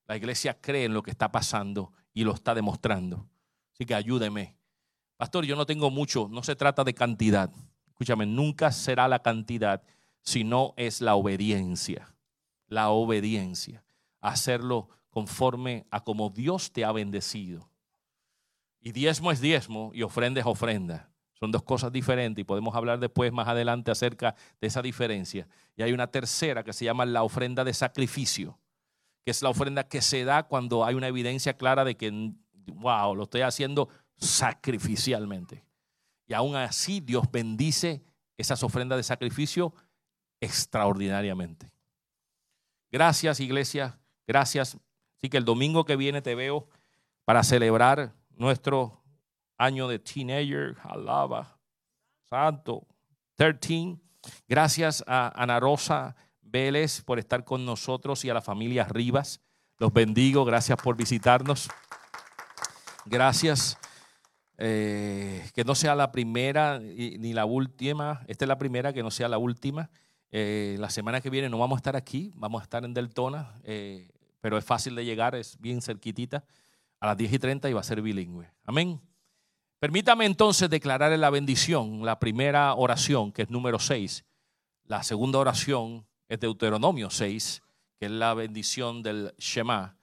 La 0.05 0.17
iglesia 0.17 0.59
cree 0.59 0.83
en 0.83 0.93
lo 0.93 1.03
que 1.03 1.11
está 1.11 1.31
pasando 1.31 1.93
y 2.13 2.25
lo 2.25 2.33
está 2.33 2.53
demostrando. 2.53 3.29
Así 3.71 3.86
que 3.86 3.95
ayúdeme. 3.95 4.57
Pastor, 5.15 5.45
yo 5.45 5.55
no 5.55 5.65
tengo 5.65 5.89
mucho, 5.89 6.27
no 6.29 6.43
se 6.43 6.57
trata 6.57 6.83
de 6.83 6.93
cantidad. 6.93 7.49
Escúchame, 7.88 8.25
nunca 8.25 8.73
será 8.73 9.07
la 9.07 9.19
cantidad, 9.19 9.81
sino 10.21 10.73
es 10.75 10.99
la 10.99 11.15
obediencia. 11.15 12.14
La 12.68 12.89
obediencia. 12.89 13.84
Hacerlo 14.22 14.89
conforme 15.09 15.86
a 15.91 16.03
como 16.03 16.30
Dios 16.30 16.72
te 16.72 16.84
ha 16.84 16.91
bendecido. 16.91 17.70
Y 18.82 18.91
diezmo 18.91 19.32
es 19.32 19.41
diezmo 19.41 19.91
y 19.93 20.03
ofrenda 20.03 20.41
es 20.41 20.45
ofrenda. 20.45 21.09
Son 21.34 21.51
dos 21.51 21.63
cosas 21.63 21.91
diferentes 21.91 22.41
y 22.41 22.45
podemos 22.45 22.76
hablar 22.76 22.99
después, 22.99 23.32
más 23.32 23.47
adelante, 23.47 23.91
acerca 23.91 24.36
de 24.61 24.68
esa 24.68 24.82
diferencia. 24.82 25.47
Y 25.76 25.84
hay 25.84 25.91
una 25.91 26.07
tercera 26.07 26.63
que 26.63 26.72
se 26.72 26.86
llama 26.86 27.05
la 27.05 27.24
ofrenda 27.24 27.63
de 27.63 27.74
sacrificio, 27.74 28.57
que 29.24 29.32
es 29.32 29.41
la 29.41 29.49
ofrenda 29.49 29.88
que 29.88 30.01
se 30.01 30.24
da 30.24 30.43
cuando 30.43 30.86
hay 30.86 30.95
una 30.95 31.07
evidencia 31.07 31.57
clara 31.57 31.84
de 31.84 31.97
que, 31.97 32.34
wow, 32.68 33.16
lo 33.16 33.24
estoy 33.24 33.41
haciendo 33.41 33.89
sacrificialmente. 34.18 35.66
Y 36.26 36.34
aún 36.34 36.55
así 36.55 37.01
Dios 37.01 37.30
bendice 37.32 38.03
esas 38.38 38.63
ofrendas 38.63 38.97
de 38.97 39.03
sacrificio 39.03 39.74
extraordinariamente. 40.39 41.74
Gracias, 42.95 43.41
iglesia. 43.41 43.99
Gracias. 44.25 44.77
Así 45.17 45.27
que 45.27 45.35
el 45.35 45.43
domingo 45.43 45.83
que 45.83 45.97
viene 45.97 46.21
te 46.21 46.33
veo 46.33 46.69
para 47.25 47.43
celebrar 47.43 48.13
nuestro 48.37 49.03
año 49.57 49.89
de 49.89 49.99
teenager, 49.99 50.77
alaba, 50.81 51.59
santo, 52.29 52.87
13. 53.35 53.97
Gracias 54.47 55.03
a 55.07 55.29
Ana 55.35 55.59
Rosa 55.59 56.15
Vélez 56.41 57.01
por 57.01 57.19
estar 57.19 57.43
con 57.43 57.65
nosotros 57.65 58.23
y 58.23 58.29
a 58.29 58.33
la 58.33 58.41
familia 58.41 58.85
Rivas. 58.85 59.41
Los 59.77 59.91
bendigo, 59.91 60.45
gracias 60.45 60.81
por 60.81 60.95
visitarnos. 60.95 61.67
Gracias. 63.03 63.77
Eh, 64.57 65.45
que 65.53 65.65
no 65.65 65.75
sea 65.75 65.95
la 65.95 66.13
primera 66.13 66.79
ni 66.79 67.33
la 67.33 67.43
última. 67.43 68.23
Esta 68.27 68.45
es 68.45 68.47
la 68.47 68.57
primera, 68.57 68.93
que 68.93 69.03
no 69.03 69.11
sea 69.11 69.27
la 69.27 69.37
última. 69.37 69.89
Eh, 70.38 70.75
la 70.79 70.89
semana 70.89 71.21
que 71.21 71.29
viene 71.29 71.47
no 71.47 71.57
vamos 71.57 71.77
a 71.77 71.79
estar 71.79 71.95
aquí, 71.95 72.33
vamos 72.36 72.59
a 72.59 72.63
estar 72.63 72.83
en 72.83 72.93
Deltona, 72.93 73.57
eh, 73.63 74.09
pero 74.41 74.57
es 74.57 74.65
fácil 74.65 74.93
de 74.93 75.05
llegar, 75.05 75.33
es 75.33 75.57
bien 75.61 75.81
cerquitita. 75.81 76.43
A 76.99 77.07
las 77.07 77.15
10 77.15 77.31
y 77.31 77.39
30 77.39 77.69
y 77.69 77.73
va 77.73 77.79
a 77.79 77.83
ser 77.83 78.01
bilingüe. 78.01 78.51
Amén. 78.65 78.99
Permítame 79.79 80.25
entonces 80.25 80.69
declarar 80.69 81.17
la 81.17 81.29
bendición, 81.29 82.03
la 82.03 82.19
primera 82.19 82.73
oración, 82.73 83.31
que 83.31 83.43
es 83.43 83.49
número 83.49 83.79
6. 83.79 84.25
La 84.83 85.03
segunda 85.03 85.39
oración 85.39 86.05
es 86.27 86.38
Deuteronomio 86.41 87.09
6, 87.09 87.61
que 87.97 88.07
es 88.07 88.11
la 88.11 88.33
bendición 88.33 89.03
del 89.03 89.33
Shema. 89.38 89.95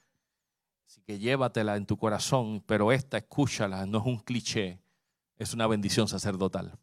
Así 0.87 1.03
que 1.03 1.19
llévatela 1.19 1.77
en 1.77 1.85
tu 1.85 1.99
corazón, 1.99 2.63
pero 2.65 2.91
esta 2.91 3.19
escúchala, 3.19 3.85
no 3.85 3.99
es 3.99 4.07
un 4.07 4.19
cliché, 4.19 4.81
es 5.37 5.53
una 5.53 5.67
bendición 5.67 6.09
sacerdotal. 6.09 6.79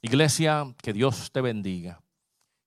Iglesia, 0.00 0.74
que 0.82 0.94
Dios 0.94 1.30
te 1.30 1.42
bendiga, 1.42 2.00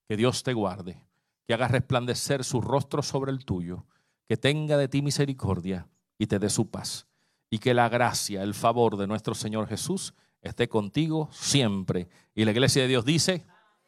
que 0.07 0.17
Dios 0.17 0.43
te 0.43 0.53
guarde, 0.53 1.01
que 1.45 1.53
haga 1.53 1.67
resplandecer 1.67 2.43
su 2.43 2.61
rostro 2.61 3.01
sobre 3.01 3.31
el 3.31 3.45
tuyo, 3.45 3.85
que 4.27 4.37
tenga 4.37 4.77
de 4.77 4.87
ti 4.87 5.01
misericordia 5.01 5.87
y 6.17 6.27
te 6.27 6.39
dé 6.39 6.49
su 6.49 6.69
paz 6.69 7.07
y 7.49 7.59
que 7.59 7.73
la 7.73 7.89
gracia, 7.89 8.43
el 8.43 8.53
favor 8.53 8.97
de 8.97 9.07
nuestro 9.07 9.33
Señor 9.33 9.67
Jesús 9.67 10.13
esté 10.41 10.67
contigo 10.67 11.29
siempre. 11.31 12.07
Y 12.35 12.45
la 12.45 12.51
iglesia 12.51 12.81
de 12.81 12.87
Dios 12.87 13.05
dice... 13.05 13.45